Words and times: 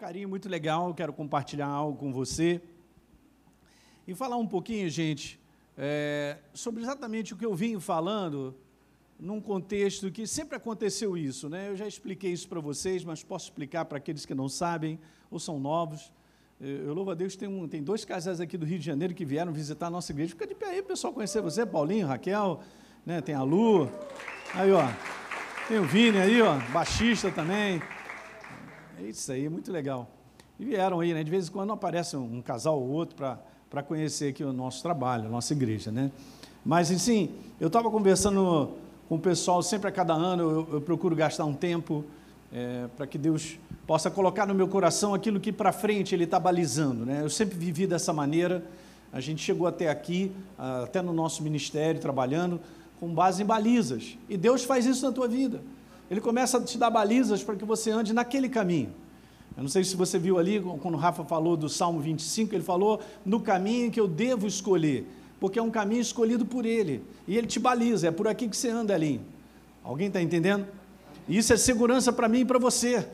carinho 0.00 0.30
muito 0.30 0.48
legal, 0.48 0.94
quero 0.94 1.12
compartilhar 1.12 1.66
algo 1.66 1.98
com 1.98 2.10
você 2.10 2.58
e 4.08 4.14
falar 4.14 4.38
um 4.38 4.46
pouquinho, 4.46 4.88
gente, 4.88 5.38
é, 5.76 6.38
sobre 6.54 6.82
exatamente 6.82 7.34
o 7.34 7.36
que 7.36 7.44
eu 7.44 7.54
vim 7.54 7.78
falando 7.78 8.56
num 9.18 9.42
contexto 9.42 10.10
que 10.10 10.26
sempre 10.26 10.56
aconteceu 10.56 11.18
isso, 11.18 11.50
né? 11.50 11.68
Eu 11.68 11.76
já 11.76 11.86
expliquei 11.86 12.32
isso 12.32 12.48
para 12.48 12.60
vocês, 12.60 13.04
mas 13.04 13.22
posso 13.22 13.44
explicar 13.44 13.84
para 13.84 13.98
aqueles 13.98 14.24
que 14.24 14.34
não 14.34 14.48
sabem 14.48 14.98
ou 15.30 15.38
são 15.38 15.60
novos. 15.60 16.10
Eu 16.58 16.94
louvo 16.94 17.10
a 17.10 17.14
Deus, 17.14 17.36
tem, 17.36 17.46
um, 17.46 17.68
tem 17.68 17.82
dois 17.82 18.02
casais 18.02 18.40
aqui 18.40 18.56
do 18.56 18.64
Rio 18.64 18.78
de 18.78 18.86
Janeiro 18.86 19.12
que 19.12 19.26
vieram 19.26 19.52
visitar 19.52 19.88
a 19.88 19.90
nossa 19.90 20.12
igreja. 20.12 20.30
Fica 20.30 20.46
de 20.46 20.54
pé 20.54 20.70
aí, 20.70 20.82
pessoal, 20.82 21.12
conhecer 21.12 21.42
você, 21.42 21.66
Paulinho, 21.66 22.06
Raquel, 22.06 22.62
né? 23.04 23.20
Tem 23.20 23.34
a 23.34 23.42
Lu, 23.42 23.86
aí, 24.54 24.72
ó. 24.72 24.88
Tem 25.68 25.78
o 25.78 25.84
Vini 25.84 26.16
aí, 26.16 26.40
ó, 26.40 26.58
baixista 26.72 27.30
também. 27.30 27.82
É 29.02 29.08
isso 29.08 29.32
aí, 29.32 29.48
muito 29.48 29.72
legal. 29.72 30.10
E 30.58 30.64
vieram 30.64 31.00
aí, 31.00 31.14
né? 31.14 31.24
De 31.24 31.30
vez 31.30 31.48
em 31.48 31.50
quando 31.50 31.72
aparece 31.72 32.18
um, 32.18 32.36
um 32.36 32.42
casal 32.42 32.78
ou 32.78 32.86
outro 32.90 33.16
para 33.16 33.82
conhecer 33.82 34.28
aqui 34.28 34.44
o 34.44 34.52
nosso 34.52 34.82
trabalho, 34.82 35.24
a 35.24 35.30
nossa 35.30 35.54
igreja, 35.54 35.90
né? 35.90 36.10
Mas, 36.62 36.90
assim, 36.90 37.30
eu 37.58 37.68
estava 37.68 37.90
conversando 37.90 38.72
com 39.08 39.14
o 39.14 39.18
pessoal, 39.18 39.62
sempre 39.62 39.88
a 39.88 39.90
cada 39.90 40.12
ano 40.12 40.42
eu, 40.42 40.68
eu 40.74 40.80
procuro 40.82 41.16
gastar 41.16 41.46
um 41.46 41.54
tempo 41.54 42.04
é, 42.52 42.88
para 42.94 43.06
que 43.06 43.16
Deus 43.16 43.58
possa 43.86 44.10
colocar 44.10 44.44
no 44.44 44.54
meu 44.54 44.68
coração 44.68 45.14
aquilo 45.14 45.40
que 45.40 45.50
para 45.50 45.72
frente 45.72 46.14
Ele 46.14 46.24
está 46.24 46.38
balizando, 46.38 47.06
né? 47.06 47.22
Eu 47.22 47.30
sempre 47.30 47.56
vivi 47.56 47.86
dessa 47.86 48.12
maneira, 48.12 48.62
a 49.10 49.18
gente 49.18 49.42
chegou 49.42 49.66
até 49.66 49.88
aqui, 49.88 50.30
até 50.58 51.00
no 51.00 51.14
nosso 51.14 51.42
ministério, 51.42 51.98
trabalhando, 51.98 52.60
com 53.00 53.08
base 53.14 53.42
em 53.42 53.46
balizas. 53.46 54.18
E 54.28 54.36
Deus 54.36 54.62
faz 54.62 54.84
isso 54.84 55.06
na 55.06 55.10
tua 55.10 55.26
vida. 55.26 55.62
Ele 56.10 56.20
começa 56.20 56.58
a 56.58 56.60
te 56.60 56.76
dar 56.76 56.90
balizas 56.90 57.42
para 57.42 57.54
que 57.54 57.64
você 57.64 57.90
ande 57.90 58.12
naquele 58.12 58.48
caminho. 58.48 58.92
Eu 59.56 59.62
não 59.62 59.70
sei 59.70 59.84
se 59.84 59.94
você 59.94 60.18
viu 60.18 60.38
ali, 60.38 60.60
quando 60.80 60.94
o 60.94 60.96
Rafa 60.96 61.24
falou 61.24 61.56
do 61.56 61.68
Salmo 61.68 62.00
25, 62.00 62.54
ele 62.54 62.64
falou 62.64 63.00
no 63.24 63.40
caminho 63.40 63.90
que 63.90 64.00
eu 64.00 64.08
devo 64.08 64.46
escolher, 64.46 65.06
porque 65.38 65.58
é 65.58 65.62
um 65.62 65.70
caminho 65.70 66.00
escolhido 66.00 66.44
por 66.44 66.66
Ele, 66.66 67.04
e 67.28 67.36
Ele 67.36 67.46
te 67.46 67.60
baliza, 67.60 68.08
é 68.08 68.10
por 68.10 68.26
aqui 68.26 68.48
que 68.48 68.56
você 68.56 68.70
anda 68.70 68.94
ali. 68.94 69.20
Alguém 69.84 70.08
está 70.08 70.20
entendendo? 70.20 70.66
E 71.28 71.36
isso 71.36 71.52
é 71.52 71.56
segurança 71.56 72.12
para 72.12 72.28
mim 72.28 72.40
e 72.40 72.44
para 72.44 72.58
você, 72.58 73.06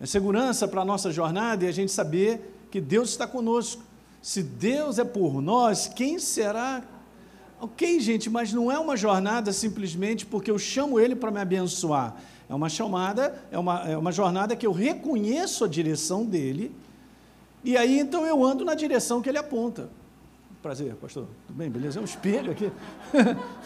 é 0.00 0.06
segurança 0.06 0.66
para 0.66 0.82
a 0.82 0.84
nossa 0.84 1.10
jornada 1.10 1.64
e 1.64 1.68
a 1.68 1.72
gente 1.72 1.92
saber 1.92 2.66
que 2.70 2.80
Deus 2.80 3.10
está 3.10 3.26
conosco. 3.26 3.82
Se 4.22 4.42
Deus 4.42 4.98
é 4.98 5.04
por 5.04 5.42
nós, 5.42 5.88
quem 5.88 6.18
será 6.18 6.82
Ok, 7.62 8.00
gente, 8.00 8.30
mas 8.30 8.54
não 8.54 8.72
é 8.72 8.78
uma 8.78 8.96
jornada 8.96 9.52
simplesmente 9.52 10.24
porque 10.24 10.50
eu 10.50 10.58
chamo 10.58 10.98
Ele 10.98 11.14
para 11.14 11.30
me 11.30 11.40
abençoar. 11.40 12.16
É 12.48 12.54
uma 12.54 12.70
chamada, 12.70 13.38
é 13.50 13.58
uma, 13.58 13.86
é 13.86 13.96
uma 13.98 14.10
jornada 14.10 14.56
que 14.56 14.66
eu 14.66 14.72
reconheço 14.72 15.62
a 15.62 15.68
direção 15.68 16.24
dele, 16.24 16.74
e 17.62 17.76
aí 17.76 18.00
então 18.00 18.24
eu 18.24 18.42
ando 18.42 18.64
na 18.64 18.74
direção 18.74 19.20
que 19.20 19.28
ele 19.28 19.36
aponta. 19.36 19.90
Prazer, 20.62 20.94
pastor. 20.94 21.26
Tudo 21.46 21.56
bem? 21.56 21.68
Beleza? 21.68 21.98
É 21.98 22.02
um 22.02 22.06
espelho 22.06 22.50
aqui. 22.50 22.72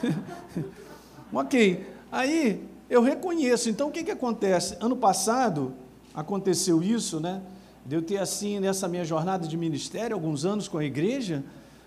ok. 1.33 1.87
Aí 2.11 2.67
eu 2.91 3.01
reconheço. 3.01 3.71
Então 3.71 3.89
o 3.89 3.93
que, 3.93 4.03
que 4.03 4.11
acontece? 4.11 4.77
Ano 4.81 4.97
passado 4.97 5.73
aconteceu 6.13 6.83
isso, 6.83 7.21
né? 7.21 7.41
De 7.87 7.95
eu 7.95 8.03
ter 8.03 8.19
assim, 8.19 8.59
nessa 8.59 8.89
minha 8.89 9.05
jornada 9.05 9.47
de 9.47 9.57
ministério, 9.57 10.17
alguns 10.17 10.45
anos 10.45 10.67
com 10.67 10.79
a 10.79 10.85
igreja, 10.85 11.45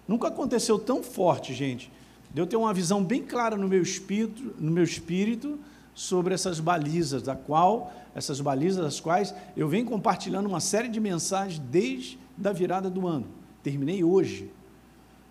nunca 0.08 0.30
aconteceu 0.30 0.80
tão 0.80 1.04
forte, 1.04 1.54
gente 1.54 1.92
de 2.34 2.42
eu 2.42 2.48
ter 2.48 2.56
uma 2.56 2.74
visão 2.74 3.04
bem 3.04 3.24
clara 3.24 3.56
no 3.56 3.68
meu 3.68 3.82
espírito, 3.82 4.54
no 4.60 4.72
meu 4.72 4.84
espírito 4.84 5.60
sobre 5.94 6.34
essas 6.34 6.60
balizas, 6.60 7.24
da 7.24 7.36
qual 7.36 7.92
essas 8.14 8.42
balizas 8.42 8.84
das 8.84 9.00
quais 9.00 9.34
eu 9.56 9.68
venho 9.68 9.86
compartilhando 9.86 10.48
uma 10.48 10.60
série 10.60 10.88
de 10.88 11.00
mensagens 11.00 11.60
desde 11.60 12.20
a 12.44 12.52
virada 12.52 12.90
do 12.90 13.08
ano. 13.08 13.28
Terminei 13.64 14.04
hoje 14.04 14.52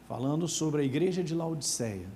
falando 0.09 0.47
sobre 0.47 0.83
a 0.83 0.85
igreja 0.85 1.23
de 1.23 1.35
Laodiceia. 1.35 2.09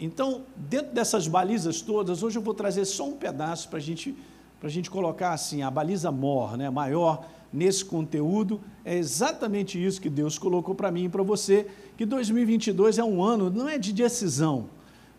Então, 0.00 0.42
dentro 0.56 0.92
dessas 0.92 1.28
balizas 1.28 1.80
todas, 1.80 2.22
hoje 2.22 2.38
eu 2.38 2.42
vou 2.42 2.54
trazer 2.54 2.84
só 2.84 3.08
um 3.08 3.16
pedaço 3.16 3.68
para 3.68 3.78
gente, 3.78 4.14
a 4.62 4.68
gente 4.68 4.90
colocar 4.90 5.32
assim, 5.32 5.62
a 5.62 5.70
baliza 5.70 6.10
mor, 6.10 6.56
né, 6.56 6.70
maior 6.70 7.26
nesse 7.54 7.84
conteúdo, 7.84 8.60
é 8.84 8.98
exatamente 8.98 9.82
isso 9.82 10.00
que 10.00 10.10
Deus 10.10 10.36
colocou 10.36 10.74
para 10.74 10.90
mim 10.90 11.04
e 11.04 11.08
para 11.08 11.22
você, 11.22 11.68
que 11.96 12.04
2022 12.04 12.98
é 12.98 13.04
um 13.04 13.22
ano, 13.22 13.48
não 13.48 13.68
é 13.68 13.78
de 13.78 13.92
decisão, 13.92 14.68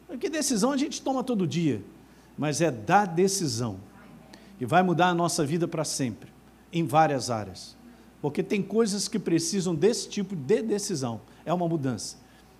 porque 0.06 0.30
decisão 0.30 0.74
a 0.74 0.78
gente 0.78 1.02
toma 1.02 1.24
todo 1.24 1.48
dia, 1.48 1.82
mas 2.38 2.60
é 2.60 2.70
da 2.70 3.06
decisão, 3.06 3.78
e 4.60 4.66
vai 4.66 4.84
mudar 4.84 5.08
a 5.08 5.14
nossa 5.14 5.46
vida 5.46 5.66
para 5.66 5.86
sempre, 5.86 6.30
em 6.74 6.86
várias 6.86 7.30
áreas, 7.30 7.78
porque 8.22 8.44
tem 8.44 8.62
coisas 8.62 9.08
que 9.08 9.18
precisam 9.18 9.74
desse 9.74 10.10
tipo 10.10 10.36
de 10.36 10.62
decisão, 10.62 11.22
é 11.46 11.54
uma 11.54 11.70
mudança. 11.70 12.18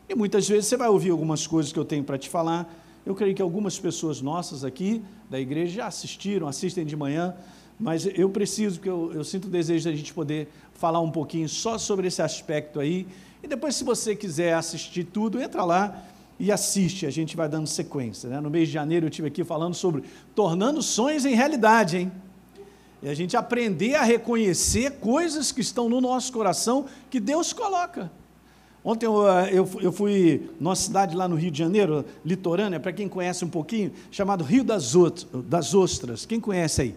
E 0.08 0.16
muitas 0.16 0.48
vezes 0.48 0.68
você 0.68 0.78
vai 0.78 0.88
ouvir 0.88 1.10
algumas 1.10 1.46
coisas 1.46 1.74
que 1.74 1.80
eu 1.80 1.84
tenho 1.84 2.04
para 2.04 2.18
te 2.18 2.30
falar, 2.30 2.74
eu 3.06 3.14
creio 3.14 3.36
que 3.36 3.42
algumas 3.42 3.78
pessoas 3.78 4.22
nossas 4.22 4.64
aqui 4.64 5.04
da 5.30 5.38
igreja 5.38 5.76
já 5.76 5.88
assistiram, 5.88 6.48
assistem 6.48 6.86
de 6.86 6.96
manhã, 6.96 7.36
mas 7.80 8.06
eu 8.06 8.30
preciso, 8.30 8.78
porque 8.78 8.90
eu, 8.90 9.12
eu 9.14 9.24
sinto 9.24 9.46
o 9.46 9.50
desejo 9.50 9.86
da 9.90 9.96
gente 9.96 10.14
poder 10.14 10.48
falar 10.74 11.02
um 11.02 11.12
pouquinho 11.12 11.48
só 11.50 11.78
sobre 11.78 12.08
esse 12.08 12.22
aspecto 12.22 12.80
aí. 12.80 13.06
E 13.44 13.48
depois, 13.48 13.76
se 13.76 13.84
você 13.84 14.16
quiser 14.16 14.54
assistir 14.54 15.04
tudo, 15.04 15.42
entra 15.42 15.64
lá 15.64 16.04
e 16.40 16.52
assiste, 16.52 17.06
a 17.06 17.10
gente 17.10 17.36
vai 17.36 17.48
dando 17.48 17.68
sequência. 17.68 18.30
Né? 18.30 18.40
No 18.40 18.50
mês 18.50 18.68
de 18.68 18.74
janeiro 18.74 19.06
eu 19.06 19.10
estive 19.10 19.28
aqui 19.28 19.44
falando 19.44 19.74
sobre 19.74 20.04
tornando 20.34 20.82
sonhos 20.82 21.26
em 21.26 21.36
realidade, 21.36 21.98
hein? 21.98 22.12
E 23.04 23.10
a 23.10 23.14
gente 23.14 23.38
aprender 23.38 23.96
a 23.96 24.04
reconhecer 24.04 24.94
coisas 24.94 25.52
que 25.52 25.62
estão 25.62 25.88
no 25.88 26.02
nosso 26.02 26.34
coração 26.34 26.86
que 27.10 27.20
Deus 27.20 27.54
coloca. 27.54 28.12
Ontem 28.84 29.06
eu, 29.06 29.28
eh, 29.28 29.50
eu, 29.52 29.70
eu 29.82 29.92
fui 29.92 30.50
numa 30.60 30.76
cidade 30.76 31.16
lá 31.16 31.28
no 31.28 31.36
Rio 31.36 31.52
de 31.52 31.60
Janeiro, 31.60 32.06
litorânea, 32.24 32.80
para 32.80 32.94
quem 32.94 33.08
conhece 33.08 33.46
um 33.46 33.50
pouquinho, 33.50 33.92
chamado 34.10 34.44
Rio 34.44 34.64
das, 34.64 34.94
das 35.46 35.74
Ostras. 35.74 36.26
Quem 36.26 36.40
conhece 36.40 36.82
aí? 36.82 36.96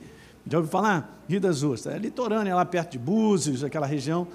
Já 0.50 0.58
ouviu 0.58 0.70
falar? 0.70 1.22
Rio 1.28 1.40
das 1.40 1.62
Ostras. 1.62 1.94
É 1.94 1.98
litorânea, 1.98 2.54
lá 2.54 2.64
perto 2.64 2.92
de 2.92 2.98
Búzios, 2.98 3.62
aquela 3.62 3.86
região. 3.86 4.26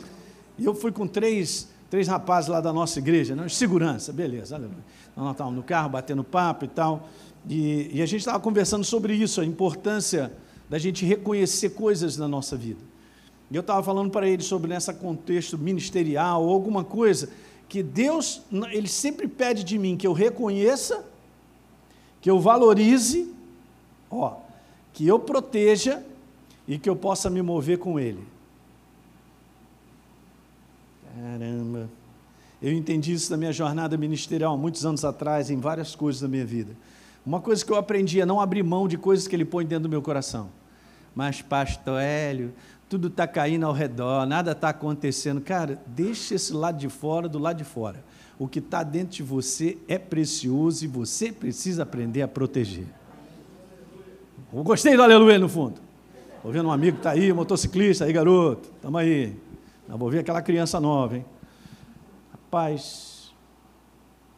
E 0.57 0.65
eu 0.65 0.75
fui 0.75 0.91
com 0.91 1.07
três, 1.07 1.67
três 1.89 2.07
rapazes 2.07 2.49
lá 2.49 2.61
da 2.61 2.71
nossa 2.71 2.99
igreja, 2.99 3.35
né? 3.35 3.49
segurança, 3.49 4.13
beleza. 4.13 4.59
Nós 5.15 5.31
estávamos 5.31 5.57
no 5.57 5.63
carro, 5.63 5.89
batendo 5.89 6.23
papo 6.23 6.65
e 6.65 6.67
tal. 6.67 7.09
E, 7.49 7.89
e 7.93 8.01
a 8.01 8.05
gente 8.05 8.19
estava 8.19 8.39
conversando 8.39 8.83
sobre 8.83 9.15
isso, 9.15 9.41
a 9.41 9.45
importância 9.45 10.31
da 10.69 10.77
gente 10.77 11.03
reconhecer 11.05 11.71
coisas 11.71 12.15
na 12.17 12.27
nossa 12.27 12.55
vida. 12.55 12.79
E 13.49 13.55
eu 13.55 13.61
estava 13.61 13.81
falando 13.83 14.09
para 14.09 14.27
eles 14.27 14.45
sobre 14.45 14.73
nesse 14.73 14.93
contexto 14.93 15.57
ministerial 15.57 16.43
ou 16.43 16.51
alguma 16.51 16.83
coisa 16.83 17.29
que 17.67 17.81
Deus, 17.81 18.41
Ele 18.71 18.87
sempre 18.87 19.27
pede 19.27 19.63
de 19.63 19.77
mim 19.77 19.97
que 19.97 20.05
eu 20.05 20.13
reconheça, 20.13 21.03
que 22.21 22.29
eu 22.29 22.39
valorize, 22.39 23.31
ó, 24.09 24.42
que 24.93 25.07
eu 25.07 25.19
proteja 25.19 26.03
e 26.67 26.77
que 26.77 26.89
eu 26.89 26.95
possa 26.95 27.29
me 27.29 27.41
mover 27.41 27.79
com 27.79 27.99
Ele. 27.99 28.23
Caramba! 31.15 31.89
Eu 32.61 32.71
entendi 32.71 33.11
isso 33.11 33.29
na 33.29 33.37
minha 33.37 33.51
jornada 33.51 33.97
ministerial, 33.97 34.57
muitos 34.57 34.85
anos 34.85 35.03
atrás, 35.03 35.49
em 35.49 35.59
várias 35.59 35.95
coisas 35.95 36.21
da 36.21 36.27
minha 36.27 36.45
vida. 36.45 36.71
Uma 37.25 37.41
coisa 37.41 37.65
que 37.65 37.71
eu 37.71 37.75
aprendi 37.75 38.21
é 38.21 38.25
não 38.25 38.39
abrir 38.39 38.63
mão 38.63 38.87
de 38.87 38.97
coisas 38.97 39.27
que 39.27 39.35
Ele 39.35 39.43
põe 39.43 39.65
dentro 39.65 39.83
do 39.83 39.89
meu 39.89 40.01
coração. 40.01 40.49
Mas, 41.13 41.41
pastor 41.41 42.01
Hélio, 42.01 42.53
tudo 42.87 43.07
está 43.07 43.27
caindo 43.27 43.65
ao 43.65 43.73
redor, 43.73 44.25
nada 44.25 44.51
está 44.51 44.69
acontecendo. 44.69 45.41
Cara, 45.41 45.81
deixa 45.87 46.35
esse 46.35 46.53
lado 46.53 46.77
de 46.77 46.89
fora 46.89 47.27
do 47.27 47.39
lado 47.39 47.57
de 47.57 47.63
fora. 47.63 48.03
O 48.39 48.47
que 48.47 48.59
está 48.59 48.83
dentro 48.83 49.15
de 49.15 49.23
você 49.23 49.77
é 49.87 49.97
precioso 49.97 50.85
e 50.85 50.87
você 50.87 51.31
precisa 51.31 51.83
aprender 51.83 52.21
a 52.21 52.27
proteger. 52.27 52.87
Gostei 54.61 54.95
do 54.95 55.01
aleluia 55.01 55.39
no 55.39 55.49
fundo. 55.49 55.81
Estou 56.35 56.51
vendo 56.51 56.69
um 56.69 56.71
amigo 56.71 56.97
que 56.97 56.99
está 56.99 57.11
aí, 57.11 57.33
motociclista, 57.33 58.05
aí 58.05 58.13
garoto, 58.13 58.69
estamos 58.75 59.01
aí. 59.01 59.35
Vou 59.87 60.11
ver 60.11 60.19
aquela 60.19 60.43
criança 60.43 60.79
nova, 60.79 61.17
hein? 61.17 61.25
Rapaz, 62.31 63.33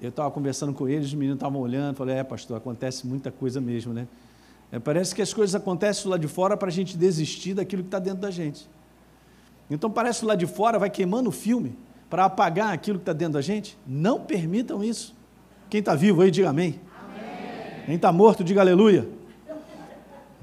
eu 0.01 0.07
estava 0.07 0.31
conversando 0.31 0.73
com 0.73 0.87
eles, 0.87 1.07
os 1.07 1.13
meninos 1.13 1.35
estavam 1.35 1.59
olhando, 1.59 1.97
falei, 1.97 2.15
é 2.15 2.23
pastor, 2.23 2.55
acontece 2.55 3.05
muita 3.05 3.29
coisa 3.29 3.59
mesmo, 3.59 3.93
né? 3.93 4.07
É, 4.71 4.79
parece 4.79 5.13
que 5.13 5.21
as 5.21 5.33
coisas 5.33 5.53
acontecem 5.53 6.09
lá 6.09 6.17
de 6.17 6.29
fora 6.29 6.55
para 6.55 6.69
a 6.69 6.71
gente 6.71 6.97
desistir 6.97 7.53
daquilo 7.53 7.83
que 7.83 7.89
está 7.89 7.99
dentro 7.99 8.21
da 8.21 8.31
gente. 8.31 8.69
Então 9.69 9.91
parece 9.91 10.21
que 10.21 10.25
lá 10.27 10.35
de 10.35 10.47
fora 10.47 10.79
vai 10.79 10.89
queimando 10.89 11.27
o 11.27 11.31
filme 11.31 11.77
para 12.09 12.23
apagar 12.23 12.71
aquilo 12.71 12.99
que 12.99 13.03
está 13.03 13.13
dentro 13.13 13.33
da 13.33 13.41
gente. 13.41 13.77
Não 13.85 14.21
permitam 14.21 14.81
isso. 14.81 15.13
Quem 15.69 15.79
está 15.81 15.93
vivo 15.93 16.21
aí, 16.21 16.31
diga 16.31 16.49
amém. 16.49 16.79
amém. 17.03 17.85
Quem 17.85 17.95
está 17.95 18.13
morto, 18.13 18.45
diga 18.45 18.61
aleluia. 18.61 19.14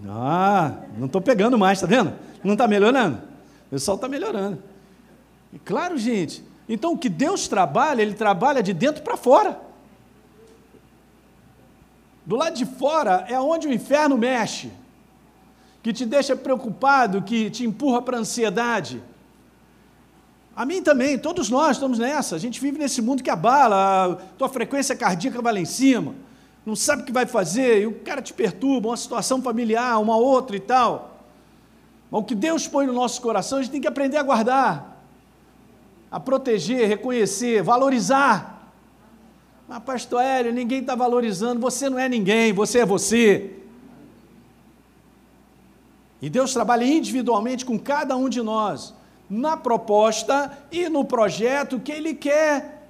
Ah, 0.08 0.74
não 0.98 1.06
estou 1.06 1.20
pegando 1.20 1.58
mais, 1.58 1.78
está 1.78 1.86
vendo? 1.86 2.12
Não 2.42 2.54
está 2.54 2.66
melhorando? 2.66 3.18
O 3.66 3.70
pessoal 3.70 3.94
está 3.94 4.08
melhorando. 4.08 4.62
E 5.52 5.58
claro, 5.58 5.96
gente. 5.96 6.44
Então, 6.68 6.92
o 6.92 6.98
que 6.98 7.08
Deus 7.08 7.48
trabalha, 7.48 8.02
Ele 8.02 8.14
trabalha 8.14 8.62
de 8.62 8.72
dentro 8.72 9.02
para 9.02 9.16
fora. 9.16 9.60
Do 12.24 12.36
lado 12.36 12.56
de 12.56 12.64
fora 12.64 13.26
é 13.28 13.38
onde 13.40 13.66
o 13.66 13.72
inferno 13.72 14.16
mexe. 14.16 14.70
que 15.82 15.92
te 15.92 16.06
deixa 16.06 16.36
preocupado, 16.36 17.22
que 17.22 17.50
te 17.50 17.64
empurra 17.64 18.00
para 18.00 18.16
a 18.16 18.20
ansiedade. 18.20 19.02
A 20.54 20.64
mim 20.64 20.80
também, 20.80 21.18
todos 21.18 21.50
nós 21.50 21.76
estamos 21.76 21.98
nessa. 21.98 22.36
A 22.36 22.38
gente 22.38 22.60
vive 22.60 22.78
nesse 22.78 23.02
mundo 23.02 23.22
que 23.22 23.30
abala, 23.30 24.12
a 24.12 24.16
tua 24.38 24.48
frequência 24.48 24.94
cardíaca 24.94 25.42
vai 25.42 25.54
lá 25.54 25.60
em 25.60 25.64
cima, 25.64 26.14
não 26.64 26.76
sabe 26.76 27.02
o 27.02 27.04
que 27.04 27.12
vai 27.12 27.26
fazer, 27.26 27.82
e 27.82 27.86
o 27.86 27.94
cara 28.00 28.22
te 28.22 28.32
perturba, 28.32 28.88
uma 28.88 28.96
situação 28.96 29.42
familiar, 29.42 30.00
uma 30.00 30.16
outra 30.16 30.56
e 30.56 30.60
tal. 30.60 31.20
Mas 32.10 32.20
o 32.20 32.24
que 32.24 32.34
Deus 32.34 32.68
põe 32.68 32.86
no 32.86 32.92
nosso 32.92 33.20
coração, 33.20 33.58
a 33.58 33.62
gente 33.62 33.72
tem 33.72 33.80
que 33.80 33.88
aprender 33.88 34.16
a 34.16 34.22
guardar, 34.22 35.04
a 36.10 36.20
proteger, 36.20 36.86
reconhecer, 36.88 37.62
valorizar. 37.62 38.70
Mas, 39.66 39.82
pastor 39.82 40.22
Hélio, 40.22 40.52
ninguém 40.52 40.80
está 40.80 40.94
valorizando, 40.94 41.60
você 41.60 41.90
não 41.90 41.98
é 41.98 42.08
ninguém, 42.08 42.52
você 42.52 42.80
é 42.80 42.86
você. 42.86 43.56
E 46.20 46.30
Deus 46.30 46.52
trabalha 46.52 46.84
individualmente 46.84 47.64
com 47.64 47.76
cada 47.76 48.16
um 48.16 48.28
de 48.28 48.40
nós, 48.40 48.94
na 49.28 49.56
proposta 49.56 50.56
e 50.70 50.88
no 50.88 51.04
projeto 51.04 51.80
que 51.80 51.90
Ele 51.90 52.14
quer 52.14 52.81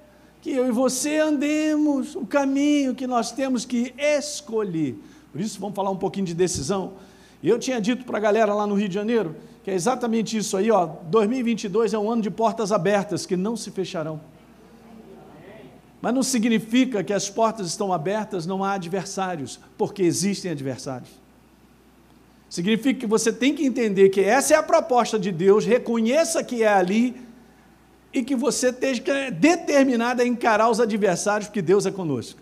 que 0.43 0.51
eu 0.51 0.67
e 0.67 0.71
você 0.71 1.19
andemos 1.19 2.17
o 2.17 2.25
caminho 2.25 2.93
que 2.93 3.07
nós 3.07 3.31
temos 3.31 3.63
que 3.63 3.93
escolher. 3.97 5.01
Por 5.31 5.39
isso, 5.39 5.57
vamos 5.57 5.73
falar 5.73 5.89
um 5.89 5.95
pouquinho 5.95 6.25
de 6.25 6.33
decisão. 6.33 6.95
Eu 7.41 7.57
tinha 7.57 7.79
dito 7.79 8.03
para 8.03 8.17
a 8.17 8.21
galera 8.21 8.53
lá 8.53 8.67
no 8.67 8.75
Rio 8.75 8.89
de 8.89 8.93
Janeiro 8.93 9.37
que 9.63 9.71
é 9.71 9.73
exatamente 9.73 10.35
isso 10.35 10.57
aí, 10.57 10.69
ó. 10.69 10.85
2022 10.85 11.93
é 11.93 11.97
um 11.97 12.11
ano 12.11 12.21
de 12.21 12.29
portas 12.29 12.73
abertas 12.73 13.25
que 13.25 13.37
não 13.37 13.55
se 13.55 13.71
fecharão. 13.71 14.19
Mas 16.01 16.13
não 16.13 16.21
significa 16.21 17.01
que 17.01 17.13
as 17.13 17.29
portas 17.29 17.67
estão 17.67 17.93
abertas, 17.93 18.45
não 18.45 18.65
há 18.65 18.73
adversários, 18.73 19.61
porque 19.77 20.03
existem 20.03 20.51
adversários. 20.51 21.11
Significa 22.49 22.99
que 22.99 23.07
você 23.07 23.31
tem 23.31 23.55
que 23.55 23.65
entender 23.65 24.09
que 24.09 24.19
essa 24.19 24.53
é 24.53 24.57
a 24.57 24.61
proposta 24.61 25.17
de 25.17 25.31
Deus, 25.31 25.65
reconheça 25.65 26.43
que 26.43 26.63
é 26.63 26.67
ali 26.67 27.15
e 28.13 28.23
que 28.23 28.35
você 28.35 28.69
esteja 28.69 29.01
determinado 29.31 30.21
a 30.21 30.25
encarar 30.25 30.69
os 30.69 30.79
adversários, 30.79 31.47
porque 31.47 31.61
Deus 31.61 31.85
é 31.85 31.91
conosco. 31.91 32.39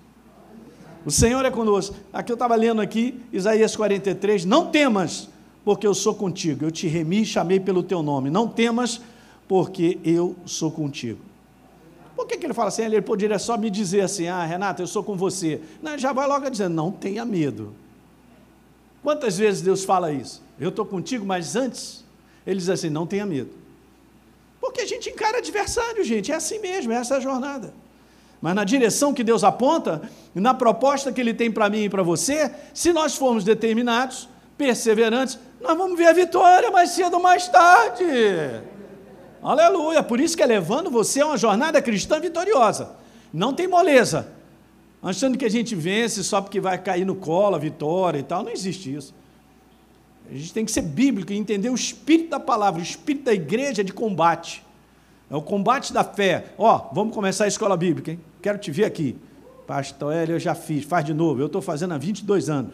O 1.05 1.11
Senhor 1.11 1.43
é 1.45 1.49
conosco. 1.49 1.95
Aqui 2.11 2.31
eu 2.31 2.35
estava 2.35 2.55
lendo 2.55 2.81
aqui, 2.81 3.19
Isaías 3.31 3.75
43, 3.75 4.45
não 4.45 4.67
temas, 4.67 5.29
porque 5.63 5.87
eu 5.87 5.93
sou 5.93 6.13
contigo. 6.13 6.65
Eu 6.65 6.71
te 6.71 6.87
remi 6.87 7.21
e 7.21 7.25
chamei 7.25 7.59
pelo 7.59 7.81
teu 7.81 8.03
nome. 8.03 8.29
Não 8.29 8.47
temas, 8.47 9.01
porque 9.47 9.97
eu 10.03 10.35
sou 10.45 10.69
contigo. 10.69 11.19
Por 12.15 12.27
que, 12.27 12.37
que 12.37 12.45
ele 12.45 12.53
fala 12.53 12.67
assim? 12.67 12.83
Ele 12.83 13.01
poderia 13.01 13.39
só 13.39 13.57
me 13.57 13.69
dizer 13.69 14.01
assim, 14.01 14.27
ah, 14.27 14.45
Renata, 14.45 14.81
eu 14.81 14.87
sou 14.87 15.03
com 15.03 15.15
você. 15.15 15.61
Não, 15.81 15.97
já 15.97 16.13
vai 16.13 16.27
logo 16.27 16.47
dizendo, 16.49 16.75
não 16.75 16.91
tenha 16.91 17.25
medo. 17.25 17.73
Quantas 19.01 19.37
vezes 19.37 19.61
Deus 19.61 19.83
fala 19.83 20.11
isso? 20.11 20.43
Eu 20.59 20.69
estou 20.69 20.85
contigo, 20.85 21.25
mas 21.25 21.55
antes, 21.55 22.05
ele 22.45 22.59
diz 22.59 22.69
assim: 22.69 22.89
não 22.89 23.07
tenha 23.07 23.25
medo. 23.25 23.60
Porque 24.61 24.81
a 24.81 24.85
gente 24.85 25.09
encara 25.09 25.39
adversário, 25.39 26.03
gente, 26.03 26.31
é 26.31 26.35
assim 26.35 26.59
mesmo, 26.59 26.93
é 26.93 26.95
essa 26.97 27.17
a 27.17 27.19
jornada. 27.19 27.73
Mas 28.39 28.53
na 28.53 28.63
direção 28.63 29.13
que 29.13 29.23
Deus 29.23 29.43
aponta, 29.43 30.03
na 30.35 30.53
proposta 30.53 31.11
que 31.11 31.19
Ele 31.19 31.33
tem 31.33 31.51
para 31.51 31.67
mim 31.67 31.85
e 31.85 31.89
para 31.89 32.03
você, 32.03 32.51
se 32.71 32.93
nós 32.93 33.15
formos 33.15 33.43
determinados, 33.43 34.29
perseverantes, 34.57 35.39
nós 35.59 35.75
vamos 35.75 35.97
ver 35.97 36.07
a 36.07 36.13
vitória 36.13 36.69
mais 36.69 36.91
cedo 36.91 37.15
ou 37.15 37.21
mais 37.21 37.47
tarde. 37.47 38.05
Aleluia! 39.41 40.03
Por 40.03 40.19
isso 40.19 40.37
que 40.37 40.43
é 40.43 40.45
levando 40.45 40.91
você 40.91 41.21
a 41.21 41.25
uma 41.25 41.37
jornada 41.37 41.81
cristã 41.81 42.19
vitoriosa. 42.19 42.91
Não 43.33 43.53
tem 43.53 43.67
moleza, 43.67 44.27
achando 45.01 45.37
que 45.37 45.45
a 45.45 45.49
gente 45.49 45.73
vence 45.73 46.23
só 46.23 46.39
porque 46.39 46.59
vai 46.59 46.77
cair 46.77 47.05
no 47.05 47.15
colo 47.15 47.55
a 47.55 47.59
vitória 47.59 48.19
e 48.19 48.23
tal. 48.23 48.43
Não 48.43 48.51
existe 48.51 48.93
isso. 48.93 49.13
A 50.29 50.33
gente 50.33 50.53
tem 50.53 50.65
que 50.65 50.71
ser 50.71 50.81
bíblico 50.81 51.31
e 51.31 51.37
entender 51.37 51.69
o 51.69 51.75
espírito 51.75 52.29
da 52.29 52.39
palavra, 52.39 52.79
o 52.79 52.83
espírito 52.83 53.25
da 53.25 53.33
igreja 53.33 53.81
é 53.81 53.83
de 53.83 53.93
combate. 53.93 54.63
É 55.29 55.35
o 55.35 55.41
combate 55.41 55.93
da 55.93 56.03
fé. 56.03 56.53
Ó, 56.57 56.89
vamos 56.93 57.13
começar 57.13 57.45
a 57.45 57.47
escola 57.47 57.77
bíblica, 57.77 58.11
hein? 58.11 58.19
Quero 58.41 58.57
te 58.57 58.71
ver 58.71 58.85
aqui. 58.85 59.15
Pastor 59.65 60.13
Hélio, 60.13 60.35
eu 60.35 60.39
já 60.39 60.53
fiz, 60.53 60.83
faz 60.83 61.05
de 61.05 61.13
novo. 61.13 61.41
Eu 61.41 61.45
estou 61.47 61.61
fazendo 61.61 61.93
há 61.93 61.97
22 61.97 62.49
anos. 62.49 62.73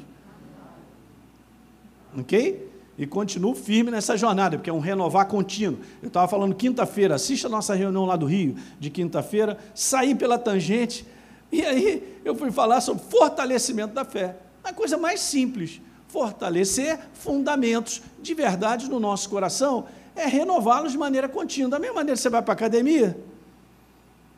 Ok? 2.17 2.67
E 2.97 3.05
continuo 3.05 3.53
firme 3.53 3.91
nessa 3.91 4.17
jornada, 4.17 4.57
porque 4.57 4.71
é 4.71 4.73
um 4.73 4.79
renovar 4.79 5.27
contínuo. 5.27 5.77
Eu 6.01 6.07
estava 6.07 6.27
falando 6.27 6.55
quinta-feira, 6.55 7.13
assista 7.13 7.47
a 7.47 7.49
nossa 7.49 7.75
reunião 7.75 8.05
lá 8.05 8.15
do 8.15 8.25
Rio, 8.25 8.55
de 8.79 8.89
quinta-feira, 8.89 9.57
saí 9.75 10.15
pela 10.15 10.39
tangente, 10.39 11.05
e 11.51 11.61
aí 11.61 12.19
eu 12.25 12.35
fui 12.35 12.49
falar 12.49 12.81
sobre 12.81 13.03
fortalecimento 13.03 13.93
da 13.93 14.03
fé. 14.03 14.37
A 14.63 14.73
coisa 14.73 14.97
mais 14.97 15.19
simples, 15.19 15.79
fortalecer 16.17 16.99
fundamentos 17.13 18.01
de 18.19 18.33
verdade 18.33 18.89
no 18.89 18.99
nosso 18.99 19.29
coração, 19.29 19.85
é 20.15 20.25
renová-los 20.25 20.93
de 20.93 20.97
maneira 20.97 21.29
contínua. 21.29 21.69
Da 21.69 21.77
mesma 21.77 21.97
maneira 21.97 22.17
que 22.17 22.21
você 22.23 22.29
vai 22.29 22.41
para 22.41 22.53
a 22.53 22.55
academia, 22.55 23.15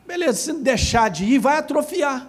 beleza, 0.06 0.38
se 0.38 0.52
deixar 0.52 1.08
de 1.08 1.24
ir, 1.24 1.38
vai 1.38 1.56
atrofiar. 1.56 2.28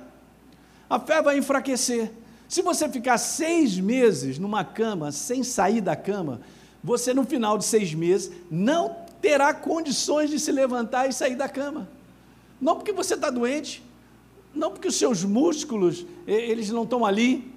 A 0.89 0.97
fé 0.97 1.21
vai 1.21 1.37
enfraquecer. 1.37 2.13
Se 2.47 2.61
você 2.61 2.87
ficar 2.87 3.17
seis 3.17 3.77
meses 3.77 4.39
numa 4.39 4.63
cama, 4.63 5.11
sem 5.11 5.43
sair 5.43 5.81
da 5.81 5.97
cama, 5.97 6.39
você 6.81 7.13
no 7.13 7.25
final 7.25 7.57
de 7.57 7.65
seis 7.65 7.93
meses 7.93 8.31
não 8.49 8.95
terá 9.21 9.53
condições 9.53 10.29
de 10.29 10.39
se 10.39 10.53
levantar 10.53 11.09
e 11.09 11.13
sair 11.13 11.35
da 11.35 11.49
cama. 11.49 11.89
Não 12.61 12.75
porque 12.75 12.93
você 12.93 13.15
está 13.15 13.29
doente, 13.29 13.83
não 14.55 14.71
porque 14.71 14.87
os 14.87 14.95
seus 14.95 15.25
músculos, 15.25 16.05
eles 16.25 16.69
não 16.69 16.83
estão 16.83 17.05
ali, 17.05 17.50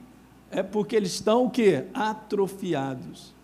é 0.54 0.62
porque 0.62 0.94
eles 0.94 1.12
estão 1.12 1.46
o 1.46 1.50
quê? 1.50 1.84
Atrofiados. 1.92 3.34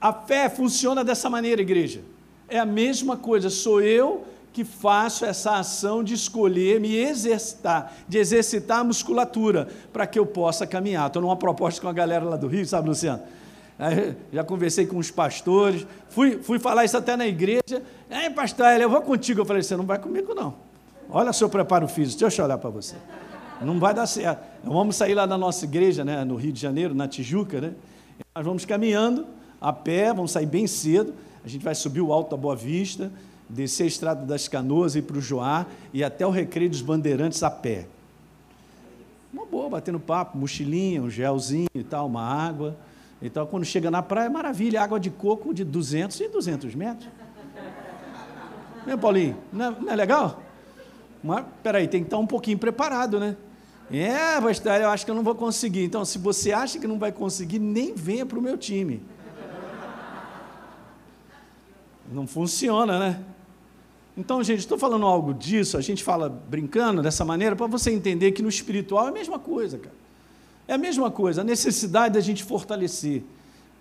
A 0.00 0.12
fé 0.12 0.48
funciona 0.48 1.04
dessa 1.04 1.30
maneira, 1.30 1.60
igreja. 1.60 2.00
É 2.48 2.58
a 2.58 2.66
mesma 2.66 3.16
coisa, 3.16 3.48
sou 3.48 3.80
eu 3.80 4.24
que 4.52 4.64
faço 4.64 5.24
essa 5.24 5.58
ação 5.58 6.02
de 6.02 6.14
escolher 6.14 6.80
me 6.80 6.96
exercitar, 6.96 7.94
de 8.08 8.18
exercitar 8.18 8.80
a 8.80 8.84
musculatura, 8.84 9.68
para 9.92 10.06
que 10.06 10.18
eu 10.18 10.26
possa 10.26 10.66
caminhar. 10.66 11.06
Estou 11.06 11.22
numa 11.22 11.36
proposta 11.36 11.80
com 11.80 11.88
a 11.88 11.92
galera 11.92 12.24
lá 12.24 12.36
do 12.36 12.48
Rio, 12.48 12.66
sabe, 12.66 12.88
Luciano? 12.88 13.22
já 14.32 14.44
conversei 14.44 14.86
com 14.86 14.98
os 14.98 15.10
pastores, 15.10 15.86
fui, 16.08 16.38
fui 16.42 16.58
falar 16.58 16.84
isso 16.84 16.96
até 16.96 17.16
na 17.16 17.26
igreja. 17.26 17.82
Ei, 18.10 18.28
pastor, 18.30 18.80
eu 18.80 18.90
vou 18.90 19.00
contigo. 19.00 19.40
Eu 19.40 19.44
falei, 19.44 19.62
você 19.62 19.76
não 19.76 19.84
vai 19.86 19.98
comigo, 19.98 20.34
não. 20.34 20.54
Olha 21.08 21.32
seu 21.32 21.48
preparo 21.48 21.88
físico, 21.88 22.20
deixa 22.20 22.42
eu 22.42 22.46
olhar 22.46 22.58
para 22.58 22.70
você. 22.70 22.96
Não 23.60 23.78
vai 23.78 23.92
dar 23.92 24.06
certo. 24.06 24.42
Vamos 24.64 24.96
sair 24.96 25.14
lá 25.14 25.26
da 25.26 25.36
nossa 25.36 25.64
igreja, 25.64 26.04
né, 26.04 26.24
no 26.24 26.36
Rio 26.36 26.52
de 26.52 26.60
Janeiro, 26.60 26.94
na 26.94 27.06
Tijuca, 27.06 27.60
né? 27.60 27.74
Nós 28.34 28.44
vamos 28.44 28.64
caminhando 28.64 29.26
a 29.60 29.72
pé, 29.72 30.12
vamos 30.14 30.30
sair 30.30 30.46
bem 30.46 30.66
cedo. 30.66 31.14
A 31.44 31.48
gente 31.48 31.62
vai 31.62 31.74
subir 31.74 32.00
o 32.00 32.12
Alto 32.12 32.30
da 32.30 32.36
Boa 32.36 32.56
Vista, 32.56 33.12
descer 33.48 33.84
a 33.84 33.86
Estrada 33.86 34.24
das 34.24 34.48
Canoas, 34.48 34.94
ir 34.94 35.02
para 35.02 35.18
o 35.18 35.20
Joá 35.20 35.66
e 35.92 36.02
até 36.02 36.26
o 36.26 36.30
Recreio 36.30 36.70
dos 36.70 36.80
Bandeirantes 36.80 37.42
a 37.42 37.50
pé. 37.50 37.86
Uma 39.32 39.46
boa, 39.46 39.68
batendo 39.68 40.00
papo, 40.00 40.36
mochilinha, 40.38 41.02
um 41.02 41.10
gelzinho 41.10 41.68
e 41.74 41.84
tal, 41.84 42.06
uma 42.06 42.22
água. 42.22 42.76
Então, 43.22 43.46
quando 43.46 43.64
chega 43.64 43.90
na 43.90 44.02
praia, 44.02 44.30
maravilha, 44.30 44.82
água 44.82 44.98
de 44.98 45.10
coco 45.10 45.52
de 45.52 45.64
200 45.64 46.18
e 46.20 46.28
200 46.28 46.74
metros. 46.74 47.08
Né, 48.86 48.96
Paulinho? 48.96 49.36
Não 49.52 49.64
é, 49.66 49.70
não 49.70 49.92
é 49.92 49.96
legal? 49.96 50.42
Mas, 51.22 51.44
peraí, 51.62 51.86
tem 51.86 52.00
que 52.00 52.06
estar 52.06 52.18
um 52.18 52.26
pouquinho 52.26 52.58
preparado, 52.58 53.20
né? 53.20 53.36
É, 53.92 54.40
pastor, 54.40 54.80
eu 54.80 54.88
acho 54.88 55.04
que 55.04 55.10
eu 55.10 55.14
não 55.14 55.24
vou 55.24 55.34
conseguir. 55.34 55.84
Então, 55.84 56.04
se 56.04 56.16
você 56.16 56.52
acha 56.52 56.78
que 56.78 56.86
não 56.86 56.98
vai 56.98 57.10
conseguir, 57.10 57.58
nem 57.58 57.94
venha 57.94 58.24
para 58.24 58.38
o 58.38 58.42
meu 58.42 58.56
time. 58.56 59.02
Não 62.12 62.26
funciona, 62.26 62.98
né? 62.98 63.24
Então, 64.16 64.42
gente, 64.42 64.60
estou 64.60 64.78
falando 64.78 65.06
algo 65.06 65.32
disso, 65.32 65.76
a 65.76 65.80
gente 65.80 66.04
fala 66.04 66.28
brincando 66.28 67.02
dessa 67.02 67.24
maneira, 67.24 67.56
para 67.56 67.66
você 67.66 67.90
entender 67.90 68.32
que 68.32 68.42
no 68.42 68.48
espiritual 68.48 69.06
é 69.06 69.08
a 69.08 69.12
mesma 69.12 69.38
coisa, 69.38 69.78
cara. 69.78 69.94
É 70.68 70.74
a 70.74 70.78
mesma 70.78 71.10
coisa, 71.10 71.40
a 71.40 71.44
necessidade 71.44 72.14
da 72.14 72.20
gente 72.20 72.44
fortalecer, 72.44 73.22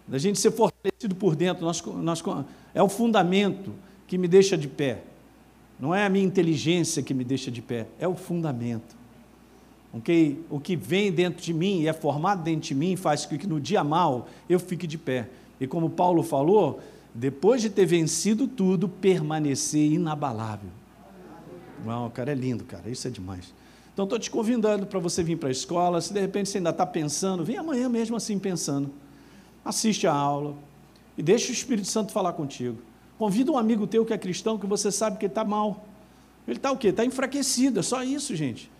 da 0.07 0.17
gente 0.17 0.39
ser 0.39 0.51
fortalecido 0.51 1.15
por 1.15 1.35
dentro, 1.35 1.65
nós, 1.65 1.83
nós, 1.83 2.23
é 2.73 2.81
o 2.81 2.89
fundamento 2.89 3.73
que 4.07 4.17
me 4.17 4.27
deixa 4.27 4.57
de 4.57 4.67
pé. 4.67 5.03
Não 5.79 5.93
é 5.93 6.05
a 6.05 6.09
minha 6.09 6.25
inteligência 6.25 7.03
que 7.03 7.13
me 7.13 7.23
deixa 7.23 7.51
de 7.51 7.61
pé, 7.61 7.87
é 7.99 8.07
o 8.07 8.15
fundamento. 8.15 8.98
Okay? 9.93 10.43
O 10.49 10.59
que 10.59 10.75
vem 10.75 11.11
dentro 11.11 11.41
de 11.41 11.53
mim 11.53 11.81
e 11.81 11.87
é 11.87 11.93
formado 11.93 12.43
dentro 12.43 12.61
de 12.61 12.75
mim 12.75 12.95
faz 12.95 13.25
com 13.25 13.37
que 13.37 13.47
no 13.47 13.59
dia 13.59 13.83
mal 13.83 14.27
eu 14.47 14.59
fique 14.59 14.85
de 14.85 14.97
pé. 14.97 15.29
E 15.59 15.67
como 15.67 15.89
Paulo 15.89 16.23
falou, 16.23 16.79
depois 17.13 17.61
de 17.61 17.69
ter 17.69 17.85
vencido 17.85 18.47
tudo, 18.47 18.87
permanecer 18.87 19.91
inabalável. 19.91 20.69
Uau, 21.85 22.09
cara 22.11 22.31
é 22.31 22.35
lindo, 22.35 22.63
cara, 22.63 22.89
isso 22.89 23.07
é 23.07 23.11
demais. 23.11 23.53
Então 23.93 24.05
estou 24.05 24.19
te 24.19 24.29
convidando 24.29 24.85
para 24.85 24.99
você 24.99 25.23
vir 25.23 25.37
para 25.37 25.49
a 25.49 25.51
escola. 25.51 25.99
Se 25.99 26.13
de 26.13 26.19
repente 26.19 26.49
você 26.49 26.57
ainda 26.57 26.69
está 26.69 26.85
pensando, 26.85 27.43
vem 27.43 27.57
amanhã 27.57 27.89
mesmo 27.89 28.15
assim 28.15 28.37
pensando. 28.37 28.89
Assiste 29.65 30.07
a 30.07 30.13
aula 30.13 30.55
e 31.17 31.23
deixa 31.23 31.49
o 31.49 31.53
Espírito 31.53 31.87
Santo 31.87 32.11
falar 32.11 32.33
contigo. 32.33 32.77
Convida 33.17 33.51
um 33.51 33.57
amigo 33.57 33.85
teu 33.85 34.05
que 34.05 34.13
é 34.13 34.17
cristão, 34.17 34.57
que 34.57 34.65
você 34.65 34.91
sabe 34.91 35.17
que 35.17 35.25
está 35.25 35.43
mal. 35.43 35.85
Ele 36.47 36.57
está 36.57 36.71
o 36.71 36.77
quê? 36.77 36.87
Está 36.87 37.03
enfraquecido, 37.03 37.81
é 37.81 37.83
só 37.83 38.01
isso, 38.01 38.35
gente. 38.35 38.71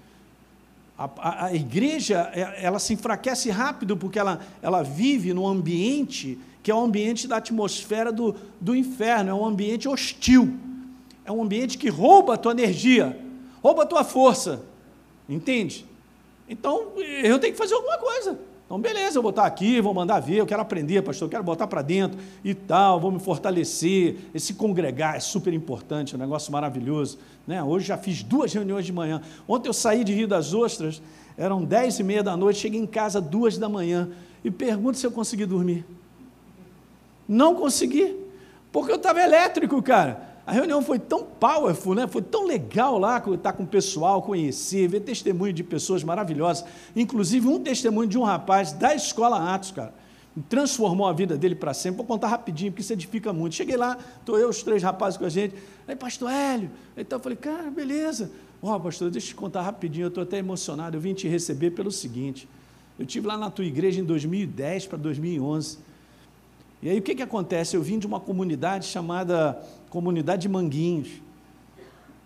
A, 1.00 1.10
a, 1.18 1.46
a, 1.46 1.53
igreja, 1.56 2.29
é, 2.34 2.62
ela 2.62 2.77
se 2.77 2.94
enfraquece 2.94 3.50
rápido 3.50 3.96
porque 3.96 4.20
ela, 4.20 4.41
ela 4.62 4.84
vive 4.84 5.34
num 5.34 5.48
ambiente 5.48 6.38
que 6.62 6.70
é 6.70 6.75
o 6.75 6.79
ambiente 6.82 7.25
da 7.25 7.38
atmosfera 7.38 8.12
do, 8.12 8.36
do 8.60 8.75
inferno, 8.75 9.29
é 9.29 9.34
um 9.34 9.46
ambiente 9.46 9.88
hostil, 9.88 10.53
é 11.24 11.32
um 11.32 11.41
ambiente 11.41 11.77
que 11.77 11.88
rouba 11.88 12.34
a 12.34 12.38
tua 12.38 12.51
energia, 12.51 13.18
rouba 13.63 13.84
a 13.84 13.86
tua 13.86 14.03
força, 14.03 14.62
entende? 15.29 15.86
Então, 16.50 16.91
eu 16.98 17.39
tenho 17.39 17.53
que 17.53 17.58
fazer 17.58 17.75
alguma 17.75 17.98
coisa. 17.98 18.38
Então, 18.70 18.80
beleza, 18.80 19.18
eu 19.18 19.24
vou 19.24 19.32
estar 19.32 19.48
aqui, 19.48 19.82
vou 19.82 19.96
mandar 19.96 20.20
ver, 20.20 20.36
eu 20.36 20.46
quero 20.46 20.62
aprender, 20.62 21.02
pastor, 21.02 21.26
eu 21.26 21.30
quero 21.32 21.44
botar 21.44 21.66
para 21.66 21.82
dentro 21.82 22.20
e 22.44 22.54
tal, 22.54 23.00
vou 23.00 23.12
me 23.12 23.20
fortalecer. 23.20 24.18
Esse 24.32 24.54
congregar 24.54 25.16
é 25.16 25.20
super 25.20 25.52
importante, 25.56 26.14
é 26.14 26.16
um 26.16 26.20
negócio 26.20 26.52
maravilhoso. 26.52 27.18
Né? 27.48 27.64
Hoje 27.64 27.88
já 27.88 27.98
fiz 27.98 28.22
duas 28.22 28.54
reuniões 28.54 28.86
de 28.86 28.94
manhã. 28.94 29.24
Ontem 29.48 29.70
eu 29.70 29.74
saí 29.74 30.04
de 30.04 30.14
Rio 30.14 30.28
das 30.28 30.54
Ostras, 30.54 31.02
eram 31.36 31.64
dez 31.64 31.98
e 31.98 32.04
meia 32.04 32.22
da 32.22 32.38
noite, 32.38 32.60
cheguei 32.60 32.80
em 32.80 32.86
casa 32.86 33.20
duas 33.20 33.58
da 33.58 33.68
manhã 33.68 34.08
e 34.44 34.52
pergunto 34.52 35.00
se 35.00 35.08
eu 35.08 35.12
consegui 35.12 35.48
dormir. 35.48 35.84
Não 37.28 37.56
consegui, 37.56 38.18
porque 38.72 38.92
eu 38.92 38.98
estava 38.98 39.20
elétrico, 39.20 39.82
cara. 39.82 40.29
A 40.50 40.51
reunião 40.51 40.82
foi 40.82 40.98
tão 40.98 41.24
powerful, 41.24 41.94
né? 41.94 42.08
foi 42.08 42.24
tão 42.24 42.48
legal 42.48 42.98
lá 42.98 43.24
estar 43.36 43.53
com 43.53 43.62
o 43.62 43.68
pessoal, 43.68 44.20
conhecer, 44.24 44.88
ver 44.88 45.01
testemunho 45.01 45.53
de 45.53 45.63
pessoas 45.63 46.03
maravilhosas. 46.03 46.65
Inclusive, 46.96 47.48
um 47.48 47.60
testemunho 47.60 48.10
de 48.10 48.18
um 48.18 48.24
rapaz 48.24 48.72
da 48.72 48.96
escola 48.96 49.53
Atos, 49.53 49.70
cara. 49.70 49.94
Transformou 50.50 51.06
a 51.06 51.13
vida 51.13 51.38
dele 51.38 51.53
para 51.53 51.72
sempre. 51.72 51.98
Vou 51.98 52.06
contar 52.08 52.29
rapidinho, 52.29 52.72
porque 52.72 52.82
isso 52.82 52.91
edifica 52.91 53.32
muito. 53.32 53.53
Cheguei 53.53 53.77
lá, 53.77 53.96
estou 54.20 54.39
eu, 54.39 54.50
os 54.50 54.63
três 54.63 54.82
rapazes 54.82 55.20
com 55.20 55.25
a 55.25 55.29
gente. 55.29 55.53
Aí, 55.88 55.96
pastor 55.96 56.32
Hélio. 56.32 56.72
Então, 56.98 57.20
eu 57.20 57.22
falei, 57.22 57.38
cara, 57.38 57.70
beleza. 57.70 58.32
Ó, 58.60 58.75
oh, 58.75 58.79
pastor, 58.79 59.12
deixa 59.12 59.27
eu 59.27 59.29
te 59.29 59.36
contar 59.36 59.62
rapidinho, 59.62 60.06
eu 60.06 60.10
estou 60.10 60.24
até 60.24 60.39
emocionado. 60.39 60.98
Eu 60.98 61.01
vim 61.01 61.13
te 61.13 61.27
receber 61.27 61.70
pelo 61.72 61.91
seguinte: 61.91 62.50
eu 62.98 63.06
tive 63.06 63.27
lá 63.27 63.38
na 63.38 63.51
tua 63.51 63.65
igreja 63.65 64.01
em 64.01 64.03
2010 64.03 64.88
para 64.88 64.98
2011. 64.98 65.77
E 66.82 66.89
aí 66.89 66.98
o 66.98 67.01
que, 67.01 67.13
que 67.13 67.22
acontece? 67.22 67.75
Eu 67.75 67.84
vim 67.84 68.00
de 68.00 68.08
uma 68.08 68.20
comunidade 68.20 68.88
chamada 68.88 69.62
Comunidade 69.89 70.43
de 70.43 70.50
Manguinhos. 70.50 71.10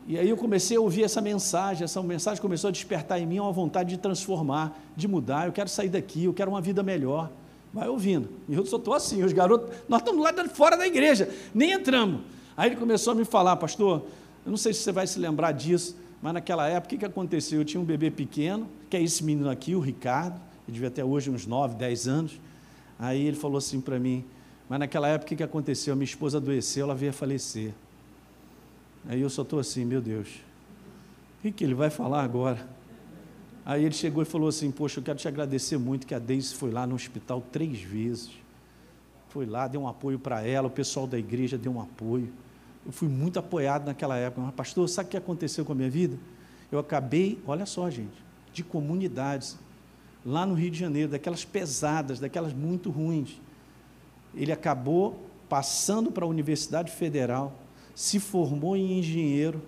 E 0.05 0.19
aí 0.19 0.29
eu 0.29 0.35
comecei 0.35 0.75
a 0.75 0.81
ouvir 0.81 1.03
essa 1.03 1.21
mensagem, 1.21 1.85
essa 1.85 2.01
mensagem 2.03 2.41
começou 2.41 2.67
a 2.67 2.71
despertar 2.71 3.21
em 3.21 3.25
mim 3.25 3.39
uma 3.39 3.51
vontade 3.53 3.91
de 3.91 3.97
transformar, 3.97 4.77
de 4.95 5.07
mudar, 5.07 5.47
eu 5.47 5.53
quero 5.53 5.69
sair 5.69 5.89
daqui, 5.89 6.25
eu 6.25 6.33
quero 6.33 6.51
uma 6.51 6.59
vida 6.59 6.83
melhor. 6.83 7.31
Vai 7.73 7.87
ouvindo. 7.87 8.29
E 8.49 8.53
eu 8.53 8.65
só 8.65 8.77
estou 8.77 8.93
assim, 8.93 9.23
os 9.23 9.31
garotos, 9.31 9.75
nós 9.87 10.01
estamos 10.01 10.23
lá 10.23 10.31
fora 10.49 10.77
da 10.77 10.85
igreja, 10.85 11.29
nem 11.53 11.71
entramos. 11.71 12.21
Aí 12.55 12.69
ele 12.69 12.75
começou 12.75 13.13
a 13.13 13.15
me 13.15 13.25
falar, 13.25 13.55
pastor, 13.55 14.03
eu 14.45 14.49
não 14.49 14.57
sei 14.57 14.73
se 14.73 14.81
você 14.81 14.91
vai 14.91 15.07
se 15.07 15.17
lembrar 15.17 15.53
disso, 15.53 15.95
mas 16.21 16.33
naquela 16.33 16.67
época, 16.67 16.87
o 16.87 16.89
que, 16.89 16.97
que 16.97 17.05
aconteceu? 17.05 17.61
Eu 17.61 17.65
tinha 17.65 17.81
um 17.81 17.85
bebê 17.85 18.11
pequeno, 18.11 18.67
que 18.89 18.97
é 18.97 19.01
esse 19.01 19.23
menino 19.23 19.49
aqui, 19.49 19.73
o 19.73 19.79
Ricardo, 19.79 20.39
ele 20.67 20.73
devia 20.73 20.91
ter 20.91 21.03
hoje 21.03 21.29
uns 21.29 21.45
9, 21.45 21.75
10 21.75 22.07
anos. 22.07 22.39
Aí 22.99 23.25
ele 23.25 23.35
falou 23.35 23.57
assim 23.57 23.81
para 23.81 23.99
mim, 23.99 24.23
mas 24.73 24.79
naquela 24.79 25.07
época, 25.07 25.35
o 25.35 25.37
que 25.37 25.43
aconteceu? 25.43 25.95
Minha 25.95 26.05
esposa 26.05 26.39
adoeceu, 26.39 26.85
ela 26.85 26.95
veio 26.95 27.11
a 27.11 27.13
falecer. 27.13 27.75
Aí 29.07 29.21
eu 29.21 29.29
só 29.29 29.43
estou 29.43 29.59
assim, 29.59 29.85
meu 29.85 30.01
Deus, 30.01 30.27
o 31.45 31.51
que, 31.51 31.63
ele 31.63 31.75
vai 31.75 31.91
falar 31.91 32.23
agora? 32.23 32.67
Aí 33.63 33.85
ele 33.85 33.93
chegou 33.93 34.23
e 34.23 34.25
falou 34.25 34.49
assim: 34.49 34.71
Poxa, 34.71 34.99
eu 34.99 35.03
quero 35.03 35.19
te 35.19 35.27
agradecer 35.27 35.77
muito 35.77 36.07
que 36.07 36.15
a 36.15 36.17
Deise 36.17 36.55
foi 36.55 36.71
lá 36.71 36.87
no 36.87 36.95
hospital 36.95 37.39
três 37.51 37.83
vezes. 37.83 38.31
Foi 39.29 39.45
lá, 39.45 39.67
deu 39.67 39.79
um 39.79 39.87
apoio 39.87 40.17
para 40.17 40.41
ela, 40.41 40.69
o 40.69 40.71
pessoal 40.71 41.05
da 41.05 41.19
igreja 41.19 41.55
deu 41.55 41.71
um 41.71 41.79
apoio. 41.79 42.33
Eu 42.83 42.91
fui 42.91 43.07
muito 43.07 43.37
apoiado 43.37 43.85
naquela 43.85 44.17
época. 44.17 44.41
Mas, 44.41 44.55
pastor, 44.55 44.89
sabe 44.89 45.05
o 45.05 45.11
que 45.11 45.17
aconteceu 45.17 45.63
com 45.63 45.73
a 45.73 45.75
minha 45.75 45.89
vida? 45.91 46.17
Eu 46.71 46.79
acabei, 46.79 47.39
olha 47.45 47.67
só, 47.67 47.91
gente, 47.91 48.17
de 48.51 48.63
comunidades 48.63 49.55
lá 50.25 50.47
no 50.47 50.55
Rio 50.55 50.71
de 50.71 50.79
Janeiro, 50.79 51.11
daquelas 51.11 51.45
pesadas, 51.45 52.19
daquelas 52.19 52.53
muito 52.53 52.89
ruins 52.89 53.39
ele 54.35 54.51
acabou 54.51 55.19
passando 55.47 56.11
para 56.11 56.25
a 56.25 56.27
Universidade 56.27 56.91
Federal, 56.91 57.53
se 57.93 58.19
formou 58.19 58.75
em 58.75 58.97
engenheiro, 58.97 59.61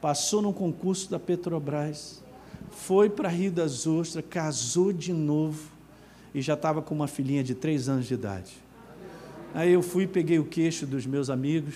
passou 0.00 0.42
no 0.42 0.52
concurso 0.52 1.10
da 1.10 1.18
Petrobras, 1.18 2.22
foi 2.70 3.08
para 3.08 3.28
Rio 3.28 3.50
das 3.50 3.86
Ostras, 3.86 4.24
casou 4.28 4.92
de 4.92 5.12
novo 5.12 5.70
e 6.34 6.42
já 6.42 6.54
estava 6.54 6.82
com 6.82 6.94
uma 6.94 7.06
filhinha 7.06 7.42
de 7.42 7.54
três 7.54 7.88
anos 7.88 8.06
de 8.06 8.14
idade. 8.14 8.52
Aí 9.54 9.72
eu 9.72 9.82
fui, 9.82 10.06
peguei 10.06 10.38
o 10.38 10.44
queixo 10.44 10.86
dos 10.86 11.06
meus 11.06 11.30
amigos, 11.30 11.74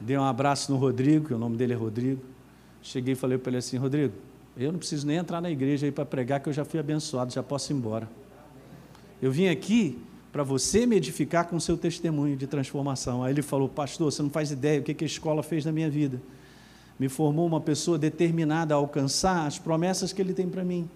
dei 0.00 0.18
um 0.18 0.24
abraço 0.24 0.70
no 0.72 0.78
Rodrigo, 0.78 1.28
que 1.28 1.34
o 1.34 1.38
nome 1.38 1.56
dele 1.56 1.72
é 1.72 1.76
Rodrigo. 1.76 2.22
Cheguei 2.82 3.12
e 3.12 3.16
falei 3.16 3.38
para 3.38 3.50
ele 3.50 3.58
assim: 3.58 3.76
Rodrigo, 3.76 4.14
eu 4.56 4.70
não 4.70 4.78
preciso 4.78 5.06
nem 5.06 5.16
entrar 5.16 5.40
na 5.40 5.50
igreja 5.50 5.86
aí 5.86 5.92
para 5.92 6.04
pregar, 6.04 6.40
que 6.40 6.48
eu 6.48 6.52
já 6.52 6.64
fui 6.64 6.78
abençoado, 6.78 7.32
já 7.32 7.42
posso 7.42 7.72
ir 7.72 7.76
embora. 7.76 8.08
Eu 9.20 9.32
vim 9.32 9.48
aqui 9.48 9.98
para 10.30 10.42
você 10.42 10.86
me 10.86 10.96
edificar 10.96 11.46
com 11.46 11.56
o 11.56 11.60
seu 11.60 11.76
testemunho 11.76 12.36
de 12.36 12.46
transformação. 12.46 13.22
Aí 13.22 13.32
ele 13.32 13.42
falou, 13.42 13.68
pastor, 13.68 14.12
você 14.12 14.22
não 14.22 14.30
faz 14.30 14.50
ideia 14.50 14.80
o 14.80 14.82
que, 14.82 14.94
que 14.94 15.04
a 15.04 15.06
escola 15.06 15.42
fez 15.42 15.64
na 15.64 15.72
minha 15.72 15.90
vida. 15.90 16.20
Me 16.98 17.08
formou 17.08 17.46
uma 17.46 17.60
pessoa 17.60 17.98
determinada 17.98 18.74
a 18.74 18.76
alcançar 18.76 19.46
as 19.46 19.58
promessas 19.58 20.12
que 20.12 20.22
ele 20.22 20.34
tem 20.34 20.48
para 20.48 20.64
mim. 20.64 20.88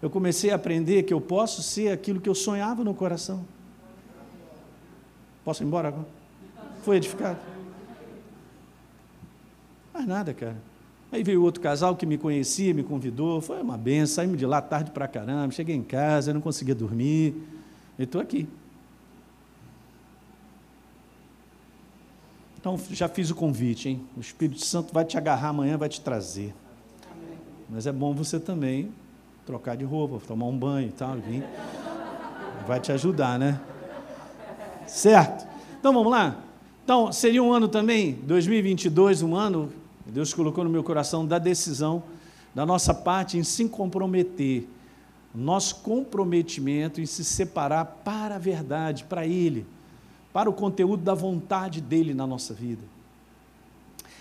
Eu 0.00 0.08
comecei 0.08 0.50
a 0.50 0.54
aprender 0.54 1.02
que 1.04 1.12
eu 1.12 1.20
posso 1.20 1.62
ser 1.62 1.92
aquilo 1.92 2.20
que 2.20 2.28
eu 2.28 2.34
sonhava 2.34 2.82
no 2.82 2.94
coração. 2.94 3.44
Posso 5.44 5.62
ir 5.62 5.66
embora 5.66 5.88
agora? 5.88 6.06
Foi 6.82 6.96
edificado? 6.96 7.38
Mais 9.92 10.06
nada, 10.06 10.32
cara. 10.32 10.67
Aí 11.10 11.22
veio 11.22 11.42
outro 11.42 11.62
casal 11.62 11.96
que 11.96 12.04
me 12.04 12.18
conhecia, 12.18 12.74
me 12.74 12.82
convidou, 12.82 13.40
foi 13.40 13.62
uma 13.62 13.78
benção, 13.78 14.16
saímos 14.16 14.36
de 14.36 14.44
lá 14.44 14.60
tarde 14.60 14.90
para 14.90 15.08
caramba, 15.08 15.52
cheguei 15.52 15.74
em 15.74 15.82
casa, 15.82 16.34
não 16.34 16.40
conseguia 16.40 16.74
dormir, 16.74 17.34
e 17.98 18.02
estou 18.02 18.20
aqui. 18.20 18.46
Então, 22.60 22.78
já 22.90 23.08
fiz 23.08 23.30
o 23.30 23.34
convite, 23.34 23.88
hein? 23.88 24.00
O 24.16 24.20
Espírito 24.20 24.64
Santo 24.64 24.92
vai 24.92 25.04
te 25.04 25.16
agarrar 25.16 25.48
amanhã, 25.48 25.78
vai 25.78 25.88
te 25.88 26.00
trazer. 26.00 26.54
Mas 27.70 27.86
é 27.86 27.92
bom 27.92 28.12
você 28.12 28.38
também 28.38 28.90
trocar 29.46 29.76
de 29.76 29.84
roupa, 29.84 30.20
tomar 30.26 30.46
um 30.46 30.58
banho 30.58 30.88
e 30.88 30.92
tal, 30.92 31.16
vir. 31.16 31.42
Vai 32.66 32.80
te 32.80 32.92
ajudar, 32.92 33.38
né? 33.38 33.58
Certo? 34.86 35.46
Então, 35.78 35.94
vamos 35.94 36.12
lá? 36.12 36.36
Então, 36.84 37.10
seria 37.12 37.42
um 37.42 37.52
ano 37.52 37.68
também, 37.68 38.12
2022, 38.24 39.22
um 39.22 39.34
ano 39.34 39.72
Deus 40.10 40.32
colocou 40.32 40.64
no 40.64 40.70
meu 40.70 40.82
coração 40.82 41.26
da 41.26 41.38
decisão 41.38 42.02
da 42.54 42.64
nossa 42.64 42.94
parte 42.94 43.36
em 43.38 43.44
se 43.44 43.68
comprometer, 43.68 44.66
nosso 45.34 45.76
comprometimento 45.76 47.00
em 47.00 47.06
se 47.06 47.22
separar 47.22 47.84
para 48.04 48.36
a 48.36 48.38
verdade, 48.38 49.04
para 49.04 49.26
Ele, 49.26 49.66
para 50.32 50.48
o 50.48 50.52
conteúdo 50.52 51.02
da 51.02 51.14
vontade 51.14 51.80
dEle 51.80 52.14
na 52.14 52.26
nossa 52.26 52.54
vida. 52.54 52.82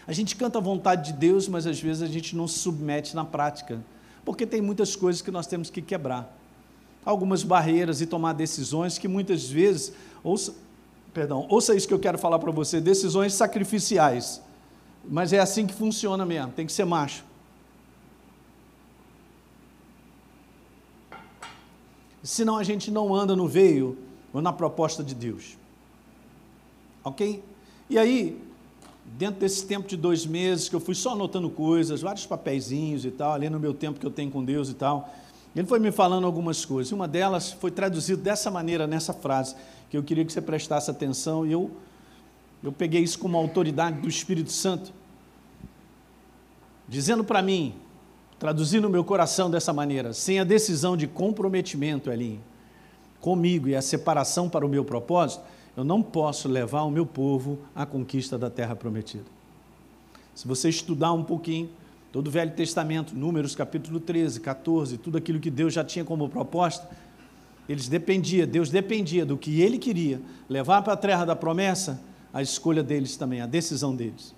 A 0.05 0.13
gente 0.13 0.35
canta 0.35 0.59
a 0.59 0.61
vontade 0.61 1.11
de 1.11 1.17
Deus, 1.17 1.47
mas 1.47 1.65
às 1.65 1.79
vezes 1.79 2.03
a 2.03 2.07
gente 2.07 2.35
não 2.35 2.47
se 2.47 2.59
submete 2.59 3.15
na 3.15 3.25
prática, 3.25 3.81
porque 4.23 4.45
tem 4.45 4.61
muitas 4.61 4.95
coisas 4.95 5.21
que 5.21 5.31
nós 5.31 5.47
temos 5.47 5.69
que 5.69 5.81
quebrar. 5.81 6.37
Algumas 7.05 7.43
barreiras 7.43 8.01
e 8.01 8.05
tomar 8.05 8.33
decisões 8.33 8.97
que 8.97 9.07
muitas 9.07 9.49
vezes, 9.49 9.93
ouça, 10.23 10.53
perdão, 11.13 11.45
ouça 11.49 11.73
isso 11.73 11.87
que 11.87 11.93
eu 11.93 11.99
quero 11.99 12.17
falar 12.17 12.37
para 12.39 12.51
você, 12.51 12.81
decisões 12.81 13.33
sacrificiais 13.33 14.41
mas 15.09 15.33
é 15.33 15.39
assim 15.39 15.65
que 15.65 15.73
funciona 15.73 16.25
mesmo, 16.25 16.51
tem 16.51 16.65
que 16.65 16.71
ser 16.71 16.85
macho. 16.85 17.23
Senão 22.23 22.57
a 22.57 22.63
gente 22.63 22.91
não 22.91 23.15
anda 23.15 23.35
no 23.35 23.47
veio 23.47 23.97
ou 24.33 24.41
na 24.41 24.51
proposta 24.51 25.03
de 25.03 25.15
Deus. 25.15 25.57
Ok? 27.03 27.41
E 27.89 27.97
aí, 27.97 28.41
dentro 29.05 29.39
desse 29.39 29.65
tempo 29.65 29.87
de 29.87 29.95
dois 29.95 30.25
meses, 30.25 30.67
que 30.67 30.75
eu 30.75 30.79
fui 30.81 30.93
só 30.93 31.13
anotando 31.13 31.49
coisas, 31.49 32.01
vários 32.01 32.25
papeizinhos 32.25 33.05
e 33.05 33.11
tal, 33.11 33.31
ali 33.31 33.49
no 33.49 33.59
meu 33.59 33.73
tempo 33.73 33.99
que 33.99 34.05
eu 34.05 34.11
tenho 34.11 34.29
com 34.29 34.43
Deus 34.43 34.69
e 34.69 34.73
tal, 34.73 35.13
ele 35.55 35.65
foi 35.65 35.79
me 35.79 35.91
falando 35.91 36.25
algumas 36.25 36.65
coisas. 36.65 36.91
Uma 36.91 37.07
delas 37.07 37.53
foi 37.53 37.71
traduzida 37.71 38.21
dessa 38.21 38.51
maneira, 38.51 38.85
nessa 38.85 39.13
frase, 39.13 39.55
que 39.89 39.95
eu 39.95 40.03
queria 40.03 40.25
que 40.25 40.33
você 40.33 40.41
prestasse 40.41 40.91
atenção, 40.91 41.47
e 41.47 41.53
eu 41.53 41.71
eu 42.63 42.71
peguei 42.71 43.01
isso 43.01 43.19
como 43.19 43.37
autoridade 43.37 44.01
do 44.01 44.09
Espírito 44.09 44.51
Santo, 44.51 44.91
dizendo 46.87 47.23
para 47.23 47.41
mim, 47.41 47.75
traduzindo 48.39 48.85
o 48.85 48.89
meu 48.89 49.03
coração 49.03 49.49
dessa 49.49 49.73
maneira, 49.73 50.13
sem 50.13 50.39
a 50.39 50.43
decisão 50.43 50.95
de 50.95 51.07
comprometimento, 51.07 52.09
ali 52.09 52.39
comigo 53.19 53.67
e 53.67 53.75
a 53.75 53.81
separação 53.81 54.47
para 54.47 54.65
o 54.65 54.69
meu 54.69 54.85
propósito, 54.85 55.43
eu 55.75 55.83
não 55.83 56.01
posso 56.01 56.47
levar 56.47 56.83
o 56.83 56.91
meu 56.91 57.05
povo 57.05 57.59
à 57.75 57.85
conquista 57.85 58.37
da 58.37 58.49
terra 58.49 58.75
prometida. 58.75 59.25
Se 60.33 60.47
você 60.47 60.69
estudar 60.69 61.13
um 61.13 61.23
pouquinho, 61.23 61.69
todo 62.11 62.27
o 62.27 62.31
Velho 62.31 62.51
Testamento, 62.51 63.15
Números 63.15 63.55
capítulo 63.55 63.99
13, 63.99 64.39
14, 64.39 64.97
tudo 64.97 65.17
aquilo 65.17 65.39
que 65.39 65.49
Deus 65.49 65.73
já 65.73 65.83
tinha 65.83 66.05
como 66.05 66.29
proposta, 66.29 66.87
eles 67.67 67.87
dependia, 67.87 68.47
Deus 68.47 68.69
dependia 68.69 69.25
do 69.25 69.37
que 69.37 69.61
ele 69.61 69.77
queria, 69.77 70.21
levar 70.47 70.81
para 70.83 70.93
a 70.93 70.97
terra 70.97 71.25
da 71.25 71.35
promessa, 71.35 71.99
a 72.33 72.41
escolha 72.41 72.81
deles 72.81 73.17
também, 73.17 73.41
a 73.41 73.47
decisão 73.47 73.95
deles. 73.95 74.36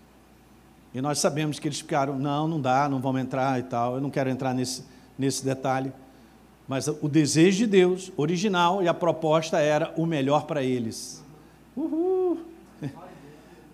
E 0.93 1.01
nós 1.01 1.19
sabemos 1.19 1.59
que 1.59 1.67
eles 1.67 1.79
ficaram, 1.79 2.17
não, 2.17 2.47
não 2.47 2.59
dá, 2.59 2.89
não 2.89 2.99
vamos 2.99 3.21
entrar 3.21 3.59
e 3.59 3.63
tal. 3.63 3.95
Eu 3.95 4.01
não 4.01 4.09
quero 4.09 4.29
entrar 4.29 4.53
nesse, 4.53 4.83
nesse 5.17 5.45
detalhe. 5.45 5.91
Mas 6.67 6.87
o 6.87 7.07
desejo 7.07 7.59
de 7.59 7.67
Deus, 7.67 8.11
original, 8.15 8.83
e 8.83 8.87
a 8.87 8.93
proposta 8.93 9.59
era 9.59 9.93
o 9.97 10.05
melhor 10.05 10.45
para 10.45 10.63
eles. 10.63 11.23
Uhul! 11.75 12.39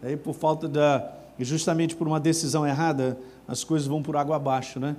Aí, 0.01 0.15
por 0.15 0.34
falta 0.34 0.67
da. 0.67 1.12
justamente 1.39 1.95
por 1.95 2.07
uma 2.07 2.19
decisão 2.19 2.65
errada, 2.65 3.17
as 3.48 3.63
coisas 3.63 3.88
vão 3.88 4.01
por 4.01 4.15
água 4.15 4.36
abaixo, 4.36 4.79
né? 4.79 4.95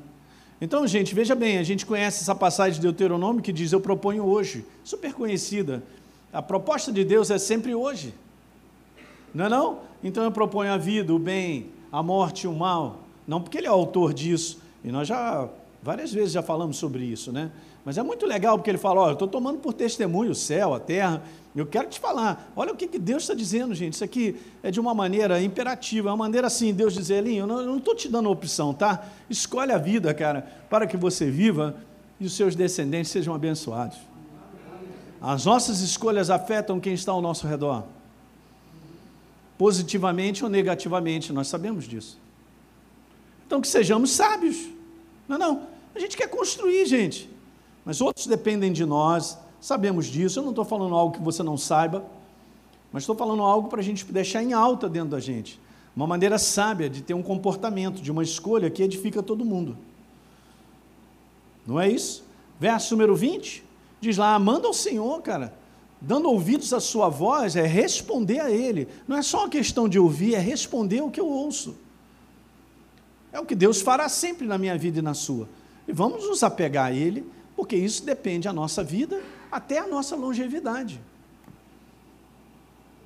Então, 0.61 0.87
gente, 0.87 1.15
veja 1.15 1.35
bem, 1.35 1.59
a 1.59 1.63
gente 1.63 1.85
conhece 1.85 2.23
essa 2.23 2.35
passagem 2.35 2.75
de 2.75 2.81
Deuteronômio 2.81 3.43
que 3.43 3.53
diz: 3.53 3.73
Eu 3.73 3.81
proponho 3.81 4.25
hoje, 4.25 4.65
super 4.83 5.13
conhecida. 5.13 5.83
A 6.33 6.43
proposta 6.43 6.93
de 6.93 7.05
Deus 7.05 7.31
é 7.31 7.39
sempre 7.39 7.75
hoje. 7.75 8.15
Não 9.35 9.47
é 9.47 9.49
não? 9.49 9.81
Então 10.03 10.25
eu 10.25 10.33
proponho 10.33 10.73
a 10.73 10.77
vida, 10.77 11.15
o 11.15 11.19
bem, 11.19 11.67
a 11.91 12.03
morte 12.03 12.43
e 12.43 12.49
o 12.49 12.53
mal. 12.53 13.01
Não 13.27 13.41
porque 13.41 13.59
ele 13.59 13.67
é 13.67 13.71
autor 13.71 14.15
disso, 14.15 14.61
e 14.85 14.91
nós 14.91 15.09
já 15.09 15.49
várias 15.83 16.13
vezes 16.13 16.33
já 16.33 16.43
falamos 16.43 16.77
sobre 16.77 17.05
isso, 17.05 17.33
né? 17.33 17.51
Mas 17.85 17.97
é 17.97 18.03
muito 18.03 18.27
legal 18.27 18.59
porque 18.59 18.71
ele 18.71 18.79
fala: 18.79 19.01
olha, 19.01 19.11
eu 19.11 19.15
estou 19.15 19.29
tomando 19.29 19.59
por 19.59 19.73
testemunho 19.73 20.33
o 20.33 20.35
céu, 20.35 20.75
a 20.75 20.81
terra. 20.81 21.23
Eu 21.55 21.65
quero 21.65 21.89
te 21.89 21.99
falar, 21.99 22.53
olha 22.55 22.73
o 22.73 22.77
que, 22.77 22.87
que 22.87 22.99
Deus 22.99 23.23
está 23.23 23.33
dizendo, 23.33 23.75
gente. 23.75 23.95
Isso 23.95 24.05
aqui 24.05 24.37
é 24.63 24.71
de 24.71 24.79
uma 24.79 24.93
maneira 24.93 25.41
imperativa, 25.41 26.11
é 26.11 26.13
uma 26.13 26.19
maneira 26.19 26.49
assim, 26.49 26.75
Deus 26.75 26.93
dizer, 26.93 27.15
Elinho, 27.15 27.45
eu 27.45 27.47
não 27.47 27.79
estou 27.79 27.95
te 27.95 28.11
dando 28.11 28.31
opção, 28.31 28.75
tá? 28.75 29.07
Escolhe 29.31 29.73
a 29.73 29.79
vida, 29.79 30.13
cara, 30.13 30.47
para 30.69 30.87
que 30.87 30.99
você 30.99 31.31
viva 31.31 31.75
e 32.21 32.27
os 32.27 32.35
seus 32.35 32.55
descendentes 32.55 33.11
sejam 33.11 33.35
abençoados. 33.35 33.97
As 35.19 35.47
nossas 35.47 35.81
escolhas 35.81 36.29
afetam 36.29 36.79
quem 36.79 36.93
está 36.93 37.13
ao 37.13 37.23
nosso 37.23 37.47
redor 37.47 37.85
positivamente 39.59 40.45
ou 40.45 40.51
negativamente, 40.51 41.33
nós 41.33 41.49
sabemos 41.49 41.87
disso. 41.87 42.19
Então 43.47 43.61
que 43.61 43.69
sejamos 43.69 44.11
sábios. 44.11 44.69
Não, 45.29 45.39
não. 45.39 45.67
A 45.95 45.99
gente 45.99 46.17
quer 46.17 46.29
construir, 46.29 46.85
gente. 46.87 47.29
Mas 47.85 48.01
outros 48.01 48.27
dependem 48.27 48.73
de 48.73 48.85
nós, 48.85 49.39
sabemos 49.61 50.07
disso. 50.07 50.39
Eu 50.39 50.43
não 50.43 50.51
estou 50.51 50.65
falando 50.65 50.95
algo 50.95 51.17
que 51.17 51.23
você 51.23 51.43
não 51.43 51.57
saiba, 51.57 52.05
mas 52.93 53.05
estou 53.05 53.17
falando 53.17 53.43
algo 53.43 53.69
para 53.69 53.81
a 53.81 53.85
gente 53.85 54.05
deixar 54.05 54.43
em 54.43 54.53
alta 54.53 54.89
dentro 54.89 55.11
da 55.11 55.21
gente. 55.21 55.61
Uma 55.95 56.07
maneira 56.07 56.39
sábia 56.39 56.91
de 56.91 57.03
ter 57.03 57.15
um 57.15 57.23
comportamento, 57.23 58.03
de 58.03 58.11
uma 58.11 58.23
escolha 58.23 58.69
que 58.69 58.83
edifica 58.83 59.23
todo 59.23 59.45
mundo. 59.45 59.77
Não 61.67 61.81
é 61.81 61.89
isso? 61.89 62.25
Verso 62.61 62.95
número 62.95 63.17
20, 63.17 63.65
diz 64.01 64.19
lá: 64.19 64.39
manda 64.39 64.67
ao 64.67 64.75
Senhor, 64.75 65.23
cara 65.23 65.66
dando 66.01 66.29
ouvidos 66.31 66.73
à 66.73 66.81
sua 66.81 67.09
voz, 67.09 67.57
é 67.57 67.67
responder 67.67 68.41
a 68.41 68.51
Ele. 68.51 68.89
Não 69.09 69.17
é 69.17 69.23
só 69.23 69.41
uma 69.41 69.49
questão 69.49 69.89
de 69.89 69.99
ouvir, 69.99 70.35
é 70.35 70.39
responder 70.39 71.01
o 71.01 71.11
que 71.11 71.21
eu 71.21 71.27
ouço. 71.27 71.77
É 73.33 73.41
o 73.41 73.45
que 73.45 73.55
Deus 73.55 73.81
fará 73.81 74.09
sempre 74.09 74.47
na 74.47 74.59
minha 74.59 74.77
vida 74.77 74.99
e 74.99 75.03
na 75.03 75.15
sua. 75.15 75.49
E 75.87 75.93
vamos 75.93 76.27
nos 76.27 76.43
apegar 76.43 76.87
a 76.87 76.93
Ele, 76.93 77.25
porque 77.55 77.77
isso 77.77 78.05
depende 78.05 78.45
da 78.45 78.53
nossa 78.53 78.83
vida 78.83 79.21
até 79.51 79.79
a 79.79 79.87
nossa 79.87 80.15
longevidade. 80.17 81.01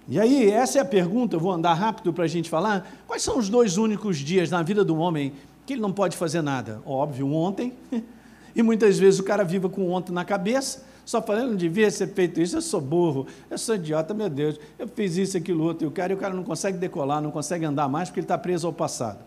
E 0.08 0.18
aí, 0.18 0.50
essa 0.50 0.78
é 0.78 0.80
a 0.80 0.84
pergunta, 0.84 1.36
eu 1.36 1.40
vou 1.40 1.52
andar 1.52 1.74
rápido 1.74 2.12
para 2.12 2.24
a 2.24 2.28
gente 2.28 2.50
falar. 2.50 2.90
Quais 3.06 3.22
são 3.22 3.38
os 3.38 3.48
dois 3.48 3.76
únicos 3.76 4.18
dias 4.18 4.50
na 4.50 4.60
vida 4.62 4.84
do 4.84 4.96
homem 4.96 5.32
que 5.64 5.74
ele 5.74 5.80
não 5.80 5.92
pode 5.92 6.16
fazer 6.16 6.42
nada? 6.42 6.82
Óbvio, 6.84 7.32
ontem. 7.32 7.72
E 8.52 8.64
muitas 8.64 8.98
vezes 8.98 9.20
o 9.20 9.22
cara 9.22 9.44
vive 9.44 9.68
com 9.68 9.92
ontem 9.92 10.10
na 10.10 10.24
cabeça 10.24 10.84
só 11.10 11.20
falando, 11.20 11.48
não 11.48 11.56
devia 11.56 11.90
ser 11.90 12.06
feito 12.14 12.40
isso, 12.40 12.56
eu 12.56 12.62
sou 12.62 12.80
burro, 12.80 13.26
eu 13.50 13.58
sou 13.58 13.74
idiota, 13.74 14.14
meu 14.14 14.28
Deus, 14.28 14.60
eu 14.78 14.86
fiz 14.86 15.16
isso, 15.16 15.36
aquilo, 15.36 15.64
outro, 15.64 15.84
e 15.84 15.88
o 15.88 15.90
cara, 15.90 16.12
e 16.12 16.14
o 16.14 16.16
cara 16.16 16.32
não 16.32 16.44
consegue 16.44 16.78
decolar, 16.78 17.20
não 17.20 17.32
consegue 17.32 17.64
andar 17.64 17.88
mais 17.88 18.08
porque 18.08 18.20
ele 18.20 18.26
está 18.26 18.38
preso 18.38 18.68
ao 18.68 18.72
passado. 18.72 19.18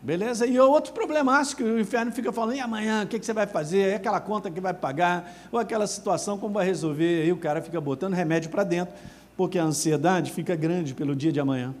Beleza? 0.00 0.46
E 0.46 0.56
outro 0.60 0.92
problemático, 0.92 1.64
o 1.64 1.80
inferno 1.80 2.12
fica 2.12 2.30
falando, 2.30 2.54
e 2.54 2.60
amanhã, 2.60 3.02
o 3.02 3.08
que, 3.08 3.18
que 3.18 3.26
você 3.26 3.32
vai 3.32 3.48
fazer? 3.48 3.88
É 3.88 3.94
aquela 3.96 4.20
conta 4.20 4.48
que 4.48 4.60
vai 4.60 4.72
pagar, 4.72 5.34
ou 5.50 5.58
aquela 5.58 5.84
situação, 5.88 6.38
como 6.38 6.54
vai 6.54 6.64
resolver? 6.64 7.22
Aí 7.22 7.32
o 7.32 7.36
cara 7.38 7.60
fica 7.60 7.80
botando 7.80 8.14
remédio 8.14 8.48
para 8.48 8.62
dentro, 8.62 8.94
porque 9.36 9.58
a 9.58 9.64
ansiedade 9.64 10.30
fica 10.30 10.54
grande 10.54 10.94
pelo 10.94 11.16
dia 11.16 11.32
de 11.32 11.40
amanhã. 11.40 11.74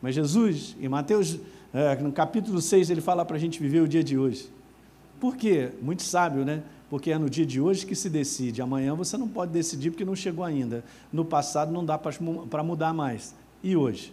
Mas 0.00 0.14
Jesus, 0.14 0.76
em 0.80 0.88
Mateus, 0.88 1.40
é, 1.74 1.96
no 1.96 2.12
capítulo 2.12 2.60
6, 2.60 2.88
ele 2.88 3.00
fala 3.00 3.24
para 3.24 3.34
a 3.34 3.40
gente 3.40 3.58
viver 3.58 3.80
o 3.80 3.88
dia 3.88 4.04
de 4.04 4.16
hoje. 4.16 4.48
Por 5.20 5.36
quê? 5.36 5.72
Muito 5.80 6.02
sábio, 6.02 6.44
né? 6.44 6.62
porque 6.88 7.10
é 7.10 7.18
no 7.18 7.28
dia 7.28 7.44
de 7.44 7.60
hoje 7.60 7.84
que 7.84 7.94
se 7.94 8.08
decide. 8.08 8.62
Amanhã 8.62 8.94
você 8.94 9.16
não 9.16 9.28
pode 9.28 9.52
decidir 9.52 9.90
porque 9.90 10.04
não 10.04 10.14
chegou 10.14 10.44
ainda. 10.44 10.84
No 11.12 11.24
passado 11.24 11.72
não 11.72 11.84
dá 11.84 11.98
para 11.98 12.62
mudar 12.62 12.92
mais. 12.92 13.34
E 13.62 13.76
hoje? 13.76 14.12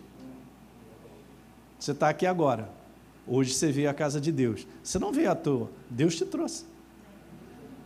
Você 1.80 1.92
está 1.92 2.10
aqui 2.10 2.26
agora. 2.26 2.70
Hoje 3.28 3.54
você 3.54 3.72
veio 3.72 3.90
à 3.90 3.94
casa 3.94 4.20
de 4.20 4.32
Deus. 4.32 4.66
Você 4.84 4.98
não 4.98 5.12
veio 5.12 5.32
à 5.32 5.36
toa. 5.36 5.70
Deus 5.90 6.16
te 6.16 6.26
trouxe. 6.26 6.66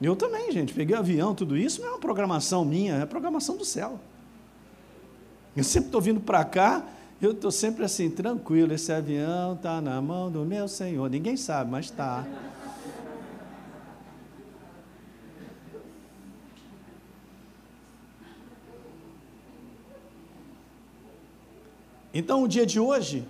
Eu 0.02 0.16
também, 0.16 0.52
gente. 0.52 0.74
Peguei 0.74 0.96
avião, 0.96 1.36
tudo 1.36 1.58
isso 1.58 1.82
não 1.82 1.90
é 1.90 1.92
uma 1.92 2.00
programação 2.00 2.64
minha, 2.64 2.96
é 2.96 3.06
programação 3.06 3.58
do 3.58 3.66
céu. 3.66 4.00
Eu 5.56 5.64
sempre 5.64 5.88
estou 5.88 6.00
vindo 6.00 6.20
para 6.20 6.46
cá, 6.46 6.86
eu 7.20 7.32
estou 7.32 7.52
sempre 7.52 7.84
assim, 7.84 8.10
tranquilo. 8.10 8.74
Esse 8.74 8.92
avião 8.92 9.54
está 9.54 9.82
na 9.82 10.00
mão 10.02 10.32
do 10.32 10.46
meu 10.46 10.68
Senhor. 10.68 11.10
Ninguém 11.10 11.36
sabe, 11.36 11.72
mas 11.72 11.86
está. 11.86 12.26
Então, 22.18 22.42
o 22.42 22.48
dia 22.48 22.66
de 22.66 22.80
hoje, 22.80 23.24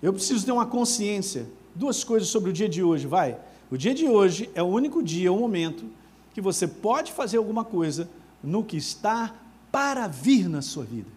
eu 0.00 0.12
preciso 0.12 0.46
ter 0.46 0.52
uma 0.52 0.64
consciência. 0.64 1.48
Duas 1.74 2.04
coisas 2.04 2.28
sobre 2.28 2.50
o 2.50 2.52
dia 2.52 2.68
de 2.68 2.84
hoje, 2.84 3.04
vai. 3.04 3.36
O 3.68 3.76
dia 3.76 3.92
de 3.92 4.06
hoje 4.06 4.48
é 4.54 4.62
o 4.62 4.66
único 4.66 5.02
dia, 5.02 5.32
o 5.32 5.36
momento, 5.36 5.84
que 6.32 6.40
você 6.40 6.68
pode 6.68 7.10
fazer 7.10 7.38
alguma 7.38 7.64
coisa 7.64 8.08
no 8.44 8.62
que 8.62 8.76
está 8.76 9.34
para 9.72 10.06
vir 10.06 10.48
na 10.48 10.62
sua 10.62 10.84
vida. 10.84 11.08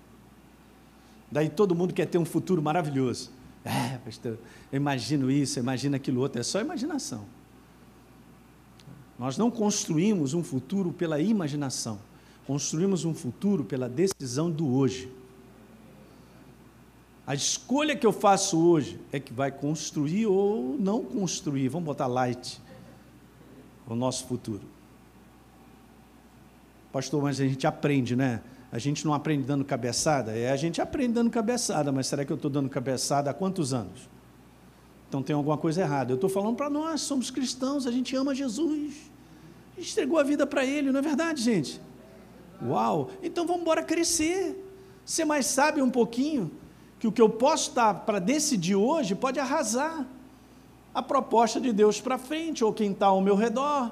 Daí 1.32 1.48
todo 1.48 1.76
mundo 1.76 1.94
quer 1.94 2.08
ter 2.08 2.18
um 2.18 2.26
futuro 2.26 2.60
maravilhoso. 2.60 3.30
É, 3.64 4.00
pastor, 4.00 4.40
eu 4.72 4.78
imagino 4.78 5.30
isso, 5.30 5.60
eu 5.60 5.62
imagino 5.62 5.96
aquilo 5.96 6.22
outro, 6.22 6.42
é 6.42 6.44
só 6.44 6.60
imaginação. 6.60 7.24
Nós 9.20 9.38
não 9.38 9.52
construímos 9.52 10.34
um 10.34 10.44
futuro 10.44 10.92
pela 10.92 11.22
imaginação, 11.22 12.00
construímos 12.48 13.06
um 13.06 13.14
futuro 13.14 13.64
pela 13.64 13.88
decisão 13.88 14.50
do 14.50 14.74
hoje. 14.74 15.12
A 17.26 17.34
escolha 17.34 17.96
que 17.96 18.06
eu 18.06 18.12
faço 18.12 18.60
hoje 18.60 19.00
é 19.12 19.20
que 19.20 19.32
vai 19.32 19.50
construir 19.50 20.26
ou 20.26 20.76
não 20.78 21.04
construir, 21.04 21.70
vamos 21.70 21.86
botar 21.86 22.06
light, 22.06 22.62
o 23.88 23.96
nosso 23.96 24.28
futuro. 24.28 24.62
Pastor, 26.92 27.24
mas 27.24 27.40
a 27.40 27.48
gente 27.48 27.66
aprende, 27.66 28.16
né? 28.16 28.42
A 28.72 28.78
gente 28.78 29.06
não 29.06 29.14
aprende 29.14 29.44
dando 29.44 29.64
cabeçada? 29.64 30.32
É, 30.34 30.52
a 30.52 30.56
gente 30.58 30.82
aprende 30.82 31.14
dando 31.14 31.30
cabeçada, 31.30 31.92
mas 31.92 32.08
será 32.08 32.26
que 32.26 32.32
eu 32.32 32.36
estou 32.36 32.52
dando 32.52 32.70
cabeçada 32.70 33.30
há 33.30 33.34
quantos 33.34 33.74
anos? 33.74 34.10
Então 35.08 35.24
tem 35.24 35.36
alguma 35.36 35.58
coisa 35.58 35.82
errada. 35.82 36.12
Eu 36.12 36.16
estou 36.16 36.30
falando 36.30 36.58
para 36.58 36.70
nós, 36.70 37.02
somos 37.02 37.32
cristãos, 37.32 37.88
a 37.88 37.92
gente 37.92 38.16
ama 38.16 38.36
Jesus. 38.36 39.12
A 39.78 39.80
gente 39.80 39.92
entregou 39.92 40.20
a 40.20 40.24
vida 40.24 40.46
para 40.46 40.66
Ele, 40.66 40.92
não 40.92 41.00
é 41.00 41.04
verdade, 41.04 41.42
gente? 41.42 41.80
Uau! 42.62 43.12
Então 43.22 43.46
vamos 43.46 43.62
embora 43.62 43.82
crescer, 43.82 44.62
ser 45.06 45.24
mais 45.24 45.46
sábio 45.46 45.86
um 45.86 45.90
pouquinho 45.90 46.52
que 47.04 47.08
o 47.08 47.12
que 47.12 47.22
eu 47.22 47.28
posso 47.28 47.76
dar 47.76 47.94
para 48.06 48.18
decidir 48.18 48.78
hoje 48.78 49.14
pode 49.14 49.38
arrasar 49.38 50.06
a 50.96 51.02
proposta 51.02 51.60
de 51.60 51.74
Deus 51.74 52.00
para 52.00 52.18
frente, 52.18 52.64
ou 52.64 52.72
quem 52.72 52.94
está 52.94 53.08
ao 53.08 53.20
meu 53.20 53.36
redor. 53.36 53.92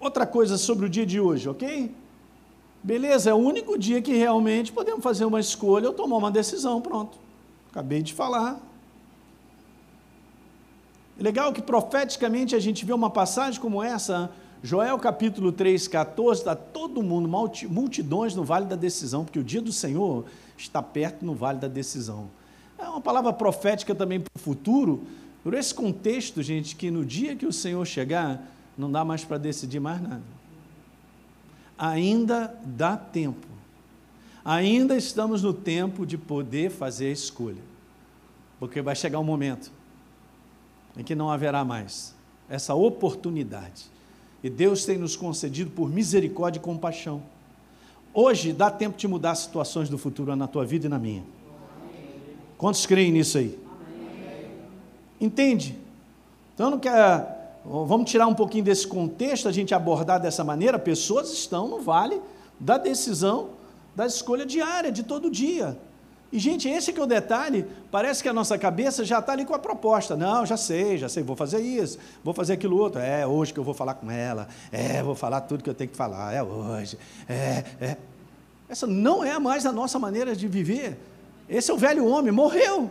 Outra 0.00 0.26
coisa 0.26 0.58
sobre 0.58 0.86
o 0.86 0.88
dia 0.88 1.06
de 1.06 1.20
hoje, 1.20 1.48
ok? 1.48 1.94
Beleza, 2.82 3.30
é 3.30 3.32
o 3.32 3.36
único 3.36 3.78
dia 3.78 4.02
que 4.02 4.14
realmente 4.14 4.72
podemos 4.72 5.00
fazer 5.00 5.24
uma 5.24 5.38
escolha 5.38 5.86
ou 5.86 5.94
tomar 5.94 6.16
uma 6.16 6.30
decisão, 6.32 6.80
pronto. 6.80 7.18
Acabei 7.70 8.02
de 8.02 8.12
falar. 8.12 8.58
É 11.16 11.22
legal 11.22 11.52
que 11.52 11.62
profeticamente 11.62 12.56
a 12.56 12.58
gente 12.58 12.84
vê 12.84 12.92
uma 12.92 13.10
passagem 13.10 13.60
como 13.60 13.80
essa, 13.80 14.28
Joel 14.60 14.98
capítulo 14.98 15.52
3, 15.52 15.86
14, 15.86 16.40
está 16.40 16.56
todo 16.56 17.00
mundo, 17.00 17.28
multidões 17.68 18.34
no 18.34 18.42
vale 18.42 18.66
da 18.66 18.74
decisão, 18.74 19.24
porque 19.24 19.38
o 19.38 19.44
dia 19.44 19.62
do 19.62 19.72
Senhor 19.72 20.24
está 20.56 20.82
perto 20.82 21.24
no 21.24 21.34
vale 21.34 21.58
da 21.58 21.68
decisão. 21.68 22.28
É 22.78 22.88
uma 22.88 23.00
palavra 23.00 23.32
profética 23.32 23.94
também 23.94 24.20
para 24.20 24.30
o 24.34 24.38
futuro, 24.38 25.06
por 25.42 25.54
esse 25.54 25.74
contexto, 25.74 26.42
gente, 26.42 26.74
que 26.74 26.90
no 26.90 27.04
dia 27.04 27.36
que 27.36 27.46
o 27.46 27.52
Senhor 27.52 27.84
chegar, 27.86 28.42
não 28.76 28.90
dá 28.90 29.04
mais 29.04 29.24
para 29.24 29.36
decidir 29.36 29.78
mais 29.78 30.00
nada. 30.00 30.22
Ainda 31.76 32.58
dá 32.64 32.96
tempo. 32.96 33.46
Ainda 34.44 34.96
estamos 34.96 35.42
no 35.42 35.52
tempo 35.52 36.06
de 36.06 36.16
poder 36.16 36.70
fazer 36.70 37.08
a 37.08 37.12
escolha. 37.12 37.62
Porque 38.58 38.80
vai 38.80 38.96
chegar 38.96 39.18
um 39.18 39.24
momento 39.24 39.70
em 40.96 41.02
que 41.02 41.14
não 41.14 41.30
haverá 41.30 41.64
mais 41.64 42.14
essa 42.48 42.74
oportunidade. 42.74 43.86
E 44.42 44.48
Deus 44.48 44.84
tem 44.84 44.96
nos 44.96 45.16
concedido 45.16 45.70
por 45.70 45.90
misericórdia 45.90 46.58
e 46.58 46.62
compaixão 46.62 47.22
Hoje 48.16 48.52
dá 48.52 48.70
tempo 48.70 48.96
de 48.96 49.08
mudar 49.08 49.32
as 49.32 49.40
situações 49.40 49.88
do 49.88 49.98
futuro 49.98 50.36
na 50.36 50.46
tua 50.46 50.64
vida 50.64 50.86
e 50.86 50.88
na 50.88 51.00
minha. 51.00 51.24
Quantos 52.56 52.86
creem 52.86 53.10
nisso 53.10 53.38
aí? 53.38 53.58
Entende? 55.20 55.76
Então 56.54 56.70
não 56.70 56.78
quer. 56.78 57.60
Vamos 57.64 58.08
tirar 58.08 58.28
um 58.28 58.34
pouquinho 58.34 58.62
desse 58.62 58.86
contexto, 58.86 59.48
a 59.48 59.52
gente 59.52 59.74
abordar 59.74 60.20
dessa 60.20 60.44
maneira. 60.44 60.78
Pessoas 60.78 61.32
estão 61.32 61.66
no 61.66 61.80
vale 61.80 62.20
da 62.60 62.78
decisão, 62.78 63.48
da 63.96 64.06
escolha 64.06 64.46
diária, 64.46 64.92
de 64.92 65.02
todo 65.02 65.28
dia. 65.28 65.76
E, 66.34 66.38
gente, 66.40 66.68
esse 66.68 66.92
que 66.92 66.98
é 66.98 67.02
o 67.04 67.06
detalhe. 67.06 67.64
Parece 67.92 68.20
que 68.20 68.28
a 68.28 68.32
nossa 68.32 68.58
cabeça 68.58 69.04
já 69.04 69.20
está 69.20 69.30
ali 69.30 69.44
com 69.44 69.54
a 69.54 69.58
proposta. 69.58 70.16
Não, 70.16 70.44
já 70.44 70.56
sei, 70.56 70.98
já 70.98 71.08
sei, 71.08 71.22
vou 71.22 71.36
fazer 71.36 71.60
isso, 71.60 71.96
vou 72.24 72.34
fazer 72.34 72.54
aquilo 72.54 72.76
outro. 72.76 73.00
É 73.00 73.24
hoje 73.24 73.54
que 73.54 73.60
eu 73.60 73.62
vou 73.62 73.72
falar 73.72 73.94
com 73.94 74.10
ela. 74.10 74.48
É, 74.72 75.00
vou 75.00 75.14
falar 75.14 75.42
tudo 75.42 75.62
que 75.62 75.70
eu 75.70 75.74
tenho 75.74 75.90
que 75.90 75.96
falar. 75.96 76.34
É 76.34 76.42
hoje. 76.42 76.98
É, 77.28 77.64
é. 77.80 77.96
Essa 78.68 78.84
não 78.84 79.22
é 79.22 79.38
mais 79.38 79.64
a 79.64 79.70
nossa 79.70 79.96
maneira 79.96 80.34
de 80.34 80.48
viver. 80.48 80.98
Esse 81.48 81.70
é 81.70 81.74
o 81.74 81.78
velho 81.78 82.04
homem, 82.04 82.32
morreu. 82.32 82.90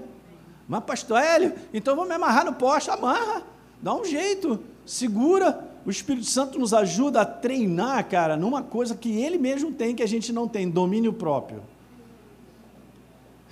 Mas, 0.66 0.82
pastor 0.86 1.22
Hélio, 1.22 1.54
então 1.74 1.98
vou 1.98 2.06
me 2.06 2.14
amarrar 2.14 2.46
no 2.46 2.54
poste. 2.54 2.90
Amarra, 2.92 3.44
dá 3.82 3.94
um 3.94 4.06
jeito, 4.06 4.58
segura. 4.86 5.70
O 5.86 5.90
Espírito 5.90 6.28
Santo 6.28 6.58
nos 6.58 6.74
ajuda 6.74 7.20
a 7.20 7.26
treinar, 7.26 8.08
cara, 8.08 8.38
numa 8.38 8.64
coisa 8.64 8.96
que 8.96 9.22
ele 9.22 9.38
mesmo 9.38 9.74
tem, 9.74 9.94
que 9.94 10.02
a 10.02 10.08
gente 10.08 10.32
não 10.32 10.48
tem, 10.48 10.70
domínio 10.70 11.12
próprio. 11.12 11.73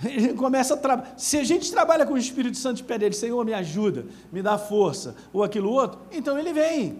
Ele 0.04 0.34
começa 0.34 0.74
a 0.74 0.76
trabalhar. 0.76 1.14
Se 1.16 1.38
a 1.38 1.44
gente 1.44 1.70
trabalha 1.70 2.06
com 2.06 2.14
o 2.14 2.18
Espírito 2.18 2.56
Santo 2.56 2.80
e 2.80 2.84
pede 2.84 3.04
ele, 3.04 3.14
Senhor, 3.14 3.44
me 3.44 3.54
ajuda, 3.54 4.06
me 4.32 4.42
dá 4.42 4.58
força, 4.58 5.14
ou 5.32 5.42
aquilo 5.42 5.70
outro, 5.70 6.00
então 6.10 6.38
ele 6.38 6.52
vem. 6.52 6.98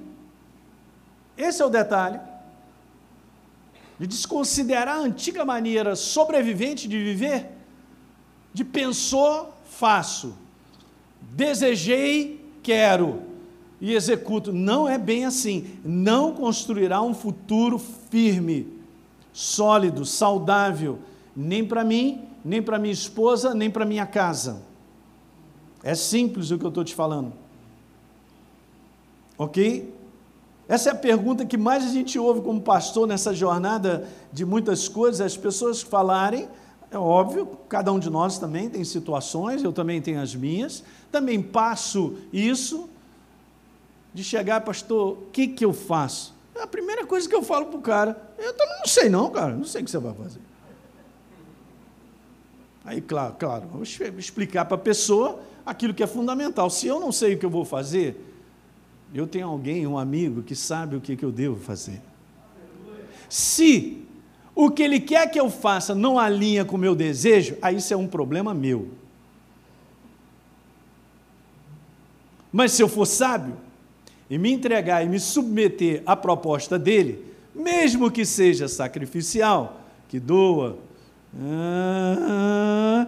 Esse 1.36 1.62
é 1.62 1.64
o 1.64 1.70
detalhe. 1.70 2.20
De 3.98 4.06
desconsiderar 4.06 4.96
a 4.96 5.00
antiga 5.00 5.44
maneira 5.44 5.94
sobrevivente 5.94 6.88
de 6.88 7.02
viver, 7.02 7.50
de 8.52 8.64
pensou, 8.64 9.54
faço, 9.64 10.36
desejei, 11.20 12.44
quero 12.62 13.22
e 13.80 13.94
executo. 13.94 14.52
Não 14.52 14.88
é 14.88 14.96
bem 14.96 15.24
assim. 15.24 15.78
Não 15.84 16.32
construirá 16.32 17.02
um 17.02 17.12
futuro 17.12 17.78
firme, 17.78 18.68
sólido, 19.32 20.04
saudável, 20.04 20.98
nem 21.34 21.64
para 21.64 21.82
mim, 21.82 22.28
nem 22.44 22.62
para 22.62 22.78
minha 22.78 22.92
esposa, 22.92 23.54
nem 23.54 23.70
para 23.70 23.84
minha 23.84 24.06
casa. 24.06 24.62
É 25.82 25.94
simples 25.94 26.50
o 26.50 26.58
que 26.58 26.64
eu 26.64 26.68
estou 26.68 26.84
te 26.84 26.94
falando. 26.94 27.32
Ok? 29.36 29.92
Essa 30.68 30.90
é 30.90 30.92
a 30.92 30.96
pergunta 30.96 31.44
que 31.44 31.56
mais 31.56 31.84
a 31.84 31.88
gente 31.88 32.18
ouve 32.18 32.40
como 32.40 32.60
pastor 32.60 33.06
nessa 33.06 33.34
jornada 33.34 34.08
de 34.32 34.44
muitas 34.44 34.88
coisas, 34.88 35.20
as 35.20 35.36
pessoas 35.36 35.82
falarem, 35.82 36.48
é 36.90 36.96
óbvio, 36.96 37.58
cada 37.68 37.92
um 37.92 37.98
de 37.98 38.08
nós 38.08 38.38
também 38.38 38.70
tem 38.70 38.84
situações, 38.84 39.62
eu 39.62 39.72
também 39.72 40.00
tenho 40.00 40.20
as 40.20 40.34
minhas, 40.34 40.84
também 41.10 41.42
passo 41.42 42.16
isso, 42.32 42.88
de 44.14 44.22
chegar, 44.22 44.60
pastor, 44.60 45.12
o 45.14 45.16
que, 45.32 45.48
que 45.48 45.64
eu 45.64 45.72
faço? 45.72 46.34
É 46.54 46.62
a 46.62 46.66
primeira 46.66 47.04
coisa 47.06 47.28
que 47.28 47.34
eu 47.34 47.42
falo 47.42 47.66
para 47.66 47.78
o 47.78 47.82
cara, 47.82 48.34
eu 48.38 48.52
também 48.54 48.78
não 48.78 48.86
sei 48.86 49.08
não, 49.08 49.30
cara, 49.30 49.54
não 49.54 49.64
sei 49.64 49.82
o 49.82 49.84
que 49.84 49.90
você 49.90 49.98
vai 49.98 50.14
fazer. 50.14 50.40
Aí, 52.84 53.00
claro, 53.00 53.36
claro, 53.38 53.68
vou 53.68 53.82
explicar 53.82 54.64
para 54.64 54.74
a 54.74 54.80
pessoa 54.80 55.40
aquilo 55.64 55.94
que 55.94 56.02
é 56.02 56.06
fundamental. 56.06 56.68
Se 56.68 56.86
eu 56.86 56.98
não 56.98 57.12
sei 57.12 57.34
o 57.34 57.38
que 57.38 57.46
eu 57.46 57.50
vou 57.50 57.64
fazer, 57.64 58.16
eu 59.14 59.26
tenho 59.26 59.46
alguém, 59.46 59.86
um 59.86 59.98
amigo, 59.98 60.42
que 60.42 60.56
sabe 60.56 60.96
o 60.96 61.00
que, 61.00 61.16
que 61.16 61.24
eu 61.24 61.30
devo 61.30 61.56
fazer. 61.56 62.00
Se 63.28 64.04
o 64.54 64.70
que 64.70 64.82
ele 64.82 65.00
quer 65.00 65.30
que 65.30 65.38
eu 65.38 65.48
faça 65.48 65.94
não 65.94 66.18
alinha 66.18 66.64
com 66.64 66.76
o 66.76 66.78
meu 66.78 66.94
desejo, 66.94 67.56
aí 67.62 67.76
isso 67.76 67.94
é 67.94 67.96
um 67.96 68.08
problema 68.08 68.52
meu. 68.52 68.90
Mas 72.52 72.72
se 72.72 72.82
eu 72.82 72.88
for 72.88 73.06
sábio 73.06 73.56
e 74.28 74.36
me 74.36 74.52
entregar 74.52 75.04
e 75.04 75.08
me 75.08 75.18
submeter 75.18 76.02
à 76.04 76.14
proposta 76.14 76.78
dele, 76.78 77.24
mesmo 77.54 78.10
que 78.10 78.26
seja 78.26 78.68
sacrificial, 78.68 79.80
que 80.08 80.20
doa, 80.20 80.78
ah, 81.40 83.06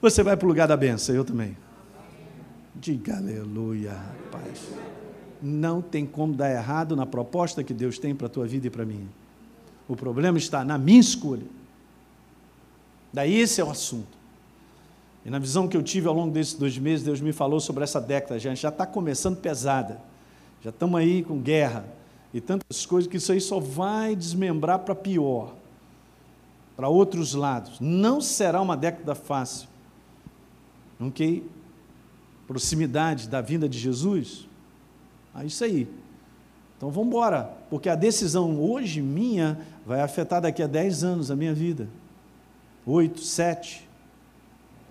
você 0.00 0.22
vai 0.22 0.36
para 0.36 0.46
o 0.46 0.48
lugar 0.48 0.66
da 0.66 0.76
benção, 0.76 1.14
eu 1.14 1.24
também. 1.24 1.56
Diga 2.74 3.16
aleluia, 3.16 3.92
rapaz. 3.92 4.68
Não 5.42 5.82
tem 5.82 6.06
como 6.06 6.34
dar 6.34 6.50
errado 6.50 6.96
na 6.96 7.04
proposta 7.04 7.62
que 7.62 7.74
Deus 7.74 7.98
tem 7.98 8.14
para 8.14 8.26
a 8.26 8.30
tua 8.30 8.46
vida 8.46 8.66
e 8.66 8.70
para 8.70 8.84
mim. 8.84 9.08
O 9.86 9.94
problema 9.94 10.38
está 10.38 10.64
na 10.64 10.78
minha 10.78 11.00
escolha. 11.00 11.46
Daí 13.12 13.34
esse 13.34 13.60
é 13.60 13.64
o 13.64 13.70
assunto. 13.70 14.16
E 15.24 15.30
na 15.30 15.38
visão 15.38 15.68
que 15.68 15.76
eu 15.76 15.82
tive 15.82 16.08
ao 16.08 16.14
longo 16.14 16.32
desses 16.32 16.54
dois 16.54 16.76
meses, 16.78 17.04
Deus 17.04 17.20
me 17.20 17.32
falou 17.32 17.60
sobre 17.60 17.84
essa 17.84 18.00
década. 18.00 18.38
Já 18.38 18.52
está 18.52 18.86
começando 18.86 19.36
pesada. 19.36 20.00
Já 20.62 20.70
estamos 20.70 20.98
aí 20.98 21.22
com 21.22 21.38
guerra 21.38 21.84
e 22.32 22.40
tantas 22.40 22.84
coisas 22.84 23.10
que 23.10 23.18
isso 23.18 23.32
aí 23.32 23.40
só 23.40 23.60
vai 23.60 24.16
desmembrar 24.16 24.80
para 24.80 24.94
pior 24.94 25.54
para 26.76 26.88
outros 26.88 27.34
lados. 27.34 27.78
Não 27.80 28.20
será 28.20 28.60
uma 28.60 28.76
década 28.76 29.14
fácil. 29.14 29.68
Ok? 31.00 31.48
Proximidade 32.46 33.28
da 33.28 33.40
vinda 33.40 33.68
de 33.68 33.78
Jesus. 33.78 34.48
É 35.34 35.44
isso 35.44 35.64
aí. 35.64 35.88
Então 36.76 36.90
vamos 36.90 37.08
embora, 37.08 37.56
porque 37.70 37.88
a 37.88 37.94
decisão 37.94 38.60
hoje 38.60 39.00
minha 39.00 39.58
vai 39.86 40.00
afetar 40.00 40.40
daqui 40.40 40.62
a 40.62 40.66
10 40.66 41.04
anos 41.04 41.30
a 41.30 41.36
minha 41.36 41.54
vida. 41.54 41.88
Oito, 42.86 43.20
sete. 43.20 43.88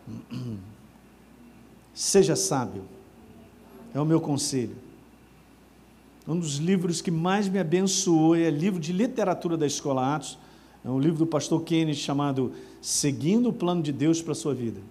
Seja 1.93 2.35
sábio. 2.35 2.85
É 3.93 3.99
o 3.99 4.05
meu 4.05 4.19
conselho. 4.19 4.75
Um 6.27 6.39
dos 6.39 6.55
livros 6.55 7.01
que 7.01 7.11
mais 7.11 7.47
me 7.47 7.59
abençoou 7.59 8.35
é 8.35 8.49
livro 8.49 8.79
de 8.79 8.91
literatura 8.91 9.57
da 9.57 9.67
Escola 9.67 10.15
Atos, 10.15 10.39
é 10.83 10.89
um 10.89 10.99
livro 10.99 11.19
do 11.19 11.25
pastor 11.25 11.61
Kennedy 11.63 11.97
chamado 11.97 12.51
Seguindo 12.81 13.49
o 13.49 13.53
Plano 13.53 13.81
de 13.81 13.91
Deus 13.91 14.21
para 14.21 14.33
a 14.33 14.35
Sua 14.35 14.53
Vida. 14.53 14.81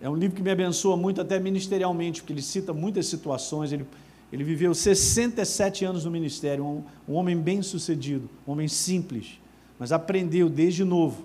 É 0.00 0.08
um 0.08 0.16
livro 0.16 0.36
que 0.36 0.42
me 0.42 0.50
abençoa 0.50 0.96
muito, 0.96 1.20
até 1.20 1.38
ministerialmente, 1.38 2.20
porque 2.20 2.32
ele 2.32 2.42
cita 2.42 2.72
muitas 2.72 3.06
situações. 3.06 3.72
Ele, 3.72 3.86
ele 4.32 4.42
viveu 4.42 4.74
67 4.74 5.84
anos 5.84 6.04
no 6.04 6.10
ministério, 6.10 6.64
um, 6.64 6.82
um 7.08 7.14
homem 7.14 7.36
bem 7.36 7.62
sucedido, 7.62 8.28
um 8.46 8.52
homem 8.52 8.68
simples, 8.68 9.40
mas 9.78 9.92
aprendeu 9.92 10.48
desde 10.48 10.84
novo, 10.84 11.24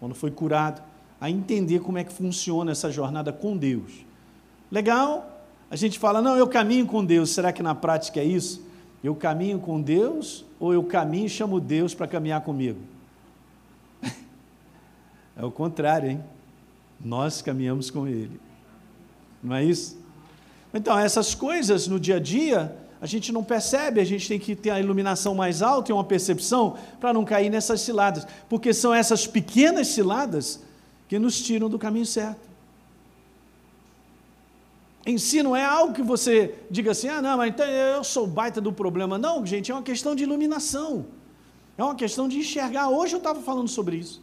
quando 0.00 0.14
foi 0.14 0.30
curado, 0.30 0.82
a 1.20 1.30
entender 1.30 1.80
como 1.80 1.98
é 1.98 2.04
que 2.04 2.12
funciona 2.12 2.72
essa 2.72 2.90
jornada 2.90 3.32
com 3.32 3.56
Deus. 3.56 3.92
Legal? 4.70 5.44
A 5.70 5.76
gente 5.76 5.98
fala, 5.98 6.20
não, 6.20 6.36
eu 6.36 6.46
caminho 6.48 6.86
com 6.86 7.04
Deus, 7.04 7.30
será 7.30 7.52
que 7.52 7.62
na 7.62 7.74
prática 7.74 8.20
é 8.20 8.24
isso? 8.24 8.62
Eu 9.02 9.14
caminho 9.14 9.58
com 9.58 9.80
Deus 9.80 10.44
ou 10.60 10.72
eu 10.72 10.84
caminho 10.84 11.26
e 11.26 11.30
chamo 11.30 11.58
Deus 11.58 11.94
para 11.94 12.06
caminhar 12.06 12.40
comigo? 12.42 12.80
É 15.34 15.42
o 15.42 15.50
contrário, 15.50 16.10
hein? 16.10 16.24
Nós 17.00 17.40
caminhamos 17.40 17.90
com 17.90 18.06
Ele. 18.06 18.38
Não 19.42 19.56
é 19.56 19.64
isso? 19.64 19.98
Então, 20.74 20.98
essas 20.98 21.34
coisas 21.34 21.88
no 21.88 21.98
dia 21.98 22.16
a 22.16 22.20
dia, 22.20 22.76
a 23.00 23.06
gente 23.06 23.32
não 23.32 23.42
percebe, 23.42 24.00
a 24.00 24.04
gente 24.04 24.28
tem 24.28 24.38
que 24.38 24.54
ter 24.54 24.70
a 24.70 24.78
iluminação 24.78 25.34
mais 25.34 25.62
alta 25.62 25.90
e 25.90 25.92
uma 25.92 26.04
percepção 26.04 26.76
para 27.00 27.12
não 27.12 27.24
cair 27.24 27.50
nessas 27.50 27.80
ciladas, 27.80 28.26
porque 28.48 28.72
são 28.72 28.94
essas 28.94 29.26
pequenas 29.26 29.88
ciladas 29.88 30.62
que 31.08 31.18
nos 31.18 31.42
tiram 31.42 31.68
do 31.68 31.78
caminho 31.78 32.06
certo. 32.06 32.51
Em 35.04 35.18
si 35.18 35.42
não 35.42 35.56
é 35.56 35.64
algo 35.64 35.92
que 35.92 36.02
você 36.02 36.54
diga 36.70 36.92
assim, 36.92 37.08
ah, 37.08 37.20
não, 37.20 37.36
mas 37.36 37.50
então 37.50 37.66
eu 37.66 38.04
sou 38.04 38.26
baita 38.26 38.60
do 38.60 38.72
problema. 38.72 39.18
Não, 39.18 39.44
gente, 39.44 39.70
é 39.70 39.74
uma 39.74 39.82
questão 39.82 40.14
de 40.14 40.22
iluminação. 40.22 41.06
É 41.76 41.82
uma 41.82 41.94
questão 41.94 42.28
de 42.28 42.38
enxergar. 42.38 42.88
Hoje 42.88 43.14
eu 43.14 43.18
estava 43.18 43.40
falando 43.40 43.68
sobre 43.68 43.96
isso. 43.96 44.22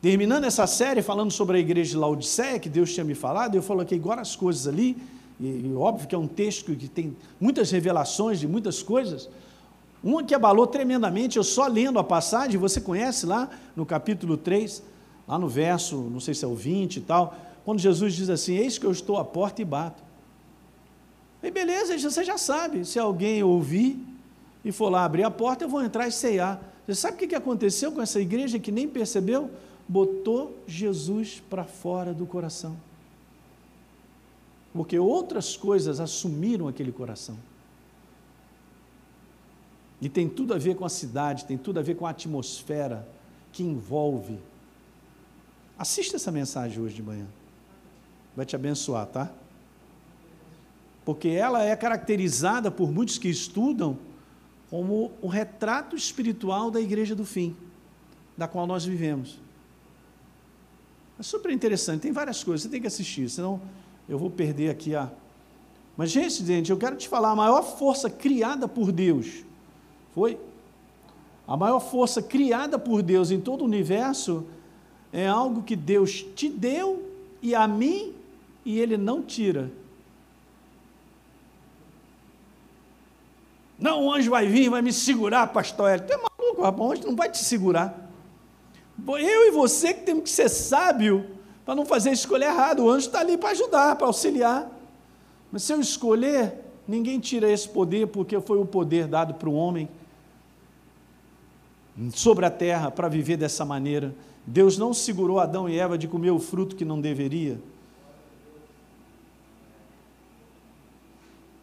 Terminando 0.00 0.44
essa 0.44 0.66
série, 0.66 1.02
falando 1.02 1.30
sobre 1.32 1.56
a 1.56 1.60
igreja 1.60 1.92
de 1.92 1.96
Laodiceia, 1.96 2.58
que 2.58 2.68
Deus 2.68 2.92
tinha 2.92 3.02
me 3.02 3.14
falado, 3.14 3.56
eu 3.56 3.62
coloquei 3.62 3.98
agora 3.98 4.20
as 4.20 4.36
coisas 4.36 4.68
ali, 4.68 4.96
e, 5.40 5.46
e 5.46 5.74
óbvio 5.74 6.06
que 6.06 6.14
é 6.14 6.18
um 6.18 6.28
texto 6.28 6.76
que 6.76 6.88
tem 6.88 7.16
muitas 7.40 7.70
revelações 7.70 8.38
de 8.38 8.46
muitas 8.46 8.82
coisas. 8.82 9.28
Uma 10.02 10.22
que 10.22 10.34
abalou 10.34 10.66
tremendamente, 10.66 11.38
eu 11.38 11.42
só 11.42 11.66
lendo 11.66 11.98
a 11.98 12.04
passagem, 12.04 12.60
você 12.60 12.80
conhece 12.82 13.24
lá 13.24 13.48
no 13.74 13.86
capítulo 13.86 14.36
3, 14.36 14.82
lá 15.26 15.38
no 15.38 15.48
verso, 15.48 15.96
não 15.96 16.20
sei 16.20 16.34
se 16.34 16.44
é 16.44 16.48
o 16.48 16.54
20 16.54 16.96
e 16.96 17.00
tal, 17.00 17.34
quando 17.64 17.80
Jesus 17.80 18.14
diz 18.14 18.28
assim: 18.28 18.54
Eis 18.54 18.78
que 18.78 18.86
eu 18.86 18.92
estou 18.92 19.16
à 19.16 19.24
porta 19.24 19.62
e 19.62 19.64
bato. 19.64 20.02
E 21.42 21.50
beleza, 21.50 21.98
você 21.98 22.24
já 22.24 22.38
sabe, 22.38 22.84
se 22.84 22.98
alguém 22.98 23.42
ouvir 23.42 23.98
e 24.64 24.72
for 24.72 24.88
lá 24.88 25.04
abrir 25.04 25.24
a 25.24 25.30
porta, 25.30 25.64
eu 25.64 25.68
vou 25.68 25.82
entrar 25.82 26.08
e 26.08 26.12
ceiar. 26.12 26.60
Você 26.86 26.94
sabe 26.94 27.22
o 27.22 27.28
que 27.28 27.34
aconteceu 27.34 27.92
com 27.92 28.00
essa 28.00 28.20
igreja 28.20 28.58
que 28.58 28.72
nem 28.72 28.88
percebeu? 28.88 29.50
Botou 29.86 30.56
Jesus 30.66 31.42
para 31.50 31.64
fora 31.64 32.14
do 32.14 32.24
coração. 32.24 32.76
Porque 34.72 34.98
outras 34.98 35.56
coisas 35.56 36.00
assumiram 36.00 36.66
aquele 36.66 36.90
coração. 36.90 37.36
E 40.00 40.08
tem 40.08 40.28
tudo 40.28 40.54
a 40.54 40.58
ver 40.58 40.76
com 40.76 40.84
a 40.84 40.88
cidade, 40.88 41.44
tem 41.44 41.56
tudo 41.56 41.78
a 41.78 41.82
ver 41.82 41.96
com 41.96 42.06
a 42.06 42.10
atmosfera 42.10 43.06
que 43.52 43.62
envolve 43.62 44.38
Assista 45.78 46.16
essa 46.16 46.30
mensagem 46.30 46.80
hoje 46.80 46.94
de 46.94 47.02
manhã. 47.02 47.26
Vai 48.36 48.44
te 48.44 48.56
abençoar, 48.56 49.06
tá? 49.06 49.30
Porque 51.04 51.28
ela 51.28 51.62
é 51.62 51.74
caracterizada 51.76 52.70
por 52.70 52.90
muitos 52.90 53.18
que 53.18 53.28
estudam 53.28 53.98
como 54.70 55.12
o 55.20 55.28
retrato 55.28 55.94
espiritual 55.94 56.70
da 56.70 56.80
igreja 56.80 57.14
do 57.14 57.24
fim, 57.24 57.54
da 58.36 58.48
qual 58.48 58.66
nós 58.66 58.84
vivemos. 58.84 59.38
É 61.18 61.22
super 61.22 61.52
interessante, 61.52 62.00
tem 62.00 62.12
várias 62.12 62.42
coisas, 62.42 62.62
você 62.62 62.68
tem 62.68 62.80
que 62.80 62.86
assistir, 62.86 63.28
senão 63.28 63.60
eu 64.08 64.18
vou 64.18 64.30
perder 64.30 64.70
aqui 64.70 64.96
a. 64.96 65.10
Mas, 65.96 66.10
gente, 66.10 66.44
gente, 66.44 66.70
eu 66.70 66.76
quero 66.76 66.96
te 66.96 67.08
falar, 67.08 67.30
a 67.30 67.36
maior 67.36 67.62
força 67.62 68.10
criada 68.10 68.66
por 68.66 68.90
Deus 68.90 69.44
foi 70.12 70.38
a 71.46 71.56
maior 71.56 71.80
força 71.80 72.22
criada 72.22 72.78
por 72.78 73.02
Deus 73.02 73.30
em 73.30 73.40
todo 73.40 73.62
o 73.62 73.64
universo 73.64 74.46
é 75.12 75.26
algo 75.26 75.62
que 75.62 75.76
Deus 75.76 76.24
te 76.34 76.48
deu 76.48 77.02
e 77.42 77.54
a 77.54 77.68
mim 77.68 78.13
e 78.64 78.78
Ele 78.80 78.96
não 78.96 79.22
tira. 79.22 79.70
Não, 83.78 84.04
o 84.04 84.12
anjo 84.12 84.30
vai 84.30 84.46
vir, 84.46 84.70
vai 84.70 84.80
me 84.80 84.92
segurar, 84.92 85.48
pastor 85.48 85.90
Hélio. 85.90 86.06
Tu 86.06 86.12
é 86.12 86.16
maluco, 86.16 86.62
rapaz, 86.62 86.80
o 86.80 86.92
anjo 86.92 87.06
não 87.08 87.16
vai 87.16 87.30
te 87.30 87.38
segurar. 87.38 88.10
Eu 89.06 89.48
e 89.48 89.50
você 89.50 89.92
que 89.92 90.02
temos 90.02 90.24
que 90.24 90.30
ser 90.30 90.48
sábio 90.48 91.26
para 91.64 91.74
não 91.74 91.84
fazer 91.84 92.10
escolha 92.10 92.46
errada. 92.46 92.82
O 92.82 92.88
anjo 92.88 93.06
está 93.06 93.20
ali 93.20 93.36
para 93.36 93.50
ajudar, 93.50 93.96
para 93.96 94.06
auxiliar. 94.06 94.70
Mas 95.50 95.64
se 95.64 95.72
eu 95.72 95.80
escolher, 95.80 96.64
ninguém 96.86 97.18
tira 97.18 97.50
esse 97.50 97.68
poder, 97.68 98.06
porque 98.08 98.40
foi 98.40 98.58
o 98.58 98.66
poder 98.66 99.06
dado 99.06 99.34
para 99.34 99.48
o 99.48 99.54
homem 99.54 99.88
sobre 102.12 102.44
a 102.44 102.50
terra 102.50 102.90
para 102.90 103.08
viver 103.08 103.36
dessa 103.36 103.64
maneira. 103.64 104.14
Deus 104.46 104.76
não 104.76 104.92
segurou 104.92 105.40
Adão 105.40 105.68
e 105.68 105.78
Eva 105.78 105.96
de 105.96 106.08
comer 106.08 106.30
o 106.30 106.38
fruto 106.38 106.76
que 106.76 106.84
não 106.84 107.00
deveria. 107.00 107.58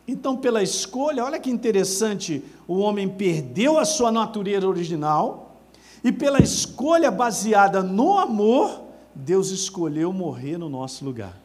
Então, 0.08 0.36
pela 0.36 0.64
escolha, 0.64 1.24
olha 1.24 1.40
que 1.40 1.50
interessante, 1.50 2.44
o 2.68 2.80
homem 2.80 3.08
perdeu 3.08 3.78
a 3.78 3.86
sua 3.86 4.12
natureza 4.12 4.68
original, 4.68 5.58
e 6.04 6.12
pela 6.12 6.42
escolha 6.42 7.12
baseada 7.12 7.84
no 7.84 8.18
amor, 8.18 8.82
Deus 9.14 9.52
escolheu 9.52 10.12
morrer 10.12 10.58
no 10.58 10.68
nosso 10.70 11.06
lugar. 11.06 11.40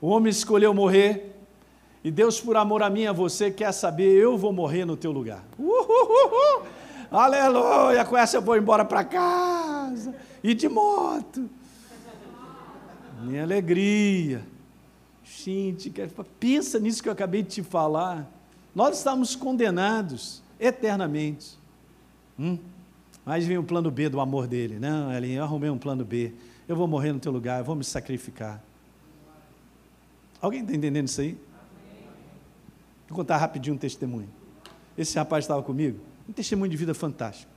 O 0.00 0.08
homem 0.08 0.30
escolheu 0.30 0.74
morrer, 0.74 1.36
e 2.02 2.10
Deus, 2.10 2.40
por 2.40 2.56
amor 2.56 2.82
a 2.82 2.90
mim 2.90 3.06
a 3.06 3.12
você, 3.12 3.50
quer 3.50 3.72
saber, 3.72 4.12
eu 4.14 4.36
vou 4.36 4.52
morrer 4.52 4.84
no 4.84 4.96
teu 4.96 5.12
lugar. 5.12 5.44
Uhul, 5.58 6.62
aleluia, 7.10 8.04
com 8.04 8.16
essa 8.16 8.36
eu 8.36 8.42
vou 8.42 8.56
embora 8.56 8.84
para 8.84 9.04
casa, 9.04 10.14
e 10.42 10.54
de 10.54 10.68
moto. 10.68 11.48
Minha 13.22 13.42
alegria. 13.42 14.57
Gente, 15.44 15.92
pensa 16.40 16.80
nisso 16.80 17.00
que 17.00 17.08
eu 17.08 17.12
acabei 17.12 17.44
de 17.44 17.48
te 17.48 17.62
falar. 17.62 18.28
Nós 18.74 18.98
estamos 18.98 19.36
condenados 19.36 20.42
eternamente. 20.58 21.56
Hum? 22.36 22.58
Mas 23.24 23.44
vem 23.44 23.56
o 23.56 23.62
plano 23.62 23.88
B 23.88 24.08
do 24.08 24.20
amor 24.20 24.48
dele. 24.48 24.80
Não, 24.80 25.12
Elinho, 25.12 25.38
eu 25.38 25.44
arrumei 25.44 25.70
um 25.70 25.78
plano 25.78 26.04
B. 26.04 26.32
Eu 26.66 26.74
vou 26.74 26.88
morrer 26.88 27.12
no 27.12 27.20
teu 27.20 27.30
lugar, 27.30 27.60
eu 27.60 27.64
vou 27.64 27.76
me 27.76 27.84
sacrificar. 27.84 28.60
Alguém 30.40 30.62
está 30.62 30.74
entendendo 30.74 31.06
isso 31.06 31.20
aí? 31.20 31.38
Vou 33.08 33.16
contar 33.16 33.36
rapidinho 33.36 33.76
um 33.76 33.78
testemunho. 33.78 34.28
Esse 34.96 35.16
rapaz 35.16 35.44
estava 35.44 35.62
comigo, 35.62 36.00
um 36.28 36.32
testemunho 36.32 36.70
de 36.70 36.76
vida 36.76 36.94
fantástico. 36.94 37.50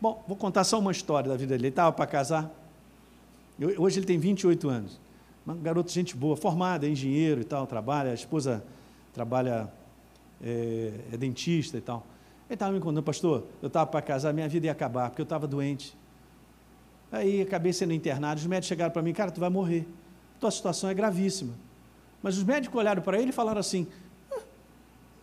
Bom, 0.00 0.22
vou 0.28 0.36
contar 0.36 0.64
só 0.64 0.78
uma 0.78 0.92
história 0.92 1.30
da 1.30 1.36
vida 1.36 1.54
dele. 1.54 1.62
Ele 1.62 1.68
estava 1.68 1.92
para 1.92 2.06
casar. 2.06 2.50
Hoje 3.78 3.98
ele 3.98 4.06
tem 4.06 4.18
28 4.18 4.68
anos. 4.68 5.05
Um 5.46 5.60
garoto, 5.60 5.90
gente 5.92 6.16
boa, 6.16 6.36
formada, 6.36 6.86
é 6.86 6.90
engenheiro 6.90 7.40
e 7.40 7.44
tal, 7.44 7.66
trabalha, 7.66 8.10
a 8.10 8.14
esposa 8.14 8.64
trabalha, 9.12 9.72
é, 10.42 10.92
é 11.12 11.16
dentista 11.16 11.78
e 11.78 11.80
tal. 11.80 12.04
Ele 12.48 12.54
estava 12.54 12.72
me 12.72 12.80
contando, 12.80 13.02
pastor, 13.02 13.44
eu 13.62 13.68
estava 13.68 13.86
para 13.86 14.02
casar, 14.02 14.32
minha 14.32 14.48
vida 14.48 14.66
ia 14.66 14.72
acabar, 14.72 15.08
porque 15.08 15.22
eu 15.22 15.24
estava 15.24 15.46
doente. 15.46 15.96
Aí 17.12 17.42
acabei 17.42 17.72
sendo 17.72 17.92
internado, 17.92 18.40
os 18.40 18.46
médicos 18.46 18.68
chegaram 18.68 18.92
para 18.92 19.02
mim, 19.02 19.12
cara, 19.12 19.30
tu 19.30 19.40
vai 19.40 19.50
morrer. 19.50 19.86
Tua 20.40 20.50
situação 20.50 20.90
é 20.90 20.94
gravíssima. 20.94 21.54
Mas 22.22 22.36
os 22.36 22.42
médicos 22.44 22.78
olharam 22.78 23.00
para 23.00 23.18
ele 23.20 23.30
e 23.30 23.32
falaram 23.32 23.60
assim: 23.60 23.86
ah, 24.32 24.40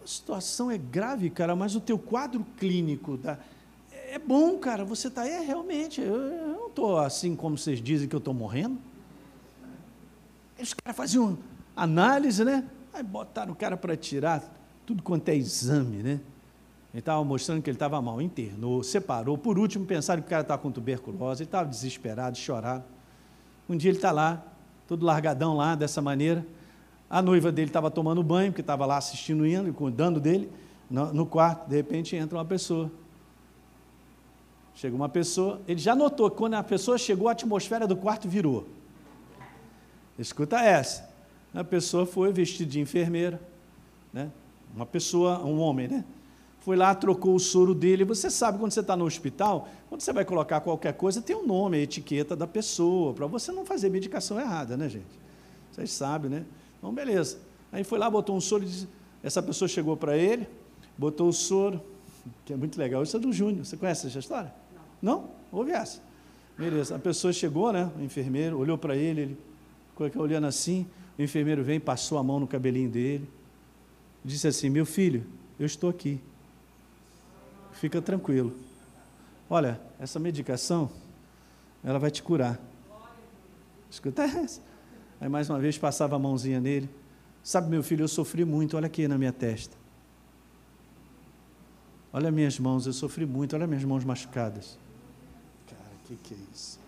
a 0.03 0.07
situação 0.07 0.71
é 0.71 0.77
grave, 0.77 1.29
cara, 1.29 1.55
mas 1.55 1.75
o 1.75 1.81
teu 1.81 1.99
quadro 1.99 2.45
clínico 2.57 3.17
da, 3.17 3.37
é 3.91 4.19
bom, 4.19 4.57
cara, 4.57 4.85
você 4.85 5.07
está 5.07 5.23
aí, 5.23 5.31
é, 5.31 5.39
realmente, 5.39 5.99
eu, 5.99 6.15
eu 6.15 6.47
não 6.47 6.67
estou 6.67 6.99
assim 6.99 7.35
como 7.35 7.57
vocês 7.57 7.81
dizem 7.81 8.07
que 8.07 8.15
eu 8.15 8.19
estou 8.19 8.33
morrendo. 8.33 8.77
Os 10.59 10.73
caras 10.73 10.95
faziam 10.95 11.37
análise, 11.75 12.43
né? 12.43 12.63
Aí 12.93 13.03
botaram 13.03 13.53
o 13.53 13.55
cara 13.55 13.75
para 13.75 13.97
tirar 13.97 14.43
tudo 14.85 15.01
quanto 15.01 15.29
é 15.29 15.35
exame, 15.35 16.03
né? 16.03 16.19
Ele 16.93 16.99
estava 16.99 17.23
mostrando 17.23 17.61
que 17.61 17.69
ele 17.69 17.75
estava 17.75 17.99
mal, 18.01 18.21
internou, 18.21 18.83
separou. 18.83 19.35
Por 19.35 19.57
último, 19.57 19.83
pensaram 19.83 20.21
que 20.21 20.27
o 20.27 20.29
cara 20.29 20.43
estava 20.43 20.61
com 20.61 20.71
tuberculose, 20.71 21.41
ele 21.41 21.47
estava 21.47 21.67
desesperado, 21.67 22.37
chorado. 22.37 22.83
Um 23.67 23.75
dia 23.75 23.89
ele 23.89 23.97
está 23.97 24.11
lá, 24.11 24.43
todo 24.87 25.03
largadão 25.03 25.55
lá, 25.57 25.73
dessa 25.73 26.01
maneira. 26.01 26.45
A 27.09 27.19
noiva 27.19 27.51
dele 27.51 27.69
estava 27.69 27.89
tomando 27.89 28.21
banho, 28.21 28.51
porque 28.51 28.61
estava 28.61 28.85
lá 28.85 28.97
assistindo 28.97 29.45
indo, 29.45 29.73
cuidando 29.73 30.19
dele, 30.19 30.51
no, 30.87 31.11
no 31.11 31.25
quarto. 31.25 31.67
De 31.67 31.75
repente 31.75 32.15
entra 32.15 32.37
uma 32.37 32.45
pessoa. 32.45 32.91
Chega 34.75 34.95
uma 34.95 35.09
pessoa, 35.09 35.61
ele 35.67 35.79
já 35.79 35.95
notou 35.95 36.29
que 36.29 36.37
quando 36.37 36.55
a 36.55 36.63
pessoa 36.63 36.97
chegou, 36.97 37.27
a 37.27 37.31
atmosfera 37.31 37.87
do 37.87 37.95
quarto 37.95 38.27
virou. 38.27 38.67
Escuta 40.17 40.59
essa. 40.59 41.09
A 41.53 41.63
pessoa 41.63 42.05
foi 42.05 42.31
vestida 42.31 42.69
de 42.69 42.79
enfermeira, 42.79 43.39
né? 44.11 44.31
uma 44.75 44.85
pessoa, 44.85 45.43
um 45.43 45.59
homem, 45.59 45.87
né? 45.87 46.03
Foi 46.59 46.75
lá, 46.75 46.95
trocou 46.95 47.35
o 47.35 47.39
soro 47.39 47.75
dele. 47.75 48.05
Você 48.05 48.29
sabe, 48.29 48.57
quando 48.57 48.71
você 48.71 48.79
está 48.79 48.95
no 48.95 49.05
hospital, 49.05 49.67
quando 49.89 50.01
você 50.01 50.13
vai 50.13 50.23
colocar 50.23 50.61
qualquer 50.61 50.93
coisa, 50.93 51.21
tem 51.21 51.35
um 51.35 51.45
nome, 51.45 51.77
a 51.77 51.81
etiqueta 51.81 52.35
da 52.35 52.47
pessoa, 52.47 53.13
para 53.13 53.27
você 53.27 53.51
não 53.51 53.65
fazer 53.65 53.89
medicação 53.89 54.39
errada, 54.39 54.77
né, 54.77 54.87
gente? 54.87 55.19
Vocês 55.71 55.91
sabem, 55.91 56.29
né? 56.31 56.45
Então, 56.77 56.93
beleza. 56.93 57.37
Aí 57.71 57.83
foi 57.83 57.99
lá, 57.99 58.09
botou 58.09 58.35
um 58.35 58.41
soro, 58.41 58.63
disse, 58.63 58.87
essa 59.21 59.43
pessoa 59.43 59.67
chegou 59.67 59.97
para 59.97 60.17
ele, 60.17 60.47
botou 60.97 61.27
o 61.27 61.33
soro, 61.33 61.81
que 62.45 62.53
é 62.53 62.55
muito 62.55 62.79
legal. 62.79 63.03
Isso 63.03 63.17
é 63.17 63.19
do 63.19 63.33
Júnior. 63.33 63.65
Você 63.65 63.75
conhece 63.75 64.07
essa 64.07 64.19
história? 64.19 64.53
Não. 65.01 65.15
Não? 65.15 65.29
Ouve 65.51 65.71
essa. 65.71 66.01
Beleza. 66.57 66.95
A 66.95 66.99
pessoa 66.99 67.33
chegou, 67.33 67.73
né? 67.73 67.91
O 67.99 68.01
enfermeiro 68.01 68.57
olhou 68.57 68.77
para 68.77 68.95
ele, 68.95 69.21
ele 69.21 69.37
olhando 70.15 70.47
assim, 70.47 70.87
o 71.17 71.21
enfermeiro 71.21 71.63
vem, 71.63 71.79
passou 71.79 72.17
a 72.17 72.23
mão 72.23 72.39
no 72.39 72.47
cabelinho 72.47 72.89
dele, 72.89 73.29
disse 74.23 74.47
assim: 74.47 74.69
Meu 74.69 74.85
filho, 74.85 75.25
eu 75.59 75.65
estou 75.65 75.89
aqui. 75.89 76.19
Fica 77.73 78.01
tranquilo. 78.01 78.55
Olha, 79.49 79.79
essa 79.99 80.19
medicação, 80.19 80.89
ela 81.83 81.99
vai 81.99 82.09
te 82.09 82.23
curar. 82.23 82.59
Escuta 83.89 84.23
essa. 84.23 84.61
Aí 85.21 85.29
mais 85.29 85.49
uma 85.49 85.59
vez 85.59 85.77
passava 85.77 86.15
a 86.15 86.19
mãozinha 86.19 86.59
nele. 86.59 86.89
Sabe, 87.43 87.69
meu 87.69 87.83
filho, 87.83 88.03
eu 88.03 88.07
sofri 88.07 88.45
muito, 88.45 88.77
olha 88.77 88.87
aqui 88.87 89.07
na 89.07 89.17
minha 89.17 89.33
testa. 89.33 89.75
Olha 92.11 92.31
minhas 92.31 92.59
mãos, 92.59 92.85
eu 92.85 92.93
sofri 92.93 93.25
muito, 93.25 93.55
olha 93.55 93.67
minhas 93.67 93.83
mãos 93.83 94.03
machucadas. 94.03 94.77
Cara, 95.67 95.81
o 95.81 96.07
que, 96.07 96.15
que 96.15 96.33
é 96.33 96.37
isso? 96.53 96.82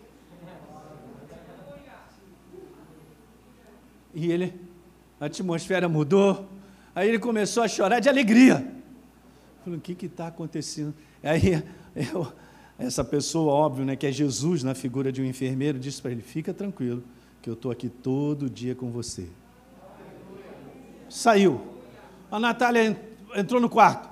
E 4.16 4.32
ele, 4.32 4.54
a 5.20 5.26
atmosfera 5.26 5.90
mudou, 5.90 6.48
aí 6.96 7.10
ele 7.10 7.20
começou 7.20 7.62
a 7.62 7.68
chorar 7.68 8.00
de 8.00 8.08
alegria. 8.08 8.66
Falei, 9.64 9.78
o 9.78 9.82
que 9.82 10.06
está 10.06 10.28
acontecendo? 10.28 10.96
Aí 11.22 11.62
eu, 11.94 12.32
essa 12.80 13.04
pessoa, 13.04 13.52
óbvio, 13.52 13.86
né, 13.86 13.96
que 13.96 14.08
é 14.08 14.12
Jesus 14.12 14.64
na 14.64 14.74
figura 14.74 15.12
de 15.12 15.22
um 15.22 15.26
enfermeiro, 15.26 15.78
disse 15.78 16.02
para 16.02 16.12
ele: 16.12 16.22
fica 16.22 16.54
tranquilo, 16.54 17.04
que 17.42 17.50
eu 17.50 17.54
estou 17.54 17.72
aqui 17.72 17.90
todo 17.90 18.50
dia 18.50 18.74
com 18.74 18.90
você. 18.90 19.28
Saiu. 21.10 21.62
A 22.32 22.40
Natália 22.40 22.98
entrou 23.36 23.60
no 23.60 23.70
quarto. 23.70 24.10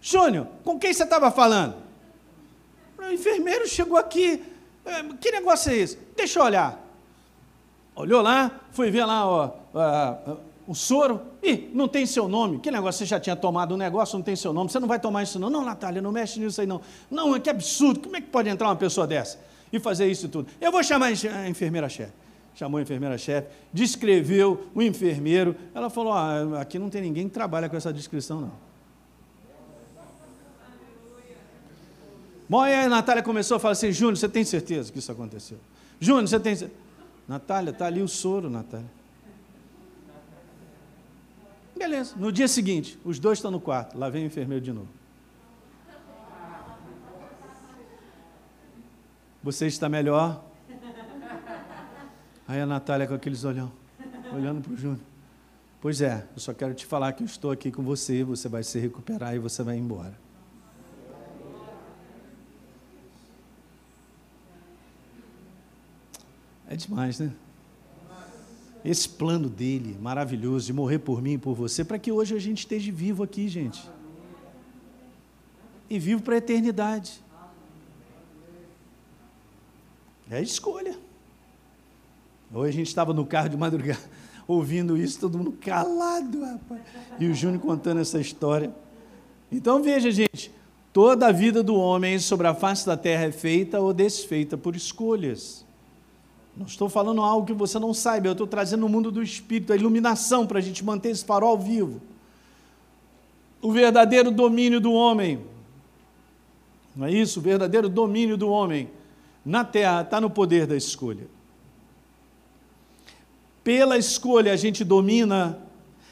Júnior, 0.00 0.46
com 0.62 0.78
quem 0.78 0.92
você 0.92 1.04
estava 1.04 1.30
falando? 1.30 1.76
O 2.98 3.10
enfermeiro 3.10 3.66
chegou 3.66 3.96
aqui. 3.96 4.42
É, 4.84 5.02
que 5.18 5.30
negócio 5.30 5.72
é 5.72 5.76
esse? 5.76 5.98
Deixa 6.14 6.38
eu 6.38 6.44
olhar. 6.44 6.83
Olhou 7.96 8.22
lá, 8.22 8.60
foi 8.72 8.90
ver 8.90 9.04
lá 9.04 9.26
ó, 9.26 9.50
ó, 9.72 10.36
o 10.66 10.74
soro, 10.74 11.20
e 11.42 11.70
não 11.74 11.86
tem 11.86 12.06
seu 12.06 12.26
nome. 12.26 12.58
Que 12.58 12.70
negócio? 12.70 13.00
Você 13.00 13.06
já 13.06 13.20
tinha 13.20 13.36
tomado 13.36 13.74
um 13.74 13.76
negócio, 13.76 14.16
não 14.16 14.24
tem 14.24 14.34
seu 14.34 14.52
nome. 14.52 14.70
Você 14.70 14.80
não 14.80 14.88
vai 14.88 14.98
tomar 14.98 15.22
isso, 15.22 15.38
não. 15.38 15.50
Não, 15.50 15.64
Natália, 15.64 16.00
não 16.00 16.10
mexe 16.10 16.40
nisso 16.40 16.60
aí, 16.60 16.66
não. 16.66 16.80
Não, 17.10 17.38
que 17.38 17.50
absurdo. 17.50 18.00
Como 18.00 18.16
é 18.16 18.20
que 18.20 18.28
pode 18.28 18.48
entrar 18.48 18.68
uma 18.68 18.76
pessoa 18.76 19.06
dessa 19.06 19.38
e 19.72 19.78
fazer 19.78 20.06
isso 20.06 20.28
tudo? 20.28 20.48
Eu 20.60 20.72
vou 20.72 20.82
chamar 20.82 21.06
a 21.06 21.48
enfermeira-chefe. 21.48 22.12
Chamou 22.54 22.78
a 22.78 22.82
enfermeira-chefe, 22.82 23.48
descreveu 23.72 24.68
o 24.74 24.80
enfermeiro. 24.80 25.54
Ela 25.74 25.90
falou: 25.90 26.12
aqui 26.56 26.78
não 26.78 26.88
tem 26.88 27.02
ninguém 27.02 27.28
que 27.28 27.34
trabalha 27.34 27.68
com 27.68 27.76
essa 27.76 27.92
descrição, 27.92 28.40
não. 28.40 28.52
Bom, 32.48 32.60
aí 32.60 32.74
a 32.74 32.88
Natália 32.88 33.22
começou 33.22 33.56
a 33.56 33.60
falar 33.60 33.72
assim: 33.72 33.90
Júnior, 33.92 34.16
você 34.16 34.28
tem 34.28 34.44
certeza 34.44 34.92
que 34.92 34.98
isso 34.98 35.10
aconteceu? 35.10 35.58
Júnior, 36.00 36.28
você 36.28 36.40
tem 36.40 36.54
certeza? 36.54 36.83
Natália, 37.26 37.70
está 37.70 37.86
ali 37.86 38.02
o 38.02 38.08
soro, 38.08 38.50
Natália. 38.50 38.90
Beleza. 41.76 42.14
No 42.16 42.30
dia 42.30 42.46
seguinte, 42.46 42.98
os 43.04 43.18
dois 43.18 43.38
estão 43.38 43.50
no 43.50 43.60
quarto. 43.60 43.98
Lá 43.98 44.08
vem 44.08 44.24
o 44.24 44.26
enfermeiro 44.26 44.64
de 44.64 44.72
novo. 44.72 44.88
Você 49.42 49.66
está 49.66 49.88
melhor? 49.88 50.42
Aí 52.46 52.60
a 52.60 52.66
Natália 52.66 53.06
com 53.06 53.14
aqueles 53.14 53.44
olhão, 53.44 53.72
olhando 54.32 54.62
para 54.62 54.72
o 54.72 54.76
Júnior. 54.76 55.00
Pois 55.80 56.00
é, 56.00 56.26
eu 56.34 56.40
só 56.40 56.54
quero 56.54 56.74
te 56.74 56.86
falar 56.86 57.12
que 57.12 57.22
eu 57.22 57.26
estou 57.26 57.50
aqui 57.50 57.70
com 57.70 57.82
você, 57.82 58.24
você 58.24 58.48
vai 58.48 58.62
se 58.62 58.78
recuperar 58.78 59.34
e 59.34 59.38
você 59.38 59.62
vai 59.62 59.76
embora. 59.76 60.23
É 66.74 66.76
demais, 66.76 67.20
né? 67.20 67.30
Esse 68.84 69.08
plano 69.08 69.48
dele, 69.48 69.96
maravilhoso, 70.02 70.66
de 70.66 70.72
morrer 70.72 70.98
por 70.98 71.22
mim 71.22 71.34
e 71.34 71.38
por 71.38 71.54
você, 71.54 71.84
para 71.84 72.00
que 72.00 72.10
hoje 72.10 72.34
a 72.34 72.38
gente 72.40 72.58
esteja 72.58 72.90
vivo 72.90 73.22
aqui, 73.22 73.48
gente. 73.48 73.88
E 75.88 76.00
vivo 76.00 76.20
para 76.20 76.34
a 76.34 76.38
eternidade. 76.38 77.22
É 80.28 80.42
escolha. 80.42 80.98
Hoje 82.52 82.70
a 82.70 82.72
gente 82.72 82.88
estava 82.88 83.14
no 83.14 83.24
carro 83.24 83.50
de 83.50 83.56
madrugada, 83.56 84.02
ouvindo 84.44 84.96
isso, 84.96 85.20
todo 85.20 85.38
mundo 85.38 85.52
calado, 85.52 86.44
rapaz. 86.44 86.82
E 87.20 87.26
o 87.26 87.34
Júnior 87.34 87.62
contando 87.62 88.00
essa 88.00 88.20
história. 88.20 88.74
Então 89.52 89.80
veja, 89.80 90.10
gente, 90.10 90.50
toda 90.92 91.28
a 91.28 91.32
vida 91.32 91.62
do 91.62 91.76
homem 91.76 92.18
sobre 92.18 92.48
a 92.48 92.54
face 92.54 92.84
da 92.84 92.96
terra 92.96 93.26
é 93.26 93.30
feita 93.30 93.78
ou 93.78 93.94
desfeita 93.94 94.58
por 94.58 94.74
escolhas. 94.74 95.63
Não 96.56 96.66
estou 96.66 96.88
falando 96.88 97.20
algo 97.20 97.46
que 97.46 97.52
você 97.52 97.78
não 97.78 97.92
saiba, 97.92 98.28
eu 98.28 98.32
estou 98.32 98.46
trazendo 98.46 98.86
o 98.86 98.88
mundo 98.88 99.10
do 99.10 99.22
espírito, 99.22 99.72
a 99.72 99.76
iluminação 99.76 100.46
para 100.46 100.58
a 100.58 100.62
gente 100.62 100.84
manter 100.84 101.10
esse 101.10 101.24
farol 101.24 101.58
vivo. 101.58 102.00
O 103.60 103.72
verdadeiro 103.72 104.30
domínio 104.30 104.80
do 104.80 104.92
homem, 104.92 105.40
não 106.94 107.06
é 107.06 107.12
isso? 107.12 107.40
O 107.40 107.42
verdadeiro 107.42 107.88
domínio 107.88 108.36
do 108.36 108.48
homem 108.48 108.88
na 109.44 109.64
terra 109.64 110.02
está 110.02 110.20
no 110.20 110.30
poder 110.30 110.66
da 110.66 110.76
escolha. 110.76 111.26
Pela 113.64 113.98
escolha, 113.98 114.52
a 114.52 114.56
gente 114.56 114.84
domina 114.84 115.58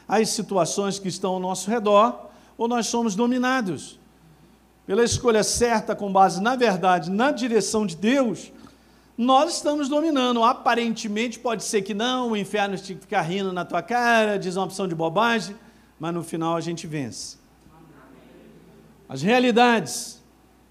as 0.09 0.31
situações 0.31 0.99
que 0.99 1.09
estão 1.09 1.35
ao 1.35 1.41
nosso 1.41 1.71
redor, 1.71 2.31
ou 2.59 2.67
nós 2.67 2.87
somos 2.87 3.15
dominados. 3.15 3.99
Pela 4.87 5.05
escolha 5.05 5.45
certa, 5.45 5.95
com 5.95 6.13
base 6.13 6.43
na 6.43 6.57
verdade, 6.57 7.11
na 7.11 7.31
direção 7.31 7.87
de 7.87 7.95
Deus, 7.95 8.51
nós 9.23 9.57
estamos 9.57 9.89
dominando. 9.89 10.43
Aparentemente 10.43 11.39
pode 11.39 11.63
ser 11.63 11.83
que 11.83 11.95
não, 11.95 12.33
o 12.33 12.37
inferno 12.37 12.77
fica 12.77 13.21
rindo 13.21 13.53
na 13.53 13.65
tua 13.65 13.81
cara, 13.81 14.39
diz 14.39 14.57
uma 14.57 14.65
opção 14.65 14.89
de 14.89 14.95
bobagem, 14.95 15.55
mas 15.99 16.13
no 16.13 16.25
final 16.25 16.57
a 16.57 16.61
gente 16.61 16.87
vence. 16.87 17.37
As 19.09 19.23
realidades 19.23 20.21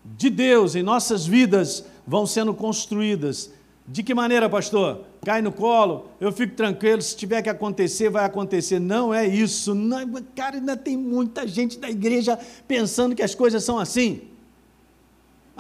de 0.04 0.30
Deus 0.30 0.76
em 0.76 0.84
nossas 0.84 1.26
vidas 1.26 1.86
vão 2.06 2.26
sendo 2.26 2.54
construídas. 2.54 3.52
De 3.88 4.04
que 4.04 4.14
maneira, 4.14 4.50
pastor? 4.50 5.06
Cai 5.24 5.42
no 5.42 5.52
colo, 5.52 6.10
eu 6.20 6.32
fico 6.32 6.56
tranquilo, 6.56 7.02
se 7.02 7.16
tiver 7.16 7.42
que 7.42 7.50
acontecer, 7.50 8.10
vai 8.10 8.26
acontecer. 8.26 8.80
Não 8.80 9.14
é 9.14 9.26
isso. 9.28 9.74
Não, 9.76 10.00
cara, 10.36 10.58
ainda 10.58 10.76
tem 10.76 10.98
muita 10.98 11.48
gente 11.48 11.78
da 11.80 11.90
igreja 11.90 12.38
pensando 12.68 13.16
que 13.16 13.24
as 13.24 13.36
coisas 13.36 13.64
são 13.64 13.80
assim. 13.80 14.31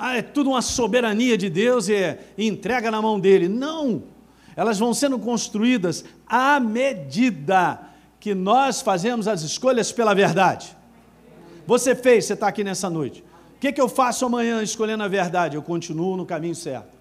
Ah, 0.03 0.17
é 0.17 0.21
tudo 0.21 0.49
uma 0.49 0.61
soberania 0.61 1.37
de 1.37 1.49
Deus 1.49 1.87
e, 1.87 1.93
é, 1.93 2.19
entrega 2.37 2.89
na 2.89 3.01
mão 3.01 3.19
dele. 3.19 3.47
Não! 3.47 4.03
Elas 4.55 4.79
vão 4.79 4.93
sendo 4.93 5.19
construídas 5.19 6.03
à 6.25 6.59
medida 6.59 7.79
que 8.19 8.33
nós 8.33 8.81
fazemos 8.81 9.27
as 9.27 9.41
escolhas 9.41 9.91
pela 9.91 10.13
verdade. 10.13 10.75
Você 11.67 11.95
fez, 11.95 12.25
você 12.25 12.33
está 12.33 12.47
aqui 12.47 12.63
nessa 12.63 12.89
noite 12.89 13.23
que, 13.61 13.71
que 13.71 13.79
eu 13.79 13.87
faço 13.87 14.25
amanhã 14.25 14.63
escolhendo 14.63 15.03
a 15.03 15.07
verdade? 15.07 15.55
Eu 15.55 15.61
continuo 15.61 16.17
no 16.17 16.25
caminho 16.25 16.55
certo, 16.55 16.97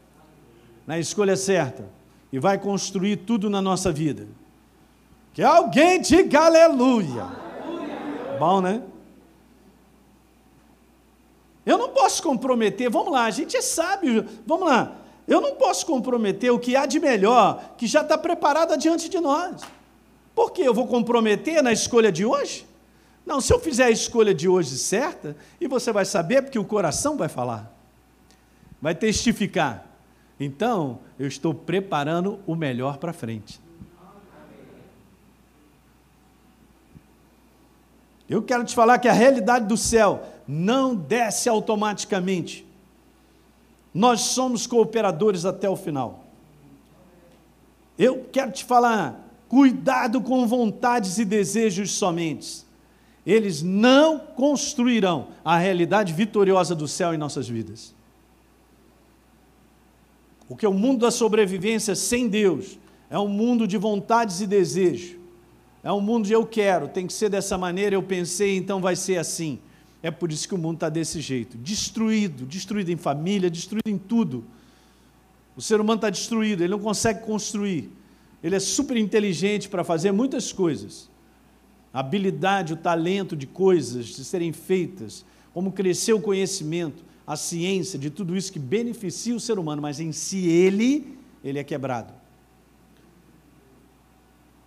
na 0.87 0.99
escolha 0.99 1.35
certa, 1.35 1.89
e 2.31 2.39
vai 2.39 2.59
construir 2.59 3.17
tudo 3.17 3.49
na 3.49 3.63
nossa 3.63 3.91
vida. 3.91 4.29
Que 5.33 5.43
alguém 5.43 6.03
diga 6.03 6.41
aleluia. 6.41 7.23
aleluia. 7.23 8.37
Bom, 8.39 8.61
né? 8.61 8.83
Eu 11.71 11.79
não 11.79 11.91
posso 11.91 12.21
comprometer, 12.21 12.91
vamos 12.91 13.13
lá, 13.13 13.27
a 13.27 13.31
gente 13.31 13.57
é 13.57 13.63
sábio, 13.63 14.27
vamos 14.45 14.69
lá. 14.69 14.97
Eu 15.29 15.41
não 15.41 15.55
posso 15.55 15.87
comprometer 15.87 16.51
o 16.51 16.59
que 16.59 16.75
há 16.75 16.85
de 16.85 16.99
melhor, 16.99 17.75
que 17.77 17.87
já 17.87 18.01
está 18.01 18.19
preparado 18.19 18.77
diante 18.77 19.09
de 19.09 19.21
nós. 19.21 19.63
Por 20.35 20.51
que 20.51 20.63
eu 20.63 20.75
vou 20.75 20.89
comprometer 20.89 21.63
na 21.63 21.73
escolha 21.73 22.11
de 22.11 22.25
hoje? 22.25 22.67
Não, 23.25 23.41
se 23.41 23.53
eu 23.53 23.61
fizer 23.61 23.85
a 23.85 23.91
escolha 23.91 24.35
de 24.35 24.49
hoje 24.49 24.77
certa, 24.77 25.37
e 25.61 25.69
você 25.69 25.93
vai 25.93 26.05
saber, 26.05 26.43
porque 26.43 26.59
o 26.59 26.65
coração 26.65 27.17
vai 27.17 27.29
falar, 27.29 27.73
vai 28.83 28.97
testificar. 28.97 29.87
Então, 30.41 30.99
eu 31.21 31.29
estou 31.29 31.55
preparando 31.55 32.41
o 32.49 32.57
melhor 32.57 32.97
para 32.97 33.13
frente. 33.13 33.61
Eu 38.29 38.43
quero 38.43 38.65
te 38.65 38.77
falar 38.77 38.99
que 38.99 39.09
a 39.09 39.13
realidade 39.13 39.67
do 39.67 39.77
céu 39.77 40.23
não 40.51 40.95
desce 40.95 41.49
automaticamente. 41.49 42.67
Nós 43.93 44.21
somos 44.21 44.67
cooperadores 44.67 45.45
até 45.45 45.69
o 45.69 45.77
final. 45.77 46.25
Eu 47.99 48.27
quero 48.33 48.51
te 48.51 48.65
falar, 48.65 49.29
cuidado 49.49 50.21
com 50.21 50.47
vontades 50.47 51.19
e 51.19 51.25
desejos 51.25 51.93
somente 51.93 52.71
eles 53.27 53.63
não 53.63 54.19
construirão 54.19 55.29
a 55.45 55.59
realidade 55.59 56.13
vitoriosa 56.13 56.75
do 56.75 56.89
céu 56.89 57.15
em 57.15 57.19
nossas 57.19 57.49
vidas. 57.49 57.95
Porque 60.49 60.67
o 60.67 60.73
mundo 60.73 61.01
da 61.01 61.11
sobrevivência 61.11 61.95
sem 61.95 62.29
Deus 62.29 62.79
é 63.09 63.19
um 63.19 63.29
mundo 63.29 63.67
de 63.67 63.77
vontades 63.77 64.41
e 64.41 64.47
desejos. 64.47 65.17
É 65.83 65.93
um 65.93 66.01
mundo 66.01 66.27
de 66.27 66.33
eu 66.33 66.45
quero, 66.45 66.89
tem 66.89 67.07
que 67.07 67.13
ser 67.13 67.29
dessa 67.29 67.57
maneira, 67.57 67.95
eu 67.95 68.03
pensei, 68.03 68.57
então 68.57 68.81
vai 68.81 68.97
ser 68.97 69.17
assim. 69.19 69.59
É 70.03 70.11
por 70.11 70.33
isso 70.33 70.49
que 70.49 70.55
o 70.55 70.59
mundo 70.59 70.77
está 70.77 70.89
desse 70.89 71.21
jeito 71.21 71.59
destruído, 71.59 72.47
destruído 72.47 72.91
em 72.91 72.97
família, 72.97 73.51
destruído 73.51 73.89
em 73.89 73.99
tudo. 73.99 74.45
O 75.57 75.61
ser 75.61 75.81
humano 75.81 75.99
está 75.99 76.09
destruído, 76.09 76.63
ele 76.63 76.71
não 76.71 76.79
consegue 76.79 77.25
construir. 77.25 77.91
Ele 78.43 78.57
é 78.57 78.61
super 78.61 78.97
inteligente 78.97 79.69
para 79.69 79.85
fazer 79.85 80.13
muitas 80.13 80.53
coisas, 80.53 81.11
a 81.93 82.01
habilidade, 82.01 82.73
o 82.73 82.77
talento 82.77 83.37
de 83.37 83.47
coisas 83.47 84.07
de 84.07 84.25
serem 84.25 84.53
feitas, 84.53 85.25
como 85.53 85.73
crescer 85.73 86.15
o 86.15 86.21
conhecimento, 86.21 87.05
a 87.27 87.37
ciência, 87.37 87.99
de 87.99 88.09
tudo 88.09 88.37
isso 88.37 88.53
que 88.53 88.59
beneficia 88.59 89.35
o 89.35 89.41
ser 89.41 89.59
humano, 89.59 89.83
mas 89.83 90.01
em 90.01 90.13
si 90.13 90.49
ele, 90.49 91.19
ele 91.45 91.59
é 91.59 91.65
quebrado. 91.65 92.15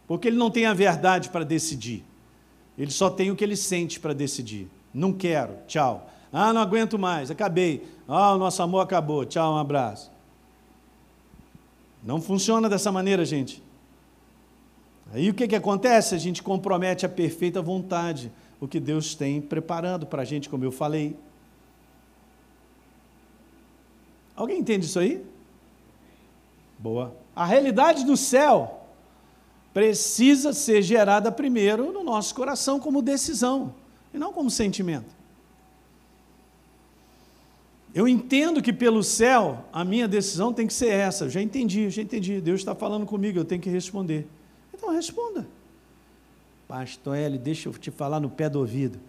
Porque 0.07 0.27
ele 0.27 0.37
não 0.37 0.51
tem 0.51 0.65
a 0.65 0.73
verdade 0.73 1.29
para 1.29 1.43
decidir. 1.43 2.03
Ele 2.77 2.91
só 2.91 3.09
tem 3.09 3.31
o 3.31 3.35
que 3.35 3.43
ele 3.43 3.55
sente 3.55 3.99
para 3.99 4.13
decidir. 4.13 4.67
Não 4.93 5.11
quero, 5.11 5.57
tchau. 5.67 6.07
Ah, 6.31 6.53
não 6.53 6.61
aguento 6.61 6.99
mais, 6.99 7.31
acabei. 7.31 7.87
Ah, 8.07 8.33
o 8.33 8.37
nosso 8.37 8.61
amor 8.61 8.81
acabou, 8.81 9.25
tchau, 9.25 9.53
um 9.53 9.57
abraço. 9.57 10.11
Não 12.03 12.21
funciona 12.21 12.69
dessa 12.69 12.91
maneira, 12.91 13.25
gente. 13.25 13.63
Aí 15.13 15.29
o 15.29 15.33
que, 15.33 15.47
que 15.47 15.55
acontece? 15.55 16.15
A 16.15 16.17
gente 16.17 16.43
compromete 16.43 17.05
a 17.05 17.09
perfeita 17.09 17.61
vontade, 17.61 18.31
o 18.59 18.67
que 18.67 18.79
Deus 18.79 19.15
tem 19.15 19.41
preparando 19.41 20.05
para 20.05 20.21
a 20.21 20.25
gente, 20.25 20.49
como 20.49 20.63
eu 20.63 20.71
falei. 20.71 21.15
Alguém 24.35 24.59
entende 24.59 24.85
isso 24.85 24.99
aí? 24.99 25.23
Boa. 26.79 27.15
A 27.35 27.45
realidade 27.45 28.03
do 28.03 28.17
céu 28.17 28.87
precisa 29.73 30.51
ser 30.51 30.81
gerada 30.81 31.31
primeiro 31.31 31.91
no 31.91 32.03
nosso 32.03 32.33
coração 32.33 32.79
como 32.79 33.01
decisão 33.01 33.73
e 34.13 34.17
não 34.17 34.31
como 34.31 34.49
sentimento. 34.49 35.23
Eu 37.93 38.07
entendo 38.07 38.61
que 38.61 38.73
pelo 38.73 39.03
céu 39.03 39.65
a 39.71 39.85
minha 39.85 40.07
decisão 40.07 40.51
tem 40.51 40.65
que 40.65 40.73
ser 40.73 40.89
essa. 40.89 41.25
Eu 41.25 41.29
já 41.29 41.41
entendi, 41.41 41.89
já 41.89 42.01
entendi. 42.01 42.41
Deus 42.41 42.61
está 42.61 42.73
falando 42.73 43.05
comigo, 43.05 43.37
eu 43.37 43.45
tenho 43.45 43.61
que 43.61 43.69
responder. 43.69 44.27
Então 44.73 44.89
responda. 44.89 45.47
Pastor 46.67 47.15
Eli, 47.15 47.37
deixa 47.37 47.69
eu 47.69 47.73
te 47.73 47.91
falar 47.91 48.19
no 48.19 48.29
pé 48.29 48.49
do 48.49 48.59
ouvido. 48.59 48.99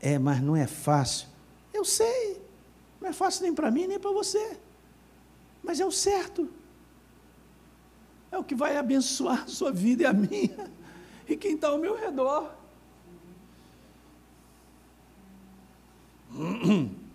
É, 0.00 0.18
mas 0.18 0.42
não 0.42 0.54
é 0.54 0.66
fácil. 0.66 1.28
Eu 1.72 1.84
sei. 1.84 2.38
Não 3.00 3.08
é 3.08 3.12
fácil 3.12 3.44
nem 3.44 3.54
para 3.54 3.70
mim, 3.70 3.86
nem 3.86 3.98
para 3.98 4.10
você. 4.10 4.58
Mas 5.62 5.80
é 5.80 5.86
o 5.86 5.90
certo. 5.90 6.48
É 8.30 8.36
o 8.36 8.44
que 8.44 8.54
vai 8.54 8.76
abençoar 8.76 9.44
a 9.44 9.46
sua 9.46 9.72
vida 9.72 10.02
e 10.02 10.06
a 10.06 10.12
minha. 10.12 10.70
E 11.26 11.36
quem 11.36 11.54
está 11.54 11.68
ao 11.68 11.78
meu 11.78 11.96
redor. 11.96 12.57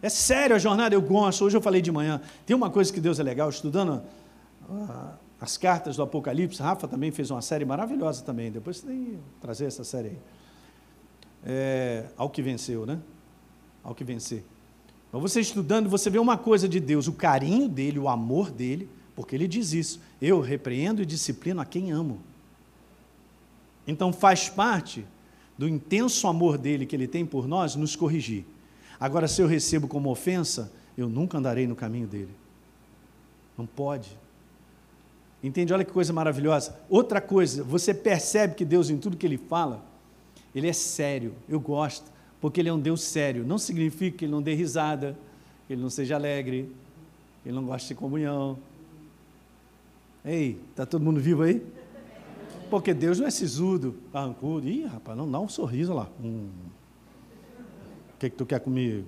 É 0.00 0.08
sério 0.08 0.54
a 0.54 0.58
jornada, 0.58 0.94
eu 0.94 1.02
gosto. 1.02 1.44
Hoje 1.44 1.56
eu 1.56 1.60
falei 1.60 1.82
de 1.82 1.90
manhã. 1.90 2.20
Tem 2.46 2.54
uma 2.54 2.70
coisa 2.70 2.92
que 2.92 3.00
Deus 3.00 3.18
é 3.18 3.22
legal, 3.22 3.50
estudando 3.50 4.00
uh, 4.68 5.10
as 5.40 5.56
cartas 5.56 5.96
do 5.96 6.02
Apocalipse. 6.02 6.62
Rafa 6.62 6.86
também 6.86 7.10
fez 7.10 7.30
uma 7.32 7.42
série 7.42 7.64
maravilhosa 7.64 8.22
também. 8.22 8.50
Depois 8.50 8.80
tem 8.80 9.04
que 9.04 9.18
trazer 9.40 9.64
essa 9.64 9.82
série 9.82 10.08
aí. 10.08 10.18
É, 11.44 12.04
ao 12.16 12.30
que 12.30 12.40
venceu, 12.40 12.86
né? 12.86 13.00
Ao 13.82 13.92
que 13.92 14.04
vencer. 14.04 14.44
Mas 15.10 15.20
você 15.20 15.40
estudando, 15.40 15.88
você 15.88 16.08
vê 16.10 16.18
uma 16.18 16.38
coisa 16.38 16.68
de 16.68 16.78
Deus, 16.78 17.08
o 17.08 17.12
carinho 17.12 17.68
dele, 17.68 17.98
o 17.98 18.08
amor 18.08 18.52
dele, 18.52 18.88
porque 19.16 19.34
ele 19.34 19.48
diz 19.48 19.72
isso. 19.72 20.00
Eu 20.22 20.40
repreendo 20.40 21.02
e 21.02 21.06
disciplino 21.06 21.60
a 21.60 21.64
quem 21.64 21.90
amo. 21.90 22.20
Então 23.84 24.12
faz 24.12 24.48
parte 24.48 25.04
do 25.58 25.68
intenso 25.68 26.28
amor 26.28 26.56
dele 26.56 26.86
que 26.86 26.94
ele 26.94 27.08
tem 27.08 27.26
por 27.26 27.48
nós 27.48 27.74
nos 27.74 27.96
corrigir. 27.96 28.44
Agora, 29.00 29.26
se 29.26 29.42
eu 29.42 29.46
recebo 29.48 29.88
como 29.88 30.08
ofensa, 30.08 30.72
eu 30.96 31.08
nunca 31.08 31.36
andarei 31.36 31.66
no 31.66 31.74
caminho 31.74 32.06
dele. 32.06 32.30
Não 33.56 33.66
pode. 33.66 34.16
Entende? 35.42 35.72
Olha 35.72 35.84
que 35.84 35.92
coisa 35.92 36.12
maravilhosa. 36.12 36.78
Outra 36.88 37.20
coisa, 37.20 37.64
você 37.64 37.92
percebe 37.92 38.54
que 38.54 38.64
Deus, 38.64 38.88
em 38.88 38.98
tudo 38.98 39.16
que 39.16 39.26
ele 39.26 39.36
fala, 39.36 39.84
ele 40.54 40.68
é 40.68 40.72
sério. 40.72 41.34
Eu 41.48 41.58
gosto, 41.60 42.10
porque 42.40 42.60
ele 42.60 42.68
é 42.68 42.72
um 42.72 42.78
Deus 42.78 43.02
sério. 43.02 43.44
Não 43.44 43.58
significa 43.58 44.18
que 44.18 44.24
ele 44.24 44.32
não 44.32 44.42
dê 44.42 44.54
risada, 44.54 45.16
que 45.66 45.72
ele 45.72 45.82
não 45.82 45.90
seja 45.90 46.14
alegre, 46.14 46.72
que 47.42 47.48
ele 47.48 47.56
não 47.56 47.64
goste 47.64 47.88
de 47.88 47.94
comunhão. 47.94 48.58
Ei, 50.24 50.58
está 50.70 50.86
todo 50.86 51.04
mundo 51.04 51.20
vivo 51.20 51.42
aí? 51.42 51.62
Porque 52.70 52.92
Deus 52.92 53.18
não 53.18 53.26
é 53.26 53.30
sisudo, 53.30 53.96
arrancudo. 54.12 54.68
Ih, 54.68 54.84
rapaz, 54.84 55.16
não 55.16 55.30
dá 55.30 55.40
um 55.40 55.48
sorriso 55.48 55.94
lá. 55.94 56.08
Hum. 56.22 56.48
O 58.14 58.18
que, 58.18 58.30
que 58.30 58.36
tu 58.36 58.44
quer 58.44 58.60
comigo? 58.60 59.06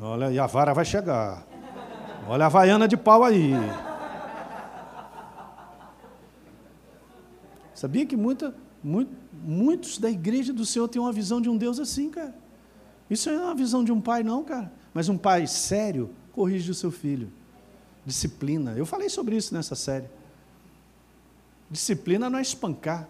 Olha, 0.00 0.30
e 0.30 0.38
a 0.38 0.46
vara 0.46 0.72
vai 0.72 0.84
chegar. 0.84 1.46
Olha 2.28 2.46
a 2.46 2.48
vaiana 2.48 2.86
de 2.86 2.96
pau 2.96 3.24
aí. 3.24 3.52
Sabia 7.74 8.04
que 8.04 8.16
muita, 8.16 8.54
muito, 8.82 9.12
muitos 9.32 9.98
da 9.98 10.10
igreja 10.10 10.52
do 10.52 10.64
Senhor 10.64 10.88
têm 10.88 11.00
uma 11.00 11.12
visão 11.12 11.40
de 11.40 11.48
um 11.48 11.56
Deus 11.56 11.78
assim, 11.78 12.10
cara. 12.10 12.34
Isso 13.08 13.30
não 13.30 13.42
é 13.42 13.44
uma 13.46 13.54
visão 13.54 13.82
de 13.82 13.90
um 13.92 14.00
pai, 14.00 14.22
não, 14.22 14.44
cara. 14.44 14.72
Mas 14.92 15.08
um 15.08 15.16
pai 15.16 15.46
sério 15.46 16.10
corrige 16.32 16.70
o 16.70 16.74
seu 16.74 16.90
filho. 16.90 17.32
Disciplina. 18.04 18.72
Eu 18.72 18.84
falei 18.84 19.08
sobre 19.08 19.36
isso 19.36 19.54
nessa 19.54 19.74
série. 19.74 20.06
Disciplina 21.70 22.30
não 22.30 22.38
é 22.38 22.42
espancar. 22.42 23.08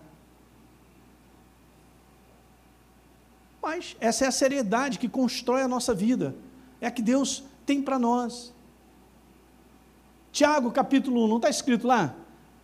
Mas 3.63 3.97
essa 4.01 4.25
é 4.25 4.29
a 4.29 4.33
seriedade 4.33 4.99
que 4.99 5.09
constrói 5.09 5.63
a 5.63 5.69
nossa 5.69 5.95
vida. 5.95 6.35
É 6.81 6.87
a 6.87 6.91
que 6.91 7.03
Deus 7.03 7.45
tem 7.67 7.83
para 7.83 7.99
nós. 7.99 8.53
Tiago 10.33 10.71
capítulo 10.71 11.25
1, 11.25 11.29
não 11.29 11.37
está 11.37 11.51
escrito 11.51 11.87
lá? 11.87 12.15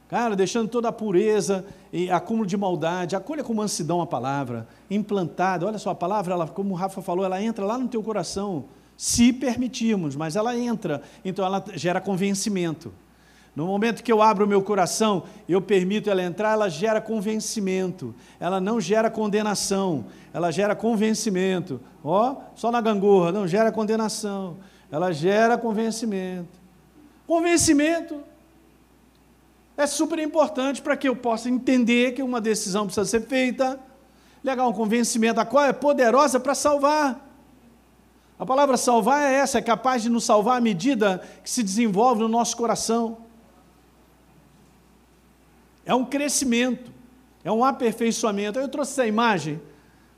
Cara, 0.09 0.37
deixando 0.37 0.69
toda 0.69 0.89
a 0.89 0.93
pureza 0.93 1.65
e 1.93 2.11
acúmulo 2.11 2.47
de 2.47 2.57
maldade, 2.57 3.17
acolha 3.17 3.43
com 3.43 3.55
mansidão 3.55 4.01
a 4.01 4.07
palavra, 4.07 4.69
implantada. 4.91 5.67
Olha 5.67 5.79
só, 5.79 5.91
a 5.91 5.95
palavra, 5.95 6.35
ela, 6.35 6.47
como 6.47 6.73
o 6.73 6.77
Rafa 6.77 7.03
falou, 7.03 7.25
ela 7.25 7.43
entra 7.43 7.65
lá 7.65 7.79
no 7.79 7.89
teu 7.89 8.03
coração, 8.03 8.67
se 8.97 9.33
permitirmos, 9.33 10.15
mas 10.15 10.37
ela 10.37 10.57
entra, 10.57 11.03
então 11.25 11.45
ela 11.45 11.65
gera 11.75 12.01
convencimento. 12.01 12.93
No 13.55 13.67
momento 13.67 14.03
que 14.03 14.13
eu 14.13 14.21
abro 14.21 14.45
o 14.45 14.49
meu 14.49 14.61
coração, 14.63 15.25
eu 15.49 15.61
permito 15.61 16.11
ela 16.11 16.23
entrar, 16.23 16.53
ela 16.53 16.69
gera 16.69 17.01
convencimento. 17.01 18.13
Ela 18.41 18.61
não 18.61 18.81
gera 18.81 19.09
condenação, 19.09 20.07
ela 20.33 20.51
gera 20.51 20.75
convencimento. 20.75 21.81
Ó, 22.03 22.33
oh, 22.33 22.37
só 22.57 22.73
na 22.73 22.81
gangorra, 22.81 23.31
não 23.31 23.47
gera 23.47 23.71
condenação. 23.71 24.57
Ela 24.91 25.13
gera 25.13 25.57
convencimento. 25.57 26.59
Convencimento 27.27 28.21
é 29.77 29.87
super 29.87 30.19
importante 30.19 30.83
para 30.83 30.97
que 30.97 31.09
eu 31.09 31.15
possa 31.15 31.49
entender 31.49 32.13
que 32.13 32.23
uma 32.23 32.41
decisão 32.41 32.87
precisa 32.87 33.07
ser 33.07 33.23
feita. 33.23 33.79
Legal, 34.43 34.69
um 34.69 34.73
convencimento, 34.73 35.41
a 35.41 35.45
qual 35.45 35.65
é 35.65 35.73
poderosa 35.73 36.41
para 36.41 36.55
salvar. 36.57 37.25
A 38.37 38.45
palavra 38.45 38.77
salvar 38.77 39.23
é 39.23 39.35
essa, 39.37 39.59
é 39.59 39.63
capaz 39.63 40.03
de 40.03 40.11
nos 40.11 40.25
salvar 40.25 40.59
à 40.59 40.61
medida 40.61 41.23
que 41.43 41.49
se 41.49 41.63
desenvolve 41.63 42.21
no 42.21 42.29
nosso 42.29 42.57
coração. 42.57 43.24
É 45.87 45.95
um 45.95 46.05
crescimento, 46.05 46.91
é 47.45 47.53
um 47.53 47.65
aperfeiçoamento. 47.65 48.59
Eu 48.59 48.69
trouxe 48.69 48.93
essa 48.93 49.07
imagem 49.07 49.61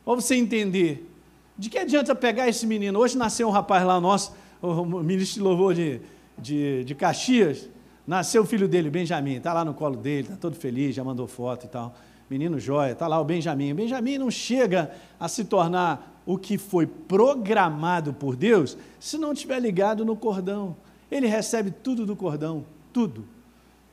para 0.05 0.15
você 0.15 0.37
entender. 0.37 1.11
De 1.59 1.69
que 1.69 1.79
adianta 1.79 2.15
pegar 2.15 2.49
esse 2.49 2.67
menino? 2.67 2.99
Hoje 2.99 3.17
nasceu 3.17 3.49
um 3.49 3.51
rapaz 3.51 3.85
lá 3.85 4.01
nosso, 4.01 4.35
o 4.63 4.85
ministro 4.85 5.37
de 5.37 5.41
louvor 5.41 5.75
de, 5.75 6.01
de, 6.39 6.85
de 6.85 6.95
Caxias, 6.95 7.69
nasceu 8.07 8.43
o 8.43 8.47
filho 8.47 8.69
dele, 8.69 8.91
Benjamin, 8.91 9.37
está 9.37 9.53
lá 9.53 9.65
no 9.65 9.75
colo 9.75 9.97
dele, 9.97 10.29
está 10.29 10.37
todo 10.37 10.55
feliz, 10.55 10.95
já 10.95 11.03
mandou 11.03 11.27
foto 11.27 11.65
e 11.67 11.69
tal. 11.69 11.95
Menino 12.29 12.59
jóia, 12.59 12.93
está 12.93 13.07
lá 13.07 13.21
o 13.21 13.25
Benjamin. 13.25 13.73
O 13.73 13.75
Benjamin 13.77 14.19
não 14.19 14.31
chega 14.31 14.93
a 15.19 15.29
se 15.29 15.45
tornar 15.45 16.23
o 16.27 16.37
que 16.37 16.59
foi 16.59 16.87
programado 16.87 18.13
por 18.13 18.37
Deus 18.37 18.77
se 18.99 19.17
não 19.17 19.33
estiver 19.33 19.61
ligado 19.61 20.05
no 20.05 20.17
cordão. 20.17 20.77
Ele 21.11 21.27
recebe 21.27 21.71
tudo 21.71 22.05
do 22.05 22.17
cordão, 22.17 22.67
tudo 22.93 23.25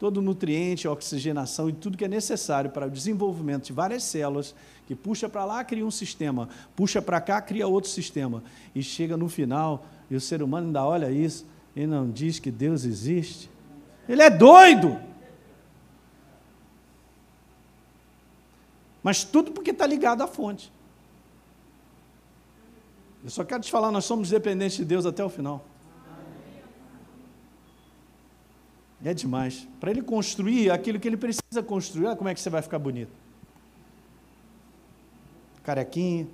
todo 0.04 0.22
nutriente, 0.22 0.86
oxigenação 0.86 1.70
e 1.70 1.72
tudo 1.72 1.98
que 1.98 2.04
é 2.04 2.10
necessário 2.10 2.70
para 2.70 2.88
o 2.88 2.90
desenvolvimento 2.90 3.68
de 3.68 3.72
várias 3.72 4.04
células, 4.04 4.54
que 4.86 4.94
puxa 4.94 5.30
para 5.30 5.46
lá, 5.46 5.64
cria 5.64 5.86
um 5.86 5.90
sistema, 5.90 6.50
puxa 6.76 7.02
para 7.02 7.22
cá, 7.22 7.42
cria 7.42 7.66
outro 7.70 7.90
sistema. 7.90 8.44
E 8.76 8.84
chega 8.84 9.16
no 9.16 9.30
final, 9.30 9.86
e 10.12 10.16
o 10.18 10.20
ser 10.20 10.44
humano 10.44 10.68
ainda 10.68 10.84
olha 10.84 11.10
isso 11.10 11.46
e 11.74 11.88
não 11.88 12.12
diz 12.12 12.38
que 12.38 12.52
Deus 12.52 12.84
existe. 12.84 13.50
Ele 14.10 14.22
é 14.22 14.30
doido! 14.30 15.00
Mas 19.02 19.24
tudo 19.24 19.54
porque 19.54 19.72
está 19.72 19.88
ligado 19.88 20.22
à 20.22 20.28
fonte. 20.28 20.70
Eu 23.24 23.30
só 23.30 23.46
quero 23.46 23.64
te 23.64 23.72
falar, 23.72 23.90
nós 23.90 24.04
somos 24.04 24.30
dependentes 24.30 24.76
de 24.76 24.84
Deus 24.84 25.06
até 25.06 25.24
o 25.24 25.30
final. 25.30 25.66
É 29.04 29.14
demais. 29.14 29.68
Para 29.80 29.92
ele 29.92 30.02
construir 30.02 30.72
aquilo 30.72 31.00
que 31.00 31.08
ele 31.08 31.18
precisa 31.18 31.62
construir, 31.62 32.06
olha 32.06 32.16
como 32.16 32.30
é 32.30 32.34
que 32.34 32.40
você 32.40 32.50
vai 32.50 32.62
ficar 32.62 32.80
bonito. 32.80 33.12
Carequinha. 35.64 36.28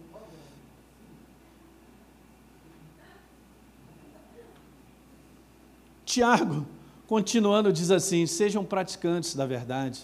Tiago, 6.05 6.65
continuando, 7.07 7.72
diz 7.72 7.91
assim: 7.91 8.26
sejam 8.26 8.63
praticantes 8.63 9.36
da 9.36 9.45
verdade, 9.45 10.01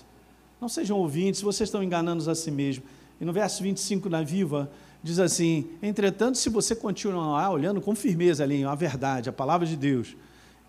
não 0.61 0.69
sejam 0.69 0.97
ouvintes, 0.97 1.41
vocês 1.41 1.67
estão 1.67 1.83
enganando 1.83 2.29
a 2.29 2.35
si 2.35 2.51
mesmos. 2.51 2.87
E 3.19 3.25
no 3.25 3.33
verso 3.33 3.63
25 3.63 4.09
na 4.09 4.21
Viva, 4.21 4.69
diz 5.01 5.19
assim: 5.19 5.67
entretanto, 5.81 6.37
se 6.37 6.49
você 6.49 6.75
continuar 6.75 7.49
olhando 7.49 7.81
com 7.81 7.95
firmeza 7.95 8.43
ali, 8.43 8.63
a 8.63 8.75
verdade, 8.75 9.29
a 9.29 9.33
palavra 9.33 9.65
de 9.65 9.75
Deus, 9.75 10.15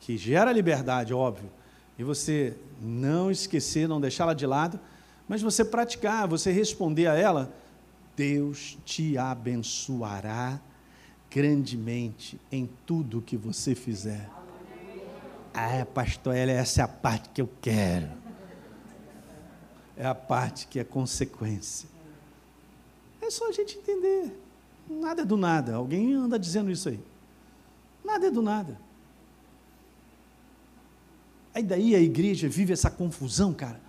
que 0.01 0.17
gera 0.17 0.53
liberdade, 0.53 1.13
óbvio, 1.13 1.51
e 1.99 2.05
você 2.05 2.57
não 2.81 3.31
esquecer, 3.31 3.89
não 3.89 4.01
deixá-la 4.01 4.35
de 4.35 4.47
lado, 4.47 4.79
mas 5.29 5.43
você 5.43 5.65
praticar, 5.65 6.29
você 6.29 6.53
responder 6.53 7.07
a 7.07 7.15
ela, 7.15 7.53
Deus 8.15 8.79
te 8.85 9.19
abençoará 9.19 10.61
grandemente 11.31 12.41
em 12.51 12.69
tudo 12.87 13.21
que 13.21 13.37
você 13.37 13.75
fizer. 13.75 14.29
Ah, 15.53 15.87
pastor, 15.87 16.35
essa 16.37 16.83
é 16.83 16.85
a 16.85 16.89
parte 16.89 17.31
que 17.31 17.41
eu 17.41 17.49
quero. 17.61 18.09
É 19.97 20.07
a 20.07 20.15
parte 20.15 20.67
que 20.67 20.79
é 20.79 20.85
consequência. 20.85 21.89
É 23.21 23.31
só 23.31 23.49
a 23.49 23.53
gente 23.53 23.79
entender. 23.79 24.39
Nada 24.89 25.23
é 25.23 25.25
do 25.25 25.37
nada. 25.37 25.75
Alguém 25.75 26.13
anda 26.15 26.39
dizendo 26.39 26.71
isso 26.71 26.91
aí. 26.91 27.01
Nada 28.05 28.27
é 28.27 28.31
do 28.31 28.43
nada. 28.43 28.79
Aí 31.57 31.63
daí 31.63 31.95
a 31.95 31.99
igreja 31.99 32.51
vive 32.51 32.75
essa 32.75 32.91
confusão, 32.91 33.55
cara, 33.55 33.81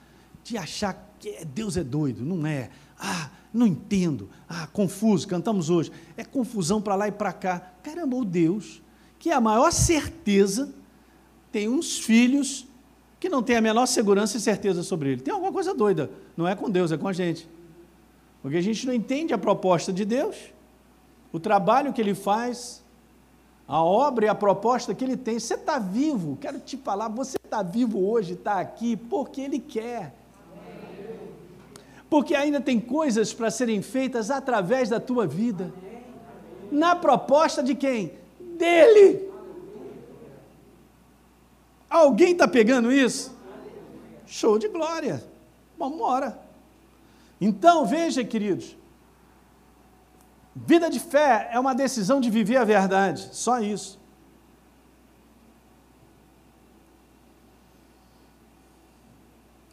de 0.41 0.57
achar 0.57 1.13
que 1.20 1.28
é, 1.28 1.43
Deus 1.43 1.76
é 1.76 1.84
doido, 1.84 2.24
não 2.24 2.47
é. 2.47 2.70
Ah, 2.97 3.30
não 3.53 3.68
entendo. 3.68 4.30
Ah, 4.47 4.68
confuso, 4.68 5.28
cantamos 5.28 5.70
hoje. 5.70 5.91
É 6.15 6.24
confusão 6.24 6.82
para 6.82 6.95
lá 6.95 7.09
e 7.09 7.11
para 7.11 7.34
cá. 7.34 7.74
Caramba, 7.84 8.15
o 8.15 8.24
Deus, 8.24 8.82
que 9.20 9.32
é 9.32 9.34
a 9.34 9.41
maior 9.41 9.70
certeza, 9.72 10.74
tem 11.51 11.68
uns 11.68 11.99
filhos 11.99 12.65
que 13.20 13.28
não 13.28 13.43
tem 13.43 13.57
a 13.57 13.61
menor 13.61 13.86
segurança 13.86 14.38
e 14.38 14.39
certeza 14.39 14.82
sobre 14.82 15.11
ele. 15.11 15.22
Tem 15.22 15.34
alguma 15.34 15.51
coisa 15.51 15.74
doida. 15.74 16.09
Não 16.38 16.47
é 16.47 16.55
com 16.55 16.70
Deus, 16.70 16.93
é 16.93 16.97
com 16.97 17.09
a 17.09 17.11
gente. 17.11 17.49
Porque 18.41 18.55
a 18.55 18.61
gente 18.61 18.88
não 18.88 18.93
entende 18.93 19.34
a 19.34 19.38
proposta 19.38 19.91
de 19.91 20.05
Deus, 20.05 20.38
o 21.34 21.39
trabalho 21.39 21.91
que 21.91 21.99
ele 21.99 22.15
faz, 22.15 22.82
a 23.68 23.84
obra 23.84 24.26
e 24.26 24.30
a 24.30 24.36
proposta 24.36 24.93
que 24.93 25.03
ele 25.03 25.18
tem. 25.18 25.39
Você 25.39 25.55
está 25.55 25.78
vivo, 25.78 26.38
quero 26.39 26.59
te 26.59 26.78
falar, 26.78 27.09
você 27.09 27.38
está 27.43 27.61
vivo 27.61 28.07
hoje, 28.07 28.34
está 28.34 28.59
aqui, 28.59 28.95
porque 28.95 29.41
ele 29.41 29.59
quer. 29.59 30.13
Porque 32.09 32.34
ainda 32.34 32.61
tem 32.61 32.80
coisas 32.80 33.34
para 33.34 33.51
serem 33.51 33.82
feitas 33.82 34.32
através 34.32 34.89
da 34.89 34.99
tua 34.99 35.28
vida. 35.28 35.74
Na 36.72 36.95
proposta 36.95 37.61
de 37.61 37.76
quem? 37.76 38.13
dele. 38.57 39.32
Alguém 41.89 42.34
está 42.34 42.47
pegando 42.47 42.91
isso? 42.91 43.34
Show 44.26 44.57
de 44.59 44.68
glória. 44.68 45.24
Vamos 45.78 45.95
embora. 45.95 46.38
Então, 47.39 47.86
veja, 47.86 48.24
queridos, 48.24 48.76
vida 50.66 50.89
de 50.89 50.99
fé 50.99 51.49
é 51.51 51.60
uma 51.60 51.76
decisão 51.76 52.20
de 52.20 52.30
viver 52.30 52.58
a 52.58 52.64
verdade, 52.64 53.30
só 53.32 53.60
isso. 53.60 53.99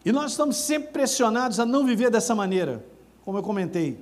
E 0.04 0.12
nós 0.12 0.32
estamos 0.32 0.56
sempre 0.56 0.88
pressionados 0.88 1.58
a 1.58 1.64
não 1.64 1.86
viver 1.86 2.10
dessa 2.10 2.34
maneira, 2.34 2.84
como 3.24 3.38
eu 3.38 3.42
comentei. 3.42 3.98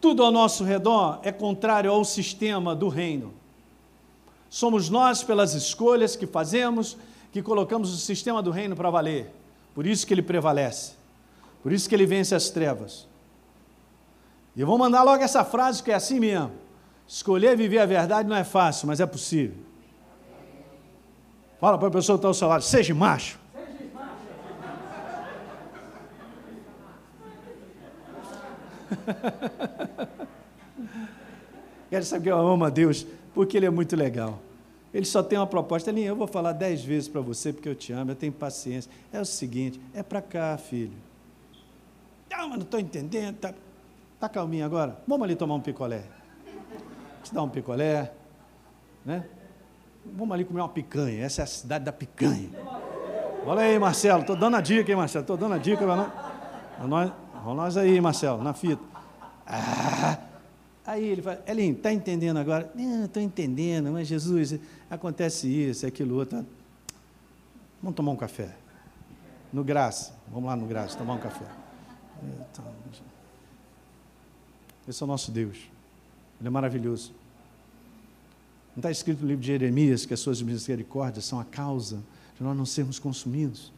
Tudo 0.00 0.24
ao 0.24 0.32
nosso 0.32 0.64
redor 0.64 1.20
é 1.22 1.30
contrário 1.30 1.90
ao 1.90 2.04
sistema 2.04 2.74
do 2.74 2.88
reino. 2.88 3.32
Somos 4.50 4.90
nós, 4.90 5.22
pelas 5.22 5.54
escolhas 5.54 6.16
que 6.16 6.26
fazemos, 6.26 6.96
que 7.32 7.42
colocamos 7.42 7.92
o 7.92 7.96
sistema 7.96 8.42
do 8.42 8.50
reino 8.50 8.74
para 8.74 8.90
valer. 8.90 9.32
Por 9.74 9.86
isso 9.86 10.06
que 10.06 10.12
ele 10.12 10.22
prevalece. 10.22 10.92
Por 11.62 11.72
isso 11.72 11.88
que 11.88 11.94
ele 11.94 12.06
vence 12.06 12.34
as 12.34 12.50
trevas. 12.50 13.06
E 14.56 14.62
vou 14.62 14.78
mandar 14.78 15.02
logo 15.02 15.22
essa 15.22 15.44
frase 15.44 15.82
que 15.82 15.90
é 15.90 15.94
assim 15.94 16.20
mesmo. 16.20 16.52
Escolher 17.06 17.56
viver 17.56 17.78
a 17.78 17.86
verdade 17.86 18.28
não 18.28 18.36
é 18.36 18.44
fácil, 18.44 18.86
mas 18.86 19.00
é 19.00 19.06
possível. 19.06 19.56
Fala 21.60 21.78
para 21.78 21.88
a 21.88 21.90
pessoa 21.90 22.16
que 22.16 22.20
está 22.20 22.28
ao 22.28 22.34
seu 22.34 22.48
lado, 22.48 22.62
seja 22.62 22.94
macho. 22.94 23.38
Quero 31.90 32.04
saber 32.04 32.24
que 32.24 32.30
eu 32.30 32.36
amo 32.36 32.64
a 32.64 32.70
Deus, 32.70 33.06
porque 33.34 33.56
Ele 33.56 33.66
é 33.66 33.70
muito 33.70 33.96
legal. 33.96 34.38
Ele 34.92 35.04
só 35.04 35.22
tem 35.22 35.38
uma 35.38 35.46
proposta, 35.46 35.90
Ele, 35.90 36.02
eu 36.02 36.14
vou 36.14 36.26
falar 36.26 36.52
dez 36.52 36.84
vezes 36.84 37.08
para 37.08 37.20
você 37.20 37.52
porque 37.52 37.68
eu 37.68 37.74
te 37.74 37.92
amo, 37.92 38.12
eu 38.12 38.16
tenho 38.16 38.32
paciência. 38.32 38.90
É 39.12 39.20
o 39.20 39.24
seguinte, 39.24 39.80
é 39.92 40.02
para 40.02 40.22
cá, 40.22 40.56
filho. 40.56 40.92
Não, 42.30 42.48
mas 42.48 42.58
não 42.58 42.64
estou 42.64 42.80
entendendo. 42.80 43.36
Tá, 43.36 43.52
tá 44.28 44.28
calminho 44.28 44.64
agora? 44.64 44.98
Vamos 45.06 45.24
ali 45.24 45.36
tomar 45.36 45.54
um 45.54 45.60
picolé. 45.60 46.04
Te 47.22 47.32
dar 47.32 47.42
um 47.42 47.48
picolé, 47.48 48.12
né? 49.04 49.26
Vamos 50.04 50.32
ali 50.34 50.44
comer 50.44 50.60
uma 50.60 50.68
picanha. 50.68 51.24
Essa 51.24 51.42
é 51.42 51.44
a 51.44 51.46
cidade 51.46 51.84
da 51.84 51.92
picanha. 51.92 52.50
Olha 53.46 53.62
aí, 53.62 53.78
Marcelo. 53.78 54.20
Estou 54.20 54.36
dando 54.36 54.56
a 54.56 54.60
dica, 54.60 54.90
hein, 54.90 54.96
Marcelo? 54.96 55.22
Estou 55.22 55.36
dando 55.36 55.54
a 55.54 55.58
dica 55.58 55.84
para 55.84 56.86
nós. 56.86 57.12
Nós 57.44 57.76
aí, 57.76 58.00
Marcelo, 58.00 58.42
na 58.42 58.54
fita. 58.54 58.82
Ah, 59.46 60.18
aí 60.86 61.04
ele 61.04 61.20
fala, 61.22 61.42
Elinho, 61.46 61.74
está 61.74 61.92
entendendo 61.92 62.38
agora? 62.38 62.70
Não, 62.74 63.04
estou 63.04 63.22
entendendo, 63.22 63.92
mas 63.92 64.08
Jesus, 64.08 64.58
acontece 64.90 65.48
isso, 65.48 65.86
aquilo 65.86 66.16
outro. 66.16 66.44
Vamos 67.82 67.94
tomar 67.94 68.12
um 68.12 68.16
café. 68.16 68.56
No 69.52 69.62
Graça. 69.62 70.14
Vamos 70.28 70.48
lá 70.48 70.56
no 70.56 70.66
Graça, 70.66 70.96
tomar 70.96 71.14
um 71.14 71.18
café. 71.18 71.44
Esse 74.88 75.02
é 75.02 75.04
o 75.04 75.06
nosso 75.06 75.30
Deus. 75.30 75.56
Ele 76.40 76.48
é 76.48 76.50
maravilhoso. 76.50 77.12
Não 78.74 78.80
está 78.80 78.90
escrito 78.90 79.20
no 79.22 79.28
livro 79.28 79.40
de 79.40 79.46
Jeremias 79.46 80.04
que 80.04 80.12
as 80.12 80.20
suas 80.20 80.42
misericórdias 80.42 81.24
são 81.24 81.38
a 81.38 81.44
causa 81.44 82.02
de 82.36 82.42
nós 82.42 82.56
não 82.56 82.66
sermos 82.66 82.98
consumidos? 82.98 83.72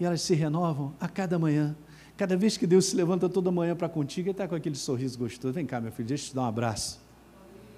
E 0.00 0.04
elas 0.04 0.22
se 0.22 0.34
renovam 0.34 0.94
a 0.98 1.08
cada 1.08 1.38
manhã. 1.38 1.76
Cada 2.16 2.36
vez 2.36 2.56
que 2.56 2.66
Deus 2.66 2.86
se 2.86 2.96
levanta 2.96 3.28
toda 3.28 3.50
manhã 3.50 3.76
para 3.76 3.88
contigo, 3.88 4.28
Ele 4.28 4.32
está 4.32 4.48
com 4.48 4.54
aquele 4.54 4.74
sorriso 4.74 5.18
gostoso. 5.18 5.52
Vem 5.52 5.66
cá, 5.66 5.80
meu 5.80 5.92
filho, 5.92 6.08
deixa 6.08 6.24
eu 6.24 6.28
te 6.30 6.34
dar 6.34 6.42
um 6.42 6.46
abraço. 6.46 6.98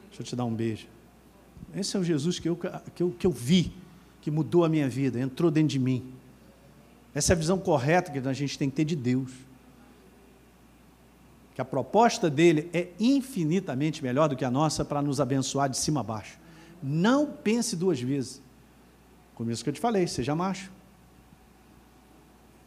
Deixa 0.08 0.22
eu 0.22 0.26
te 0.26 0.36
dar 0.36 0.44
um 0.44 0.54
beijo. 0.54 0.86
Esse 1.74 1.96
é 1.96 2.00
o 2.00 2.04
Jesus 2.04 2.38
que 2.38 2.48
eu, 2.48 2.56
que 2.56 3.02
eu, 3.02 3.10
que 3.10 3.26
eu 3.26 3.30
vi, 3.30 3.72
que 4.20 4.30
mudou 4.30 4.64
a 4.64 4.68
minha 4.68 4.88
vida, 4.88 5.20
entrou 5.20 5.50
dentro 5.50 5.68
de 5.68 5.78
mim. 5.78 6.12
Essa 7.14 7.32
é 7.32 7.34
a 7.34 7.36
visão 7.36 7.58
correta 7.58 8.10
que 8.10 8.18
a 8.18 8.32
gente 8.32 8.58
tem 8.58 8.70
que 8.70 8.76
ter 8.76 8.84
de 8.84 8.96
Deus. 8.96 9.30
Que 11.54 11.60
a 11.60 11.64
proposta 11.64 12.30
dele 12.30 12.70
é 12.72 12.88
infinitamente 12.98 14.02
melhor 14.02 14.28
do 14.28 14.36
que 14.36 14.44
a 14.44 14.50
nossa 14.50 14.84
para 14.84 15.02
nos 15.02 15.20
abençoar 15.20 15.68
de 15.68 15.76
cima 15.76 16.00
a 16.00 16.02
baixo. 16.02 16.38
Não 16.82 17.26
pense 17.26 17.76
duas 17.76 18.00
vezes. 18.00 18.40
Como 19.34 19.50
isso 19.50 19.62
que 19.64 19.70
eu 19.70 19.74
te 19.74 19.80
falei, 19.80 20.06
seja 20.06 20.34
macho. 20.34 20.70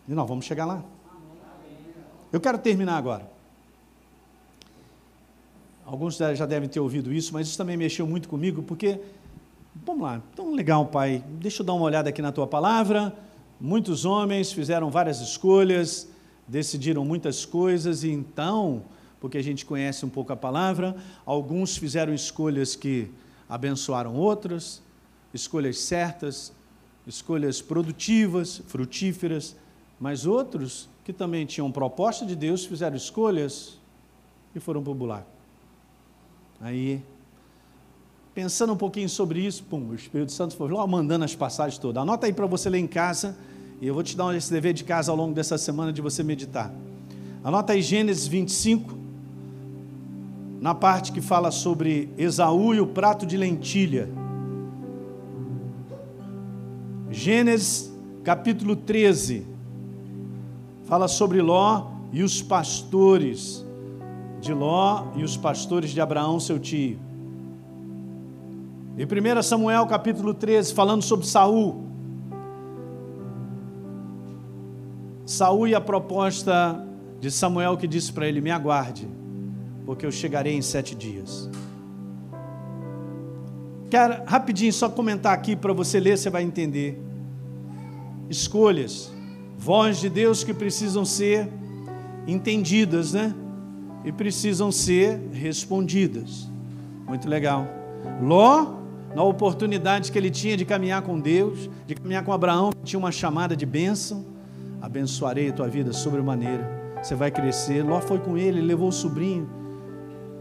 E 0.07 0.13
nós 0.13 0.27
vamos 0.27 0.45
chegar 0.45 0.65
lá. 0.65 0.83
Eu 2.31 2.41
quero 2.41 2.57
terminar 2.57 2.97
agora. 2.97 3.31
Alguns 5.85 6.17
já 6.17 6.45
devem 6.45 6.67
ter 6.67 6.79
ouvido 6.79 7.13
isso, 7.13 7.33
mas 7.33 7.47
isso 7.47 7.57
também 7.57 7.77
mexeu 7.77 8.07
muito 8.07 8.27
comigo, 8.29 8.63
porque, 8.63 8.99
vamos 9.85 10.01
lá, 10.01 10.21
tão 10.35 10.53
legal, 10.53 10.85
pai, 10.85 11.23
deixa 11.27 11.61
eu 11.61 11.65
dar 11.65 11.73
uma 11.73 11.85
olhada 11.85 12.09
aqui 12.09 12.21
na 12.21 12.31
tua 12.31 12.47
palavra. 12.47 13.13
Muitos 13.59 14.03
homens 14.05 14.51
fizeram 14.51 14.89
várias 14.89 15.19
escolhas, 15.19 16.07
decidiram 16.47 17.05
muitas 17.05 17.45
coisas, 17.45 18.03
e 18.03 18.09
então, 18.09 18.83
porque 19.19 19.37
a 19.37 19.43
gente 19.43 19.65
conhece 19.65 20.05
um 20.05 20.09
pouco 20.09 20.33
a 20.33 20.35
palavra, 20.35 20.95
alguns 21.25 21.77
fizeram 21.77 22.13
escolhas 22.13 22.75
que 22.75 23.09
abençoaram 23.47 24.15
outras, 24.15 24.81
escolhas 25.33 25.79
certas, 25.79 26.53
escolhas 27.05 27.61
produtivas, 27.61 28.61
frutíferas, 28.67 29.55
mas 29.99 30.25
outros 30.25 30.89
que 31.03 31.11
também 31.11 31.45
tinham 31.45 31.71
proposta 31.71 32.25
de 32.25 32.35
Deus, 32.35 32.65
fizeram 32.65 32.95
escolhas 32.95 33.77
e 34.55 34.59
foram 34.59 34.81
buraco. 34.81 35.27
Aí, 36.61 37.03
pensando 38.33 38.73
um 38.73 38.77
pouquinho 38.77 39.09
sobre 39.09 39.45
isso, 39.45 39.63
pum, 39.63 39.89
o 39.89 39.95
Espírito 39.95 40.31
Santo 40.31 40.55
foi 40.55 40.71
lá 40.71 40.85
mandando 40.87 41.25
as 41.25 41.35
passagens 41.35 41.77
todas. 41.77 42.01
Anota 42.01 42.25
aí 42.25 42.33
para 42.33 42.45
você 42.45 42.69
ler 42.69 42.79
em 42.79 42.87
casa, 42.87 43.37
e 43.83 43.87
eu 43.87 43.93
vou 43.93 44.01
te 44.01 44.15
dar 44.15 44.33
esse 44.33 44.49
dever 44.49 44.73
de 44.73 44.85
casa 44.85 45.11
ao 45.11 45.17
longo 45.17 45.33
dessa 45.33 45.57
semana 45.57 45.91
de 45.91 46.01
você 46.01 46.23
meditar. 46.23 46.73
Anota 47.43 47.73
aí 47.73 47.81
Gênesis 47.81 48.25
25, 48.25 48.97
na 50.61 50.73
parte 50.73 51.11
que 51.11 51.19
fala 51.19 51.51
sobre 51.51 52.07
Esaú 52.17 52.73
e 52.73 52.79
o 52.79 52.87
prato 52.87 53.25
de 53.25 53.35
lentilha. 53.35 54.07
Gênesis 57.11 57.91
capítulo 58.23 58.77
13 58.77 59.45
fala 60.85 61.09
sobre 61.09 61.41
Ló 61.41 61.87
e 62.13 62.23
os 62.23 62.41
pastores 62.41 63.65
de 64.39 64.53
Ló 64.53 65.07
e 65.17 65.25
os 65.25 65.35
pastores 65.35 65.91
de 65.91 65.99
Abraão, 65.99 66.39
seu 66.39 66.57
tio. 66.57 66.97
Em 68.97 69.03
1 69.03 69.43
Samuel 69.43 69.85
capítulo 69.87 70.33
13, 70.33 70.73
falando 70.73 71.01
sobre 71.01 71.27
Saul. 71.27 71.92
Saul 75.33 75.67
e 75.67 75.75
a 75.75 75.81
proposta 75.81 76.85
de 77.19 77.31
Samuel 77.31 77.75
que 77.77 77.87
disse 77.87 78.13
para 78.13 78.27
ele: 78.27 78.39
Me 78.39 78.51
aguarde, 78.51 79.07
porque 79.85 80.05
eu 80.05 80.11
chegarei 80.11 80.53
em 80.53 80.61
sete 80.61 80.95
dias. 80.95 81.49
Quero 83.89 84.23
rapidinho 84.25 84.73
só 84.73 84.89
comentar 84.89 85.33
aqui 85.33 85.55
para 85.55 85.73
você 85.73 85.99
ler, 85.99 86.17
você 86.17 86.29
vai 86.29 86.43
entender. 86.43 86.99
Escolhas 88.29 89.11
voz 89.63 90.01
de 90.01 90.09
Deus 90.09 90.43
que 90.43 90.53
precisam 90.53 91.05
ser 91.05 91.47
entendidas, 92.27 93.13
né? 93.13 93.33
E 94.03 94.11
precisam 94.11 94.73
ser 94.73 95.17
respondidas. 95.31 96.49
Muito 97.07 97.29
legal. 97.29 97.65
Ló, 98.21 98.73
na 99.15 99.23
oportunidade 99.23 100.11
que 100.11 100.17
ele 100.17 100.29
tinha 100.29 100.57
de 100.57 100.65
caminhar 100.65 101.01
com 101.01 101.17
Deus, 101.17 101.69
de 101.87 101.95
caminhar 101.95 102.25
com 102.25 102.33
Abraão, 102.33 102.71
tinha 102.83 102.99
uma 102.99 103.11
chamada 103.11 103.55
de 103.55 103.65
bênção. 103.65 104.32
Abençoarei 104.83 105.49
a 105.49 105.53
tua 105.53 105.69
vida 105.69 105.93
sobremaneira. 105.93 106.69
Você 107.01 107.15
vai 107.15 107.31
crescer. 107.31 107.81
Ló 107.83 108.01
foi 108.01 108.19
com 108.19 108.37
ele, 108.37 108.59
levou 108.59 108.89
o 108.89 108.91
sobrinho. 108.91 109.49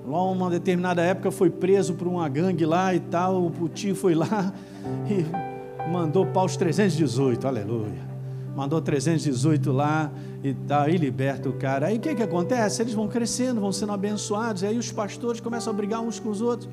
Ló, 0.05 0.32
uma 0.32 0.51
determinada 0.51 1.01
época, 1.01 1.30
foi 1.30 1.49
preso 1.49 1.95
por 1.95 2.09
uma 2.09 2.28
gangue 2.28 2.66
lá 2.66 2.93
e 2.93 2.99
tal. 2.99 3.47
O 3.47 3.68
tio 3.68 3.95
foi 3.95 4.16
lá 4.16 4.53
e 5.09 5.88
mandou 5.88 6.26
paus 6.26 6.57
318. 6.57 7.47
Aleluia 7.47 8.11
mandou 8.55 8.82
318 8.82 9.72
lá 9.72 10.12
e 10.45 10.53
tal, 10.53 10.86
e 10.86 10.99
liberta 10.99 11.49
o 11.49 11.55
cara. 11.55 11.86
Aí 11.86 11.97
o 11.97 12.01
que, 12.01 12.14
que 12.14 12.22
acontece? 12.22 12.82
Eles 12.82 12.93
vão 12.93 13.09
crescendo, 13.09 13.62
vão 13.62 13.72
sendo 13.72 13.93
abençoados, 13.93 14.62
e 14.62 14.66
aí 14.66 14.76
os 14.76 14.93
pastores 14.93 15.40
começam 15.40 15.72
a 15.72 15.76
brigar 15.76 16.03
uns 16.03 16.20
com 16.20 16.28
os 16.28 16.43
outros. 16.43 16.68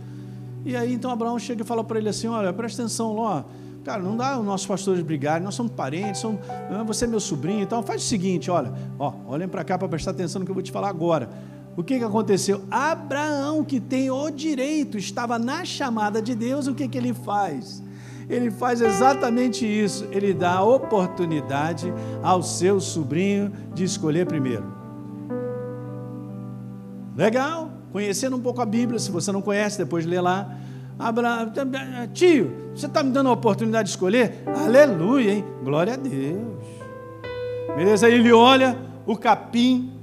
E 0.66 0.76
aí 0.76 0.94
então 0.94 1.10
Abraão 1.10 1.40
chega 1.40 1.62
e 1.62 1.66
fala 1.66 1.82
para 1.82 1.98
ele 1.98 2.10
assim: 2.10 2.28
Olha, 2.28 2.52
presta 2.52 2.82
atenção, 2.82 3.14
Ló. 3.14 3.44
Cara, 3.90 4.04
não 4.04 4.16
dá 4.16 4.38
os 4.38 4.46
nossos 4.46 4.68
pastores 4.68 5.02
brigarem, 5.02 5.44
nós 5.44 5.56
somos 5.56 5.72
parentes, 5.72 6.22
somos, 6.22 6.42
você 6.86 7.06
é 7.06 7.08
meu 7.08 7.20
sobrinho, 7.20 7.64
então 7.64 7.82
faz 7.82 8.04
o 8.04 8.06
seguinte: 8.06 8.52
olha, 8.52 8.72
ó, 9.00 9.14
olhem 9.28 9.48
para 9.48 9.64
cá 9.64 9.80
para 9.80 9.88
prestar 9.88 10.12
atenção 10.12 10.40
no 10.40 10.46
que 10.46 10.52
eu 10.52 10.54
vou 10.54 10.62
te 10.62 10.72
falar 10.72 10.90
agora. 10.90 11.28
O 11.76 11.84
que, 11.84 11.98
que 11.98 12.04
aconteceu? 12.04 12.62
Abraão, 12.70 13.64
que 13.64 13.80
tem 13.80 14.12
o 14.12 14.30
direito, 14.30 14.96
estava 14.96 15.40
na 15.40 15.66
chamada 15.66 16.22
de 16.22 16.36
Deus, 16.36 16.68
o 16.68 16.76
que, 16.76 16.88
que 16.88 17.00
ele 17.00 17.16
faz? 17.16 17.82
ele 18.30 18.52
faz 18.52 18.80
exatamente 18.80 19.66
isso. 19.66 20.06
Ele 20.12 20.36
dá 20.36 20.58
a 20.58 20.64
oportunidade 20.64 21.92
ao 22.22 22.44
seu 22.44 22.80
sobrinho 22.80 23.52
de 23.74 23.84
escolher 23.84 24.28
primeiro. 24.28 24.72
Legal? 27.18 27.72
Conhecendo 27.92 28.38
um 28.38 28.40
pouco 28.40 28.62
a 28.62 28.68
Bíblia, 28.68 29.00
se 29.00 29.10
você 29.10 29.32
não 29.32 29.42
conhece, 29.42 29.80
depois 29.80 30.06
lê 30.06 30.22
lá. 30.22 30.56
Abraão, 31.00 31.50
tio, 32.14 32.52
você 32.76 32.86
está 32.86 33.02
me 33.02 33.12
dando 33.12 33.30
a 33.30 33.32
oportunidade 33.32 33.86
de 33.86 33.92
escolher? 33.92 34.44
Aleluia, 34.46 35.32
hein? 35.32 35.46
Glória 35.64 35.94
a 35.94 35.96
Deus. 35.96 36.60
Beleza? 37.74 38.08
Aí 38.08 38.16
ele 38.16 38.34
olha 38.34 38.78
o 39.06 39.16
capim, 39.16 39.94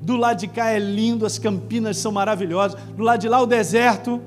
do 0.00 0.16
lado 0.16 0.38
de 0.38 0.48
cá 0.48 0.70
é 0.70 0.78
lindo, 0.78 1.26
as 1.26 1.38
campinas 1.38 1.98
são 1.98 2.10
maravilhosas, 2.10 2.80
do 2.96 3.02
lado 3.02 3.20
de 3.20 3.28
lá 3.28 3.42
o 3.42 3.46
deserto. 3.46 4.18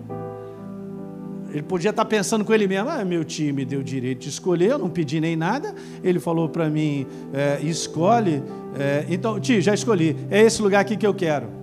Ele 1.51 1.63
podia 1.63 1.89
estar 1.89 2.05
pensando 2.05 2.45
com 2.45 2.53
ele 2.53 2.67
mesmo: 2.67 2.89
ah, 2.91 3.03
meu 3.03 3.25
tio 3.25 3.51
me 3.51 3.65
deu 3.65 3.79
o 3.79 3.83
direito 3.83 4.19
de 4.19 4.29
escolher, 4.29 4.69
eu 4.69 4.77
não 4.77 4.89
pedi 4.89 5.19
nem 5.19 5.35
nada. 5.35 5.73
Ele 6.03 6.19
falou 6.19 6.47
para 6.47 6.69
mim: 6.69 7.07
é, 7.33 7.59
escolhe. 7.63 8.43
É, 8.77 9.03
então, 9.09 9.39
tio, 9.39 9.59
já 9.59 9.73
escolhi, 9.73 10.15
é 10.29 10.43
esse 10.43 10.61
lugar 10.61 10.81
aqui 10.81 10.95
que 10.95 11.07
eu 11.07 11.13
quero. 11.13 11.58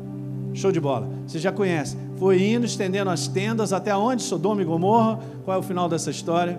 Show 0.57 0.73
de 0.73 0.81
bola. 0.81 1.07
Você 1.27 1.39
já 1.39 1.53
conhece. 1.53 1.99
Foi 2.17 2.43
indo, 2.43 2.65
estendendo 2.65 3.11
as 3.11 3.29
tendas 3.29 3.75
até 3.75 3.95
onde? 3.95 4.23
Sodoma 4.23 4.63
e 4.63 4.65
Gomorra. 4.65 5.21
Qual 5.45 5.55
é 5.55 5.61
o 5.61 5.63
final 5.63 5.87
dessa 5.87 6.11
história? 6.11 6.59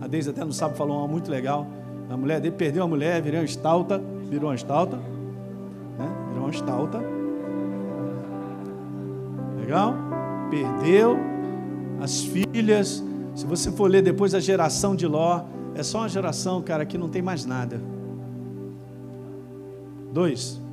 A 0.00 0.06
Deise 0.06 0.30
até 0.30 0.42
não 0.42 0.52
sabe, 0.52 0.76
falou 0.76 0.98
uma 0.98 1.06
muito 1.06 1.30
legal. 1.30 1.66
A 2.08 2.16
mulher 2.16 2.40
dele 2.40 2.54
perdeu 2.56 2.82
a 2.82 2.88
mulher, 2.88 3.20
virou 3.20 3.40
uma 3.40 3.44
estalta, 3.44 4.00
virou 4.30 4.48
uma 4.48 4.54
estalta, 4.54 4.96
né? 4.96 6.08
Virou 6.28 6.44
uma 6.44 6.50
estalta. 6.50 6.98
Legal? 9.60 9.94
Perdeu 10.50 11.18
as 12.00 12.22
filhas. 12.22 13.04
Se 13.34 13.44
você 13.44 13.70
for 13.70 13.90
ler 13.90 14.02
depois 14.02 14.34
a 14.34 14.40
geração 14.40 14.96
de 14.96 15.06
Ló, 15.06 15.42
é 15.74 15.82
só 15.82 15.98
uma 15.98 16.08
geração, 16.08 16.62
cara, 16.62 16.86
que 16.86 16.96
não 16.96 17.10
tem 17.10 17.20
mais 17.20 17.44
nada. 17.44 17.78
Dois. 20.10 20.64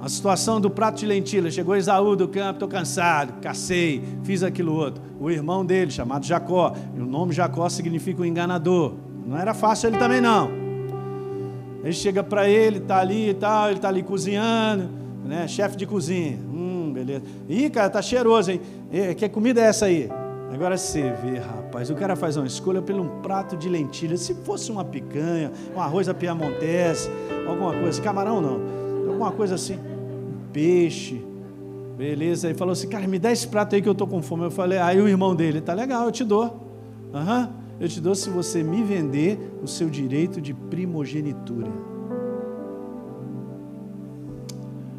A 0.00 0.08
situação 0.08 0.60
do 0.60 0.70
prato 0.70 0.98
de 0.98 1.06
lentilha. 1.06 1.50
Chegou 1.50 1.74
Esaú 1.74 2.14
do 2.14 2.28
campo, 2.28 2.52
estou 2.54 2.68
cansado, 2.68 3.40
cacei, 3.40 4.02
fiz 4.22 4.42
aquilo 4.42 4.72
outro. 4.72 5.02
O 5.18 5.30
irmão 5.30 5.66
dele, 5.66 5.90
chamado 5.90 6.24
Jacó. 6.24 6.72
E 6.96 7.00
o 7.00 7.04
nome 7.04 7.32
Jacó 7.32 7.68
significa 7.68 8.22
o 8.22 8.24
enganador. 8.24 8.94
Não 9.26 9.36
era 9.36 9.52
fácil 9.52 9.88
ele 9.88 9.98
também, 9.98 10.20
não. 10.20 10.50
Ele 11.82 11.92
chega 11.92 12.22
para 12.22 12.48
ele, 12.48 12.78
está 12.78 12.98
ali 12.98 13.30
e 13.30 13.34
tal, 13.34 13.68
ele 13.68 13.76
está 13.76 13.88
ali 13.88 14.02
cozinhando, 14.02 14.88
né? 15.24 15.48
Chefe 15.48 15.76
de 15.76 15.86
cozinha. 15.86 16.38
Hum, 16.52 16.92
beleza. 16.92 17.24
Ih, 17.48 17.68
cara, 17.68 17.90
tá 17.90 18.00
cheiroso, 18.00 18.52
hein? 18.52 18.60
E, 18.92 19.14
que 19.14 19.28
comida 19.28 19.60
é 19.60 19.64
essa 19.64 19.86
aí? 19.86 20.08
Agora 20.52 20.76
você 20.76 21.12
vê, 21.22 21.38
rapaz, 21.38 21.90
o 21.90 21.94
cara 21.94 22.16
faz 22.16 22.36
uma 22.36 22.46
escolha 22.46 22.80
pelo 22.80 23.02
um 23.02 23.20
prato 23.20 23.56
de 23.56 23.68
lentilha. 23.68 24.16
Se 24.16 24.34
fosse 24.34 24.70
uma 24.72 24.84
picanha, 24.84 25.52
um 25.76 25.80
arroz 25.80 26.08
à 26.08 26.14
piamontese, 26.14 27.10
alguma 27.46 27.72
coisa, 27.74 28.00
camarão 28.00 28.40
não, 28.40 29.08
alguma 29.08 29.30
coisa 29.30 29.56
assim 29.56 29.87
peixe. 30.58 31.24
Beleza, 31.96 32.48
ele 32.48 32.58
falou 32.58 32.72
assim, 32.72 32.88
cara, 32.88 33.06
me 33.06 33.18
dá 33.18 33.30
esse 33.30 33.46
prato 33.46 33.76
aí 33.76 33.82
que 33.82 33.88
eu 33.88 33.92
estou 33.92 34.08
com 34.08 34.20
fome. 34.20 34.44
Eu 34.44 34.50
falei, 34.50 34.78
aí 34.78 35.00
o 35.00 35.08
irmão 35.08 35.34
dele, 35.34 35.60
tá 35.60 35.72
legal, 35.72 36.06
eu 36.06 36.12
te 36.12 36.24
dou. 36.24 36.44
Uhum, 37.14 37.48
eu 37.80 37.88
te 37.88 38.00
dou 38.00 38.14
se 38.14 38.28
você 38.28 38.62
me 38.62 38.82
vender 38.82 39.38
o 39.62 39.68
seu 39.68 39.88
direito 39.88 40.40
de 40.40 40.52
primogenitura. 40.52 41.70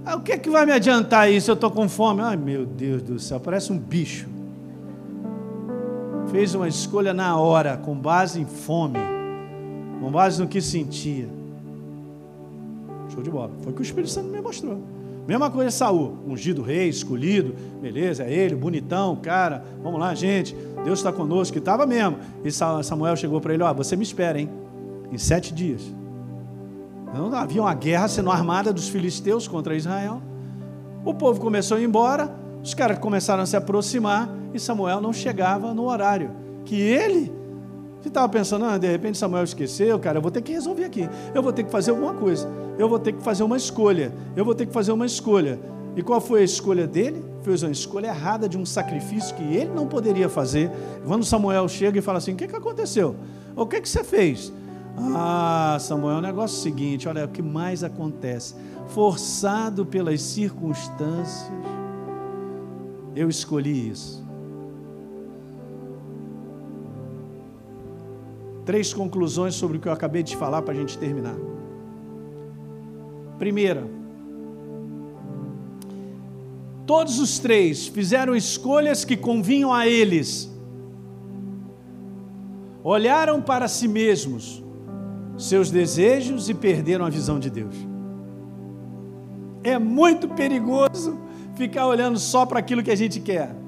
Ah, 0.05 0.15
o 0.15 0.21
que 0.21 0.31
é 0.31 0.37
que 0.37 0.49
vai 0.49 0.65
me 0.65 0.71
adiantar 0.71 1.31
isso? 1.31 1.51
Eu 1.51 1.55
estou 1.55 1.69
com 1.69 1.87
fome. 1.87 2.21
Ai 2.21 2.37
meu 2.37 2.65
Deus 2.65 3.01
do 3.01 3.19
céu, 3.19 3.39
parece 3.39 3.71
um 3.71 3.77
bicho. 3.77 4.27
Fez 6.31 6.55
uma 6.55 6.67
escolha 6.67 7.13
na 7.13 7.37
hora, 7.37 7.75
com 7.77 7.95
base 7.95 8.39
em 8.39 8.45
fome, 8.45 8.99
com 9.99 10.09
base 10.09 10.41
no 10.41 10.47
que 10.47 10.61
sentia. 10.61 11.27
Show 13.09 13.21
de 13.21 13.29
bola. 13.29 13.51
Foi 13.61 13.71
o 13.71 13.75
que 13.75 13.81
o 13.81 13.83
Espírito 13.83 14.09
Santo 14.09 14.29
me 14.29 14.41
mostrou. 14.41 14.98
Mesma 15.29 15.51
coisa 15.51 15.69
Saul, 15.69 16.17
ungido 16.27 16.63
rei, 16.63 16.89
escolhido, 16.89 17.53
beleza, 17.79 18.23
é 18.23 18.33
ele, 18.33 18.55
bonitão, 18.55 19.15
cara, 19.15 19.63
vamos 19.83 19.99
lá, 19.99 20.15
gente, 20.15 20.55
Deus 20.83 20.97
está 20.97 21.13
conosco, 21.13 21.53
que 21.53 21.59
estava 21.59 21.85
mesmo. 21.85 22.17
E 22.43 22.51
Samuel 22.51 23.15
chegou 23.15 23.39
para 23.39 23.53
ele, 23.53 23.61
ó, 23.61 23.71
você 23.71 23.95
me 23.95 24.01
espera, 24.01 24.41
hein, 24.41 24.49
em 25.11 25.19
sete 25.19 25.53
dias. 25.53 25.83
Não 27.13 27.31
havia 27.35 27.61
uma 27.61 27.75
guerra 27.75 28.07
sendo 28.07 28.31
armada 28.31 28.73
dos 28.73 28.89
filisteus 28.89 29.47
contra 29.47 29.75
Israel. 29.75 30.19
O 31.05 31.13
povo 31.13 31.39
começou 31.39 31.77
a 31.77 31.79
ir 31.79 31.83
embora, 31.83 32.35
os 32.63 32.73
caras 32.73 32.97
começaram 32.97 33.43
a 33.43 33.45
se 33.45 33.55
aproximar 33.55 34.27
e 34.51 34.59
Samuel 34.59 34.99
não 34.99 35.13
chegava 35.13 35.75
no 35.75 35.87
horário 35.87 36.31
que 36.65 36.81
ele 36.81 37.31
você 38.01 38.07
estava 38.07 38.29
pensando, 38.29 38.65
ah, 38.65 38.77
de 38.77 38.87
repente 38.87 39.17
Samuel 39.17 39.43
esqueceu, 39.43 39.99
cara, 39.99 40.17
eu 40.17 40.21
vou 40.21 40.31
ter 40.31 40.41
que 40.41 40.53
resolver 40.53 40.85
aqui. 40.85 41.09
Eu 41.33 41.43
vou 41.43 41.51
ter 41.51 41.63
que 41.63 41.71
fazer 41.71 41.91
alguma 41.91 42.13
coisa. 42.13 42.49
Eu 42.77 42.87
vou 42.87 42.97
ter 42.97 43.11
que 43.11 43.21
fazer 43.21 43.43
uma 43.43 43.57
escolha. 43.57 44.13
Eu 44.35 44.45
vou 44.45 44.55
ter 44.55 44.65
que 44.65 44.71
fazer 44.71 44.91
uma 44.93 45.05
escolha. 45.05 45.59
E 45.95 46.01
qual 46.01 46.21
foi 46.21 46.41
a 46.41 46.43
escolha 46.43 46.87
dele? 46.87 47.23
Fez 47.41 47.61
uma 47.61 47.71
escolha 47.71 48.07
errada 48.07 48.47
de 48.47 48.57
um 48.57 48.65
sacrifício 48.65 49.35
que 49.35 49.43
ele 49.43 49.71
não 49.73 49.85
poderia 49.85 50.29
fazer. 50.29 50.71
Quando 51.05 51.25
Samuel 51.25 51.67
chega 51.67 51.99
e 51.99 52.01
fala 52.01 52.19
assim: 52.19 52.33
O 52.33 52.35
que, 52.35 52.47
que 52.47 52.55
aconteceu? 52.55 53.15
O 53.55 53.65
que, 53.65 53.81
que 53.81 53.89
você 53.89 54.03
fez? 54.03 54.53
Ah, 54.97 55.77
Samuel, 55.79 56.17
o 56.17 56.21
negócio 56.21 56.55
é 56.55 56.59
o 56.59 56.63
seguinte: 56.63 57.07
olha, 57.07 57.25
o 57.25 57.27
que 57.27 57.41
mais 57.41 57.83
acontece? 57.83 58.55
Forçado 58.87 59.85
pelas 59.85 60.21
circunstâncias, 60.21 61.51
eu 63.15 63.29
escolhi 63.29 63.89
isso. 63.89 64.28
Três 68.69 68.93
conclusões 68.93 69.55
sobre 69.55 69.77
o 69.77 69.79
que 69.79 69.87
eu 69.87 69.91
acabei 69.91 70.21
de 70.21 70.37
falar 70.37 70.61
para 70.61 70.75
a 70.75 70.77
gente 70.77 70.95
terminar. 70.95 71.35
Primeira, 73.39 73.83
todos 76.85 77.17
os 77.17 77.39
três 77.39 77.87
fizeram 77.87 78.35
escolhas 78.35 79.03
que 79.03 79.17
convinham 79.17 79.73
a 79.73 79.87
eles, 79.87 80.55
olharam 82.83 83.41
para 83.41 83.67
si 83.67 83.87
mesmos, 83.87 84.63
seus 85.35 85.71
desejos 85.71 86.47
e 86.47 86.53
perderam 86.53 87.07
a 87.07 87.09
visão 87.09 87.39
de 87.39 87.49
Deus. 87.49 87.75
É 89.63 89.79
muito 89.79 90.29
perigoso 90.29 91.17
ficar 91.55 91.87
olhando 91.87 92.19
só 92.19 92.45
para 92.45 92.59
aquilo 92.59 92.83
que 92.83 92.91
a 92.91 92.95
gente 92.95 93.19
quer. 93.19 93.58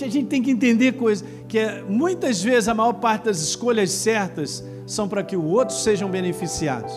A 0.00 0.08
gente 0.08 0.26
tem 0.26 0.42
que 0.42 0.50
entender 0.50 0.92
coisas, 0.92 1.24
que 1.48 1.58
é, 1.58 1.82
muitas 1.82 2.42
vezes 2.42 2.68
a 2.68 2.74
maior 2.74 2.94
parte 2.94 3.24
das 3.24 3.40
escolhas 3.40 3.90
certas 3.90 4.64
são 4.86 5.08
para 5.08 5.22
que 5.22 5.36
o 5.36 5.44
outro 5.44 5.74
sejam 5.74 6.10
beneficiados. 6.10 6.92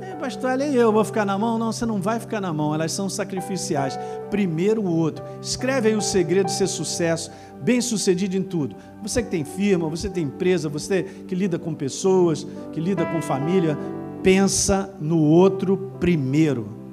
É, 0.00 0.14
pastor, 0.14 0.50
olha 0.50 0.64
eu 0.64 0.92
vou 0.92 1.04
ficar 1.04 1.24
na 1.24 1.38
mão? 1.38 1.58
Não, 1.58 1.72
você 1.72 1.86
não 1.86 2.00
vai 2.00 2.18
ficar 2.20 2.40
na 2.40 2.52
mão, 2.52 2.74
elas 2.74 2.92
são 2.92 3.08
sacrificiais. 3.08 3.98
Primeiro 4.30 4.82
o 4.82 4.96
outro. 4.96 5.24
Escreve 5.40 5.88
aí 5.88 5.96
o 5.96 6.02
segredo 6.02 6.46
de 6.46 6.52
ser 6.52 6.66
sucesso, 6.66 7.30
bem 7.62 7.80
sucedido 7.80 8.36
em 8.36 8.42
tudo. 8.42 8.76
Você 9.02 9.22
que 9.22 9.30
tem 9.30 9.44
firma, 9.44 9.88
você 9.88 10.08
tem 10.08 10.24
empresa, 10.24 10.68
você 10.68 11.02
que 11.26 11.34
lida 11.34 11.58
com 11.58 11.74
pessoas, 11.74 12.46
que 12.72 12.80
lida 12.80 13.04
com 13.06 13.22
família, 13.22 13.76
pensa 14.22 14.94
no 15.00 15.20
outro 15.20 15.92
primeiro. 16.00 16.85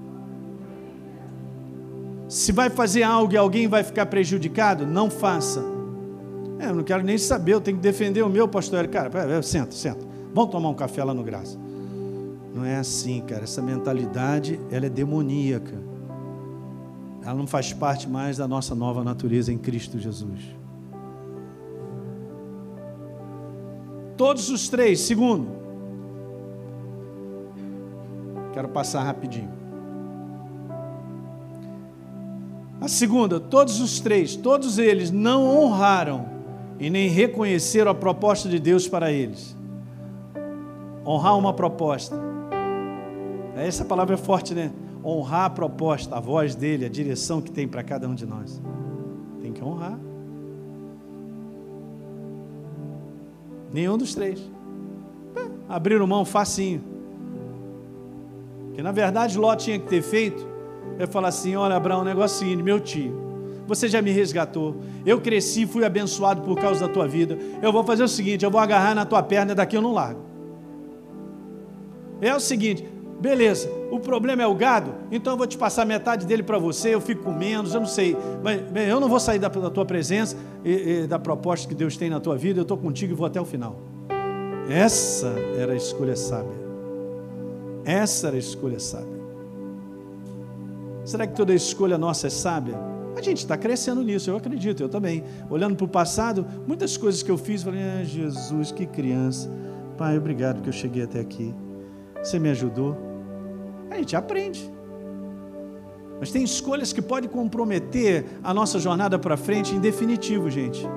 Se 2.33 2.51
vai 2.51 2.67
fazer 2.67 3.03
algo 3.03 3.31
e 3.31 3.37
alguém 3.37 3.67
vai 3.67 3.83
ficar 3.83 4.07
prejudicado, 4.07 4.87
não 4.87 5.07
faça. 5.07 5.63
É, 6.57 6.65
eu 6.65 6.73
não 6.73 6.83
quero 6.83 7.03
nem 7.03 7.15
saber, 7.15 7.53
eu 7.53 7.61
tenho 7.61 7.77
que 7.77 7.83
defender 7.83 8.23
o 8.23 8.27
meu 8.27 8.47
pastor. 8.47 8.87
Cara, 8.87 9.39
senta, 9.43 9.71
senta. 9.73 10.03
Vamos 10.33 10.49
tomar 10.49 10.69
um 10.69 10.73
café 10.73 11.03
lá 11.03 11.13
no 11.13 11.21
Graça. 11.21 11.59
Não 12.51 12.65
é 12.65 12.77
assim, 12.77 13.21
cara. 13.21 13.43
Essa 13.43 13.61
mentalidade, 13.61 14.59
ela 14.71 14.87
é 14.87 14.89
demoníaca. 14.89 15.75
Ela 17.21 17.35
não 17.35 17.45
faz 17.45 17.71
parte 17.71 18.09
mais 18.09 18.37
da 18.37 18.47
nossa 18.47 18.73
nova 18.73 19.03
natureza 19.03 19.53
em 19.53 19.57
Cristo 19.59 19.99
Jesus. 19.99 20.41
Todos 24.17 24.49
os 24.49 24.67
três, 24.69 25.01
segundo. 25.01 25.51
Quero 28.53 28.69
passar 28.69 29.03
rapidinho. 29.03 29.62
A 32.83 32.87
segunda, 32.89 33.39
todos 33.39 33.79
os 33.79 34.01
três, 34.01 34.35
todos 34.35 34.77
eles 34.77 35.09
não 35.09 35.45
honraram 35.45 36.25
e 36.77 36.89
nem 36.89 37.07
reconheceram 37.07 37.89
a 37.89 37.95
proposta 37.95 38.49
de 38.49 38.59
Deus 38.59 38.89
para 38.89 39.09
eles. 39.09 39.55
Honrar 41.07 41.37
uma 41.37 41.53
proposta. 41.53 42.19
Essa 43.55 43.85
palavra 43.85 44.15
é 44.15 44.17
forte, 44.17 44.53
né? 44.53 44.69
Honrar 45.01 45.45
a 45.45 45.49
proposta, 45.49 46.17
a 46.17 46.19
voz 46.19 46.55
dele, 46.55 46.83
a 46.83 46.89
direção 46.89 47.41
que 47.41 47.49
tem 47.49 47.69
para 47.69 47.81
cada 47.83 48.05
um 48.05 48.13
de 48.13 48.25
nós. 48.25 48.61
Tem 49.41 49.53
que 49.53 49.63
honrar. 49.63 49.97
Nenhum 53.71 53.97
dos 53.97 54.13
três. 54.13 54.41
É, 55.37 55.47
abriram 55.69 56.05
mão 56.05 56.25
facinho. 56.25 56.83
Que 58.73 58.81
na 58.81 58.91
verdade 58.91 59.37
Ló 59.37 59.55
tinha 59.55 59.79
que 59.79 59.87
ter 59.87 60.01
feito 60.01 60.51
eu 60.99 61.07
falar 61.07 61.29
assim: 61.29 61.55
olha, 61.55 61.75
Abraão, 61.75 62.01
um 62.01 62.05
negocinho, 62.05 62.63
meu 62.63 62.79
tio, 62.79 63.13
você 63.67 63.87
já 63.87 64.01
me 64.01 64.11
resgatou. 64.11 64.77
Eu 65.05 65.21
cresci, 65.21 65.65
fui 65.65 65.85
abençoado 65.85 66.41
por 66.41 66.59
causa 66.59 66.87
da 66.87 66.93
tua 66.93 67.07
vida. 67.07 67.37
Eu 67.61 67.71
vou 67.71 67.83
fazer 67.83 68.03
o 68.03 68.07
seguinte: 68.07 68.43
eu 68.43 68.51
vou 68.51 68.59
agarrar 68.59 68.93
na 68.93 69.05
tua 69.05 69.23
perna, 69.23 69.55
daqui 69.55 69.75
eu 69.75 69.81
não 69.81 69.93
largo. 69.93 70.21
É 72.21 72.33
o 72.33 72.39
seguinte, 72.39 72.85
beleza, 73.19 73.69
o 73.91 73.99
problema 73.99 74.41
é 74.43 74.47
o 74.47 74.55
gado, 74.55 74.93
então 75.11 75.33
eu 75.33 75.37
vou 75.37 75.45
te 75.45 75.57
passar 75.57 75.85
metade 75.85 76.25
dele 76.25 76.41
para 76.41 76.57
você, 76.57 76.93
eu 76.93 77.01
fico 77.01 77.23
com 77.23 77.33
menos, 77.33 77.73
eu 77.73 77.81
não 77.81 77.87
sei, 77.87 78.15
mas 78.41 78.61
eu 78.87 78.99
não 78.99 79.09
vou 79.09 79.19
sair 79.19 79.39
da, 79.39 79.49
da 79.49 79.69
tua 79.69 79.85
presença 79.85 80.37
e, 80.63 81.03
e, 81.03 81.07
da 81.07 81.19
proposta 81.19 81.67
que 81.67 81.75
Deus 81.75 81.97
tem 81.97 82.09
na 82.09 82.19
tua 82.19 82.37
vida, 82.37 82.59
eu 82.59 82.63
estou 82.63 82.77
contigo 82.77 83.13
e 83.13 83.15
vou 83.15 83.25
até 83.25 83.41
o 83.41 83.45
final. 83.45 83.77
Essa 84.69 85.33
era 85.57 85.73
a 85.73 85.75
escolha 85.75 86.15
sábia. 86.15 86.63
Essa 87.83 88.27
era 88.27 88.35
a 88.37 88.39
escolha 88.39 88.79
sábia. 88.79 89.22
Será 91.05 91.27
que 91.27 91.35
toda 91.35 91.53
escolha 91.53 91.97
nossa 91.97 92.27
é 92.27 92.29
sábia? 92.29 92.77
A 93.15 93.21
gente 93.21 93.39
está 93.39 93.57
crescendo 93.57 94.01
nisso, 94.03 94.29
eu 94.29 94.37
acredito, 94.37 94.81
eu 94.81 94.89
também. 94.89 95.23
Olhando 95.49 95.75
para 95.75 95.85
o 95.85 95.87
passado, 95.87 96.45
muitas 96.65 96.97
coisas 96.97 97.21
que 97.21 97.29
eu 97.29 97.37
fiz, 97.37 97.61
falei, 97.63 97.81
ah, 97.81 98.03
Jesus, 98.03 98.71
que 98.71 98.85
criança. 98.85 99.49
Pai, 99.97 100.17
obrigado 100.17 100.61
que 100.61 100.69
eu 100.69 100.73
cheguei 100.73 101.03
até 101.03 101.19
aqui. 101.19 101.53
Você 102.17 102.39
me 102.39 102.49
ajudou. 102.49 102.97
A 103.91 103.95
gente 103.95 104.15
aprende. 104.15 104.71
Mas 106.19 106.31
tem 106.31 106.43
escolhas 106.43 106.93
que 106.93 107.01
podem 107.01 107.29
comprometer 107.29 108.25
a 108.43 108.53
nossa 108.53 108.79
jornada 108.79 109.19
para 109.19 109.35
frente 109.35 109.75
em 109.75 109.79
definitivo, 109.79 110.49
gente. 110.49 110.87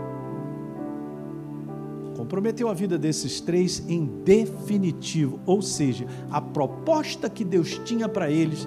Comprometeu 2.17 2.69
a 2.69 2.75
vida 2.75 2.97
desses 2.97 3.41
três 3.41 3.85
em 3.89 4.07
definitivo, 4.25 5.39
ou 5.45 5.61
seja, 5.61 6.07
a 6.31 6.41
proposta 6.41 7.29
que 7.29 7.45
Deus 7.45 7.81
tinha 7.85 8.09
para 8.09 8.31
eles 8.31 8.67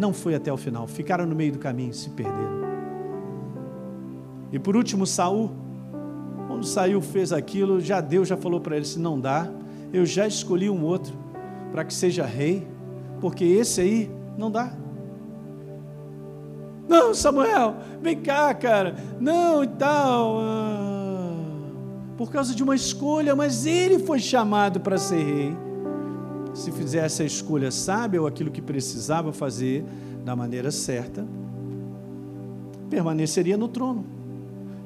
não 0.00 0.12
foi 0.12 0.34
até 0.34 0.50
o 0.52 0.56
final, 0.56 0.86
ficaram 0.86 1.26
no 1.26 1.36
meio 1.36 1.52
do 1.52 1.58
caminho, 1.58 1.92
se 1.92 2.08
perderam. 2.10 2.60
E 4.50 4.58
por 4.58 4.74
último, 4.74 5.06
Saul, 5.06 5.50
quando 6.48 6.64
saiu, 6.64 7.00
fez 7.00 7.32
aquilo, 7.32 7.80
já 7.80 8.00
Deus 8.00 8.26
já 8.26 8.36
falou 8.36 8.60
para 8.60 8.76
ele: 8.76 8.84
se 8.84 8.98
não 8.98 9.20
dá, 9.20 9.48
eu 9.92 10.04
já 10.04 10.26
escolhi 10.26 10.68
um 10.68 10.82
outro 10.82 11.14
para 11.70 11.84
que 11.84 11.94
seja 11.94 12.24
rei, 12.24 12.66
porque 13.20 13.44
esse 13.44 13.80
aí 13.80 14.10
não 14.36 14.50
dá. 14.50 14.72
Não, 16.88 17.14
Samuel, 17.14 17.76
vem 18.02 18.20
cá, 18.20 18.52
cara. 18.52 18.96
Não 19.20 19.62
e 19.62 19.68
tal. 19.68 20.40
Ah, 20.40 21.36
por 22.16 22.32
causa 22.32 22.52
de 22.52 22.64
uma 22.64 22.74
escolha, 22.74 23.36
mas 23.36 23.64
ele 23.64 24.00
foi 24.00 24.18
chamado 24.18 24.80
para 24.80 24.98
ser 24.98 25.22
rei. 25.22 25.69
Se 26.54 26.70
fizesse 26.72 27.22
a 27.22 27.26
escolha 27.26 27.70
sábia 27.70 28.20
ou 28.20 28.26
aquilo 28.26 28.50
que 28.50 28.60
precisava 28.60 29.32
fazer 29.32 29.84
da 30.24 30.34
maneira 30.34 30.70
certa, 30.70 31.26
permaneceria 32.88 33.56
no 33.56 33.68
trono. 33.68 34.04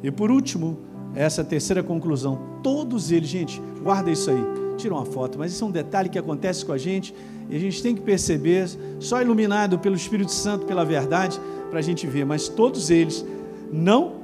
E 0.02 0.10
por 0.10 0.30
último, 0.30 0.78
essa 1.14 1.42
terceira 1.42 1.82
conclusão: 1.82 2.38
todos 2.62 3.10
eles, 3.10 3.28
gente, 3.28 3.60
guarda 3.82 4.10
isso 4.10 4.30
aí, 4.30 4.44
tira 4.76 4.94
uma 4.94 5.04
foto, 5.04 5.38
mas 5.38 5.52
isso 5.52 5.64
é 5.64 5.66
um 5.66 5.70
detalhe 5.70 6.08
que 6.08 6.18
acontece 6.18 6.64
com 6.64 6.72
a 6.72 6.78
gente 6.78 7.14
e 7.48 7.56
a 7.56 7.58
gente 7.58 7.82
tem 7.82 7.94
que 7.94 8.00
perceber, 8.00 8.68
só 8.98 9.20
iluminado 9.20 9.78
pelo 9.78 9.94
Espírito 9.94 10.32
Santo, 10.32 10.66
pela 10.66 10.84
verdade, 10.84 11.40
para 11.70 11.78
a 11.78 11.82
gente 11.82 12.06
ver. 12.06 12.24
Mas 12.24 12.48
todos 12.48 12.90
eles 12.90 13.24
não 13.72 14.14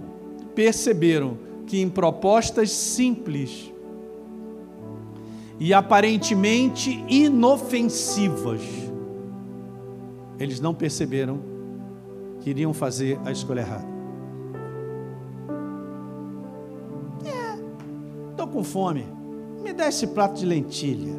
perceberam 0.54 1.38
que 1.66 1.80
em 1.80 1.88
propostas 1.88 2.70
simples 2.70 3.72
e 5.60 5.72
aparentemente 5.72 7.04
inofensivas, 7.08 8.62
eles 10.38 10.58
não 10.58 10.74
perceberam 10.74 11.38
que 12.40 12.50
iriam 12.50 12.72
fazer 12.72 13.20
a 13.24 13.30
escolha 13.30 13.60
errada. 13.60 13.90
com 18.50 18.64
fome. 18.64 19.06
Me 19.62 19.72
dá 19.72 19.88
esse 19.88 20.06
prato 20.08 20.38
de 20.38 20.46
lentilha. 20.46 21.14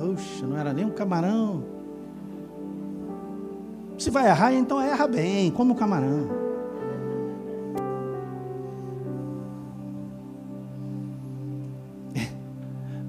Oxa, 0.00 0.46
não 0.46 0.56
era 0.56 0.72
nem 0.72 0.84
um 0.84 0.90
camarão. 0.90 1.64
Se 3.98 4.10
vai 4.10 4.26
errar, 4.26 4.52
então 4.52 4.80
erra 4.80 5.06
bem, 5.06 5.50
como 5.50 5.74
o 5.74 5.76
camarão. 5.76 6.41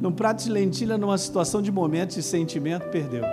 Num 0.04 0.12
prato 0.12 0.44
de 0.44 0.52
lentilha, 0.52 0.98
numa 0.98 1.18
situação 1.18 1.62
de 1.62 1.72
momento 1.72 2.18
e 2.18 2.22
sentimento, 2.22 2.90
perdeu. 2.90 3.24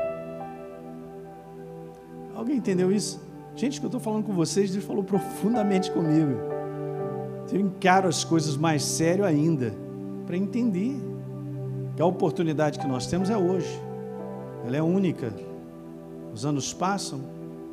Alguém 2.33 2.59
entendeu 2.59 2.93
isso? 2.93 3.21
Gente, 3.57 3.81
que 3.81 3.87
eu 3.87 3.89
estou 3.89 4.01
falando 4.01 4.23
com 4.23 4.33
vocês, 4.33 4.71
Deus 4.71 4.85
falou 4.85 5.03
profundamente 5.03 5.91
comigo. 5.91 6.31
Eu 7.53 7.59
encaro 7.59 8.07
as 8.09 8.23
coisas 8.23 8.57
mais 8.57 8.85
sério 8.85 9.25
ainda, 9.25 9.75
para 10.25 10.37
entender 10.37 10.95
que 11.97 12.01
a 12.01 12.07
oportunidade 12.07 12.79
que 12.79 12.87
nós 12.87 13.09
temos 13.09 13.31
é 13.31 13.37
hoje. 13.37 13.77
Ela 14.65 14.77
é 14.77 14.83
única. 14.83 15.35
Os 16.33 16.47
anos 16.47 16.73
passam, 16.73 17.21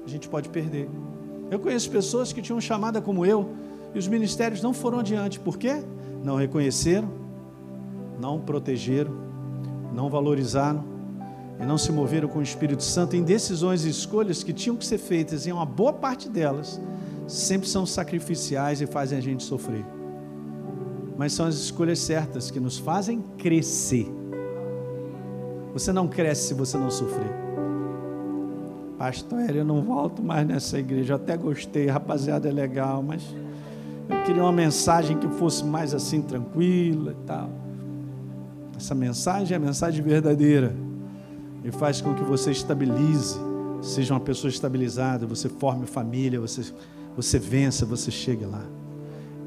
a 0.03 0.09
gente 0.09 0.27
pode 0.27 0.49
perder. 0.49 0.89
Eu 1.51 1.59
conheço 1.59 1.91
pessoas 1.91 2.33
que 2.33 2.41
tinham 2.41 2.59
chamada 2.59 2.99
como 2.99 3.23
eu 3.23 3.47
e 3.93 3.99
os 3.99 4.07
ministérios 4.07 4.63
não 4.63 4.73
foram 4.73 4.97
adiante. 4.97 5.39
Por 5.39 5.55
quê? 5.55 5.83
Não 6.23 6.35
reconheceram, 6.35 7.07
não 8.19 8.39
protegeram, 8.39 9.13
não 9.93 10.09
valorizaram 10.09 10.83
e 11.59 11.65
não 11.65 11.77
se 11.77 11.91
moveram 11.91 12.27
com 12.27 12.39
o 12.39 12.43
Espírito 12.43 12.83
Santo 12.83 13.15
em 13.15 13.23
decisões 13.23 13.85
e 13.85 13.89
escolhas 13.89 14.43
que 14.43 14.53
tinham 14.53 14.75
que 14.75 14.85
ser 14.85 14.97
feitas 14.97 15.47
em 15.47 15.51
uma 15.51 15.65
boa 15.65 15.93
parte 15.93 16.29
delas 16.29 16.79
sempre 17.27 17.67
são 17.67 17.85
sacrificiais 17.85 18.81
e 18.81 18.87
fazem 18.87 19.17
a 19.17 19.21
gente 19.21 19.43
sofrer. 19.43 19.85
Mas 21.17 21.33
são 21.33 21.45
as 21.45 21.55
escolhas 21.55 21.99
certas 21.99 22.51
que 22.51 22.59
nos 22.59 22.77
fazem 22.77 23.21
crescer. 23.37 24.07
Você 25.73 25.91
não 25.91 26.07
cresce 26.07 26.49
se 26.49 26.53
você 26.53 26.77
não 26.77 26.89
sofrer. 26.89 27.47
Pastor, 28.97 29.55
eu 29.55 29.65
não 29.65 29.81
volto 29.81 30.23
mais 30.23 30.47
nessa 30.47 30.79
igreja. 30.79 31.13
Eu 31.13 31.17
até 31.17 31.35
gostei, 31.35 31.87
rapaziada, 31.87 32.47
é 32.47 32.51
legal, 32.51 33.03
mas 33.03 33.23
eu 34.09 34.23
queria 34.23 34.41
uma 34.41 34.51
mensagem 34.51 35.17
que 35.17 35.27
fosse 35.27 35.63
mais 35.63 35.93
assim 35.93 36.21
tranquila 36.21 37.11
e 37.11 37.25
tal. 37.25 37.49
Essa 38.77 38.95
mensagem 38.95 39.53
é 39.53 39.57
a 39.57 39.59
mensagem 39.59 40.03
verdadeira 40.03 40.73
e 41.63 41.71
faz 41.71 41.99
com 41.99 42.13
que 42.13 42.23
você 42.23 42.51
estabilize, 42.51 43.37
seja 43.81 44.13
uma 44.13 44.19
pessoa 44.19 44.49
estabilizada, 44.49 45.25
você 45.25 45.49
forme 45.49 45.85
família, 45.85 46.39
você 46.39 46.63
você 47.17 47.39
vença, 47.39 47.83
você 47.83 48.11
chegue 48.11 48.45
lá. 48.45 48.61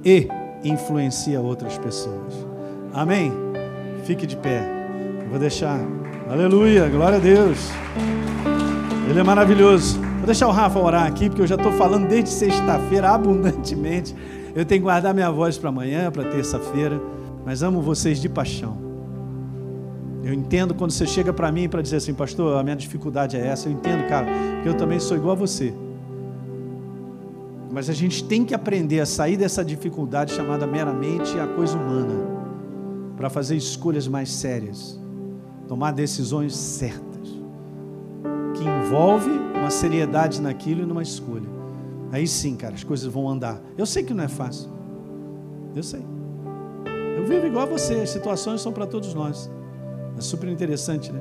E 0.04 0.26
influencia 0.64 1.40
outras 1.40 1.78
pessoas. 1.78 2.34
Amém? 2.92 3.32
Fique 4.04 4.26
de 4.26 4.36
pé. 4.36 4.68
Eu 5.22 5.30
vou 5.30 5.38
deixar. 5.38 5.78
Aleluia, 6.28 6.88
glória 6.88 7.18
a 7.18 7.20
Deus. 7.20 7.58
Ele 9.08 9.20
é 9.20 9.22
maravilhoso. 9.22 10.00
Vou 10.16 10.26
deixar 10.26 10.48
o 10.48 10.50
Rafa 10.50 10.80
orar 10.80 11.06
aqui, 11.06 11.28
porque 11.28 11.42
eu 11.42 11.46
já 11.46 11.54
estou 11.54 11.70
falando 11.72 12.08
desde 12.08 12.30
sexta-feira 12.30 13.10
abundantemente. 13.10 14.16
Eu 14.52 14.64
tenho 14.64 14.80
que 14.80 14.84
guardar 14.84 15.14
minha 15.14 15.30
voz 15.30 15.56
para 15.56 15.68
amanhã, 15.68 16.10
para 16.10 16.24
terça-feira. 16.24 17.00
Mas 17.46 17.62
amo 17.62 17.80
vocês 17.80 18.20
de 18.20 18.28
paixão. 18.28 18.89
Eu 20.22 20.34
entendo 20.34 20.74
quando 20.74 20.90
você 20.90 21.06
chega 21.06 21.32
para 21.32 21.50
mim 21.50 21.68
para 21.68 21.80
dizer 21.80 21.96
assim, 21.96 22.12
pastor, 22.12 22.58
a 22.58 22.62
minha 22.62 22.76
dificuldade 22.76 23.36
é 23.36 23.46
essa. 23.46 23.68
Eu 23.68 23.72
entendo, 23.72 24.06
cara, 24.06 24.26
porque 24.54 24.68
eu 24.68 24.74
também 24.74 25.00
sou 25.00 25.16
igual 25.16 25.32
a 25.32 25.36
você. 25.36 25.72
Mas 27.72 27.88
a 27.88 27.92
gente 27.92 28.24
tem 28.24 28.44
que 28.44 28.54
aprender 28.54 29.00
a 29.00 29.06
sair 29.06 29.36
dessa 29.36 29.64
dificuldade 29.64 30.32
chamada 30.32 30.66
meramente 30.66 31.38
a 31.38 31.46
coisa 31.46 31.76
humana, 31.76 32.14
para 33.16 33.30
fazer 33.30 33.56
escolhas 33.56 34.08
mais 34.08 34.30
sérias, 34.30 35.00
tomar 35.68 35.92
decisões 35.92 36.54
certas, 36.54 37.28
que 38.54 38.64
envolve 38.64 39.30
uma 39.54 39.70
seriedade 39.70 40.40
naquilo 40.40 40.82
e 40.82 40.86
numa 40.86 41.02
escolha. 41.02 41.48
Aí 42.12 42.26
sim, 42.26 42.56
cara, 42.56 42.74
as 42.74 42.82
coisas 42.82 43.06
vão 43.06 43.28
andar. 43.28 43.60
Eu 43.78 43.86
sei 43.86 44.02
que 44.02 44.12
não 44.12 44.24
é 44.24 44.28
fácil. 44.28 44.68
Eu 45.74 45.82
sei. 45.82 46.04
Eu 47.16 47.24
vivo 47.24 47.46
igual 47.46 47.64
a 47.64 47.70
você, 47.70 47.94
as 47.94 48.10
situações 48.10 48.60
são 48.60 48.72
para 48.72 48.86
todos 48.86 49.14
nós. 49.14 49.48
É 50.20 50.22
super 50.22 50.50
interessante, 50.50 51.10
né? 51.10 51.18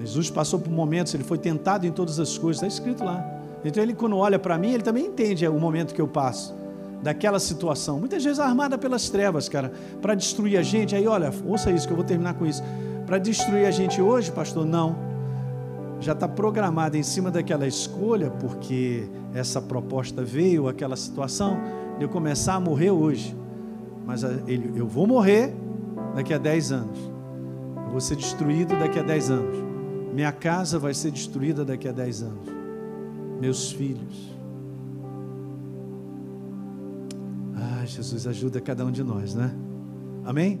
Jesus 0.00 0.30
passou 0.30 0.58
por 0.58 0.70
momentos, 0.70 1.12
ele 1.12 1.22
foi 1.22 1.36
tentado 1.36 1.86
em 1.86 1.92
todas 1.92 2.18
as 2.18 2.38
coisas, 2.38 2.62
está 2.62 2.66
escrito 2.66 3.04
lá. 3.04 3.22
Então 3.62 3.82
ele 3.82 3.92
quando 3.92 4.16
olha 4.16 4.38
para 4.38 4.56
mim, 4.56 4.72
ele 4.72 4.82
também 4.82 5.04
entende 5.04 5.46
o 5.46 5.60
momento 5.60 5.92
que 5.92 6.00
eu 6.00 6.08
passo 6.08 6.54
daquela 7.02 7.38
situação. 7.38 7.98
Muitas 7.98 8.24
vezes 8.24 8.40
armada 8.40 8.78
pelas 8.78 9.10
trevas, 9.10 9.50
cara, 9.50 9.70
para 10.00 10.14
destruir 10.14 10.56
a 10.56 10.62
gente. 10.62 10.96
Aí, 10.96 11.06
olha, 11.06 11.30
ouça 11.44 11.70
isso 11.70 11.86
que 11.86 11.92
eu 11.92 11.96
vou 11.96 12.06
terminar 12.06 12.32
com 12.32 12.46
isso. 12.46 12.62
Para 13.04 13.18
destruir 13.18 13.66
a 13.66 13.70
gente 13.70 14.00
hoje, 14.00 14.32
pastor, 14.32 14.64
não. 14.64 14.96
Já 16.00 16.12
está 16.12 16.26
programada 16.26 16.96
em 16.96 17.02
cima 17.02 17.30
daquela 17.30 17.66
escolha, 17.66 18.30
porque 18.30 19.06
essa 19.34 19.60
proposta 19.60 20.24
veio, 20.24 20.68
aquela 20.68 20.96
situação, 20.96 21.58
de 21.98 22.04
eu 22.04 22.08
começar 22.08 22.54
a 22.54 22.60
morrer 22.60 22.92
hoje. 22.92 23.36
Mas 24.06 24.22
ele, 24.22 24.72
eu 24.74 24.86
vou 24.86 25.06
morrer 25.06 25.52
daqui 26.14 26.32
a 26.32 26.38
10 26.38 26.72
anos. 26.72 27.17
Eu 27.88 27.92
vou 27.92 28.00
ser 28.02 28.16
destruído 28.16 28.78
daqui 28.78 28.98
a 28.98 29.02
10 29.02 29.30
anos. 29.30 29.56
Minha 30.12 30.30
casa 30.30 30.78
vai 30.78 30.92
ser 30.92 31.10
destruída 31.10 31.64
daqui 31.64 31.88
a 31.88 31.92
10 31.92 32.22
anos 32.22 32.58
meus 33.40 33.72
filhos. 33.72 34.36
Ah, 37.56 37.84
Jesus, 37.86 38.26
ajuda 38.26 38.60
cada 38.60 38.84
um 38.84 38.90
de 38.90 39.02
nós, 39.02 39.34
né? 39.34 39.50
Amém? 40.24 40.60